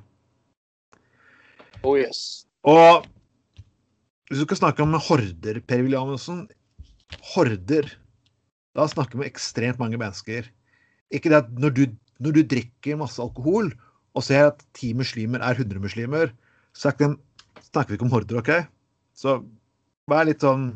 Oh 1.82 1.96
yes. 1.98 2.44
Og 2.68 3.06
hvis 4.32 4.40
du 4.40 4.46
skal 4.46 4.62
snakke 4.62 4.80
om 4.80 4.94
horder, 4.96 5.58
Per 5.68 5.82
Williamsen 5.84 6.46
Horder. 7.34 7.84
Da 8.72 8.86
snakker 8.88 9.18
vi 9.18 9.20
om 9.20 9.26
ekstremt 9.28 9.76
mange 9.76 9.98
mennesker. 10.00 10.46
Ikke 11.12 11.28
det 11.28 11.42
at 11.42 11.50
når 11.60 11.74
du, 11.76 11.82
når 12.16 12.38
du 12.38 12.46
drikker 12.48 12.96
masse 12.96 13.20
alkohol 13.20 13.68
og 14.16 14.24
ser 14.24 14.46
at 14.48 14.64
ti 14.72 14.94
muslimer 14.96 15.44
er 15.44 15.60
100 15.60 15.82
muslimer, 15.84 16.32
så 16.72 16.94
snakker 16.96 17.90
vi 17.90 17.98
ikke 17.98 18.08
om 18.08 18.14
horder, 18.14 18.40
OK? 18.40 18.50
Så 19.12 19.42
vær 20.08 20.24
litt 20.28 20.40
sånn 20.40 20.70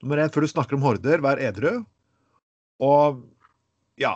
Nummer 0.00 0.16
én, 0.16 0.30
før 0.32 0.46
du 0.46 0.48
snakker 0.48 0.78
om 0.78 0.84
horder, 0.86 1.20
vær 1.20 1.36
edru. 1.44 1.82
Og 2.80 3.20
ja, 4.00 4.14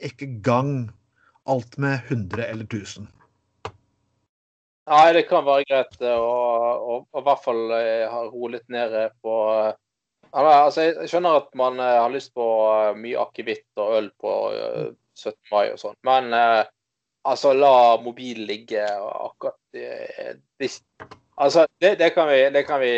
ikke 0.00 0.30
gang 0.40 0.88
alt 1.44 1.76
med 1.76 2.08
100 2.08 2.46
eller 2.46 2.64
1000. 2.64 3.10
Nei, 4.88 5.12
det 5.12 5.26
kan 5.28 5.44
være 5.44 5.66
greit 5.68 6.00
eh, 6.00 6.16
å 6.16 7.02
i 7.02 7.22
hvert 7.24 7.44
fall 7.44 7.74
ha 8.08 8.22
roe 8.30 8.54
litt 8.54 8.66
ned 8.72 8.94
eh, 8.96 9.10
på 9.20 9.34
altså, 10.32 10.86
Jeg 10.86 11.10
skjønner 11.10 11.42
at 11.42 11.52
man 11.58 11.80
har 11.82 12.08
lyst 12.12 12.32
på 12.36 12.46
mye 12.96 13.20
akevitt 13.20 13.82
og 13.82 13.94
øl 13.98 14.10
på 14.20 14.34
17. 15.18 15.36
mai 15.52 15.66
og 15.74 15.78
sånn, 15.82 15.96
men 16.08 16.32
altså, 16.32 17.52
la 17.52 17.98
mobilen 18.00 18.48
ligge 18.48 18.84
akkurat 18.88 19.80
hvis 20.58 20.80
Altså, 21.38 21.68
det, 21.78 21.92
det, 22.00 22.10
kan 22.16 22.26
vi, 22.26 22.38
det, 22.50 22.64
kan 22.66 22.80
vi, 22.82 22.92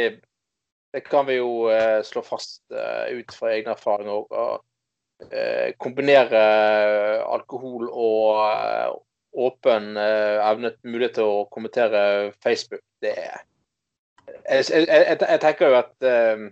det 0.95 1.03
kan 1.05 1.27
vi 1.29 1.35
jo 1.37 1.69
slå 2.09 2.23
fast 2.25 2.63
ut 2.73 3.35
fra 3.37 3.51
egne 3.53 3.75
erfaringer. 3.75 4.23
Og, 4.25 4.63
kombinere 5.77 6.41
alkohol 7.29 7.91
og 7.93 9.03
åpen 9.61 9.97
uh, 9.97 10.41
evnet 10.49 10.79
mulighet 10.83 11.19
til 11.21 11.29
å 11.29 11.45
kommentere 11.53 12.33
Facebook, 12.43 12.83
det 13.05 13.13
er 13.13 13.39
Jeg, 14.49 14.65
jeg, 14.71 14.87
jeg, 14.89 15.17
jeg 15.21 15.41
tenker 15.43 15.69
jo 15.69 15.79
at 15.79 15.93
uh, 16.07 16.49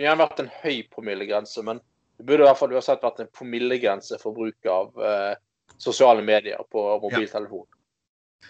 det 0.00 0.08
har 0.08 0.16
vært 0.16 0.40
en 0.40 0.50
høy 0.62 0.82
promillegrense, 0.92 1.62
men 1.62 1.80
Det 2.16 2.26
burde 2.28 2.44
i 2.44 2.46
hvert 2.48 2.58
fall 2.60 2.72
uansett 2.76 3.02
vært 3.02 3.20
en 3.20 3.30
promillegrense 3.32 4.18
for 4.20 4.36
bruk 4.36 4.66
av 4.68 4.96
uh, 5.00 5.34
sosiale 5.80 6.22
medier 6.22 6.60
på 6.68 6.82
mobiltelefon. 7.00 7.66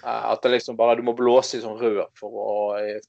Eh, 0.02 0.24
at 0.32 0.42
det 0.42 0.50
liksom 0.56 0.76
bare, 0.76 0.96
du 0.98 1.04
må 1.06 1.14
blåse 1.14 1.58
i 1.58 1.62
sånn 1.62 1.78
rør 1.78 2.08
for 2.18 2.34
å, 2.34 2.52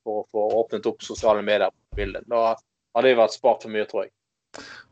for, 0.03 0.27
for 0.29 0.43
å 0.43 0.61
åpnet 0.61 0.85
opp 0.89 1.01
sosiale 1.05 1.41
medier 1.45 1.71
på 1.71 2.01
bildet. 2.01 2.27
Da 2.29 2.51
hadde 2.53 3.07
det 3.07 3.17
vært 3.17 3.37
spart 3.37 3.65
for 3.65 3.73
mye, 3.73 3.87
tror 3.89 4.05
jeg. 4.05 4.13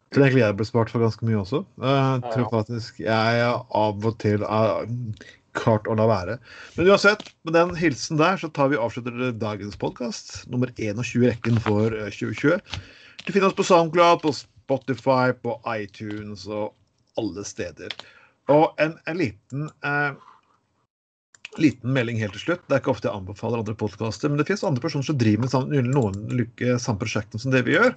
Jeg 0.10 0.16
tror 0.16 0.26
egentlig 0.26 0.42
jeg 0.42 0.58
ble 0.58 0.66
spart 0.66 0.90
for 0.90 1.06
ganske 1.06 1.28
mye 1.30 1.42
også. 1.44 1.62
Jeg 1.86 2.22
tror 2.26 2.46
Ja. 2.46 2.52
faktisk 2.56 3.02
jeg 3.04 3.50
av 3.84 4.08
og 4.10 4.16
til 4.24 4.46
klart 5.58 5.90
å 5.90 5.98
la 5.98 6.06
være. 6.10 6.38
Men 6.76 6.92
uansett, 6.92 7.26
med 7.48 7.56
den 7.58 7.74
hilsen 7.78 8.20
der, 8.22 8.38
så 8.42 8.52
tar 8.54 8.72
vi 8.72 8.80
avslutter 8.80 9.34
dagens 9.40 9.78
podkast. 9.80 10.34
Nummer 10.52 10.72
21 10.78 11.04
i 11.24 11.28
rekken 11.32 11.60
for 11.66 11.96
eh, 11.96 12.12
2020. 12.14 12.80
Du 13.26 13.34
finner 13.34 13.50
oss 13.50 13.58
på 13.58 13.68
SoundCloud, 13.68 14.24
på 14.24 14.34
Spotify, 14.38 15.34
på 15.44 15.58
iTunes 15.76 16.48
og 16.48 16.74
alle 17.20 17.46
steder. 17.48 17.94
Og 18.50 18.74
en, 18.82 18.96
en 19.10 19.20
liten 19.20 19.70
eh, 19.86 20.26
liten 21.58 21.94
melding 21.96 22.20
helt 22.22 22.36
til 22.38 22.46
slutt. 22.46 22.66
Det 22.68 22.78
er 22.78 22.84
ikke 22.84 22.94
ofte 22.94 23.10
jeg 23.10 23.18
anbefaler 23.18 23.64
andre 23.64 23.78
podkaster, 23.78 24.30
men 24.30 24.40
det 24.40 24.46
finnes 24.48 24.66
andre 24.68 24.84
personer 24.84 25.08
som 25.08 25.18
driver 25.20 25.46
med 25.46 25.54
samme, 25.54 25.82
noen 25.88 26.20
lykke, 26.36 26.78
samme 26.82 27.02
prosjektene 27.02 27.42
som 27.42 27.54
det 27.54 27.64
vi 27.68 27.76
gjør. 27.78 27.96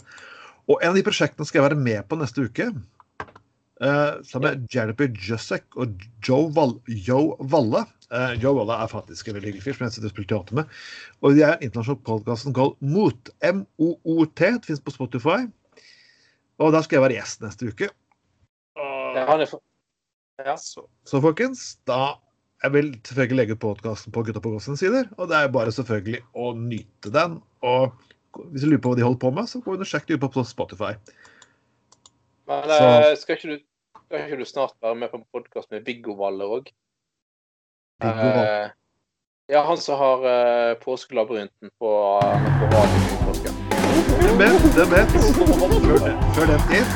Og 0.70 0.78
en 0.78 0.92
av 0.92 0.98
de 0.98 1.04
prosjektene 1.06 1.46
skal 1.48 1.60
jeg 1.60 1.68
være 1.70 1.82
med 1.82 2.06
på 2.08 2.18
neste 2.20 2.46
uke. 2.46 2.70
Uh, 3.82 4.20
sammen 4.22 4.52
med 4.60 4.68
Jeremy 4.70 5.08
Jusek 5.18 5.64
og 5.74 5.96
Joe, 6.22 6.52
Val 6.54 6.76
Joe 6.86 7.34
Valle. 7.50 7.80
Eh, 8.12 8.34
Joe 8.38 8.52
Valle 8.54 8.76
er 8.78 8.90
faktisk 8.92 9.28
en 9.28 9.38
veldig 9.38 9.48
hyggelig 9.48 9.64
fyr 9.64 9.74
som 9.78 9.86
jeg 9.86 9.94
sitter 9.96 10.10
og 10.10 10.12
spiller 10.12 10.30
teater 10.34 10.58
med. 10.60 10.74
Og 11.24 11.34
de 11.34 11.42
er 11.42 11.54
en 11.56 11.64
internasjonal 11.66 12.02
podkast 12.06 12.44
som 12.44 12.76
Mot. 12.84 13.30
M-O-O-T. 13.42 14.36
Det 14.36 14.68
finnes 14.68 14.84
på 14.84 14.92
Spotify. 14.94 15.38
Og 16.60 16.74
der 16.74 16.84
skal 16.84 16.98
jeg 17.00 17.04
være 17.06 17.16
gjest 17.16 17.42
neste 17.42 17.70
uke. 17.72 17.88
Og- 18.76 19.16
Ja, 19.16 20.52
er 20.52 20.56
så, 20.56 20.84
så 21.06 21.20
folkens, 21.20 21.78
da 21.86 22.14
jeg 22.62 22.72
vil 22.72 22.92
selvfølgelig 23.02 23.36
legge 23.36 23.52
ut 23.56 23.60
podkasten 23.60 24.12
på 24.12 24.22
Gutta 24.24 24.40
på 24.40 24.52
Gåsens 24.54 24.78
sider. 24.80 25.08
Og 25.18 25.28
det 25.28 25.36
er 25.36 25.48
bare 25.48 25.72
selvfølgelig 25.74 26.22
å 26.34 26.52
nyte 26.56 27.10
den. 27.12 27.40
Og 27.62 27.92
hvis 28.52 28.62
du 28.62 28.68
lurer 28.70 28.80
på 28.84 28.92
hva 28.92 28.96
de 28.96 29.02
holder 29.08 29.18
på 29.24 29.32
med, 29.34 29.50
så 29.50 29.60
gå 29.62 29.74
inn 29.74 29.84
og 29.84 29.90
sjekk 29.90 30.06
det 30.06 30.20
ut 30.22 30.30
på 30.32 30.44
Spotify. 30.46 30.94
Men 32.46 32.62
Så- 32.68 33.10
eh, 33.10 33.16
skal, 33.16 33.36
ikke 33.36 33.56
du, 33.56 33.64
skal 34.12 34.26
ikke 34.28 34.44
du 34.44 34.44
snart 34.44 34.74
være 34.82 34.94
med 34.94 35.08
på 35.08 35.16
en 35.16 35.24
podkast 35.32 35.70
med 35.72 35.86
Viggo 35.88 36.12
Valle 36.12 36.44
òg? 36.44 36.66
Eh, 38.04 38.66
ja, 39.48 39.62
han 39.64 39.78
som 39.80 39.96
har 39.96 40.18
uh, 40.26 40.72
Påskelabyrinten 40.82 41.70
på, 41.80 41.92
uh, 42.20 42.20
på 42.60 42.66
er 44.28 44.36
bedt, 44.36 44.68
det 44.76 44.84
er 44.84 44.90
bedt 44.92 45.16
Før, 45.16 46.12
før 46.36 46.52
den 46.52 46.62
tid 46.68 46.86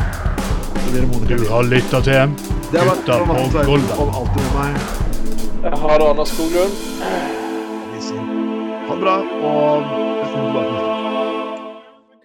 det 0.92 1.00
Du 1.32 1.48
har 1.54 1.64
lytta 1.72 2.02
til 2.04 2.36
Det 2.70 2.82
har 2.82 2.88
vært 2.92 3.08
Gutta 3.08 3.96
på 3.96 4.46
meg. 4.52 4.72
Ha 5.64 5.98
det, 5.98 6.06
Anders 6.12 6.30
Skoglund. 6.36 6.72
Ha 8.86 8.94
det 8.94 9.00
bra, 9.00 9.16
og. 9.42 10.75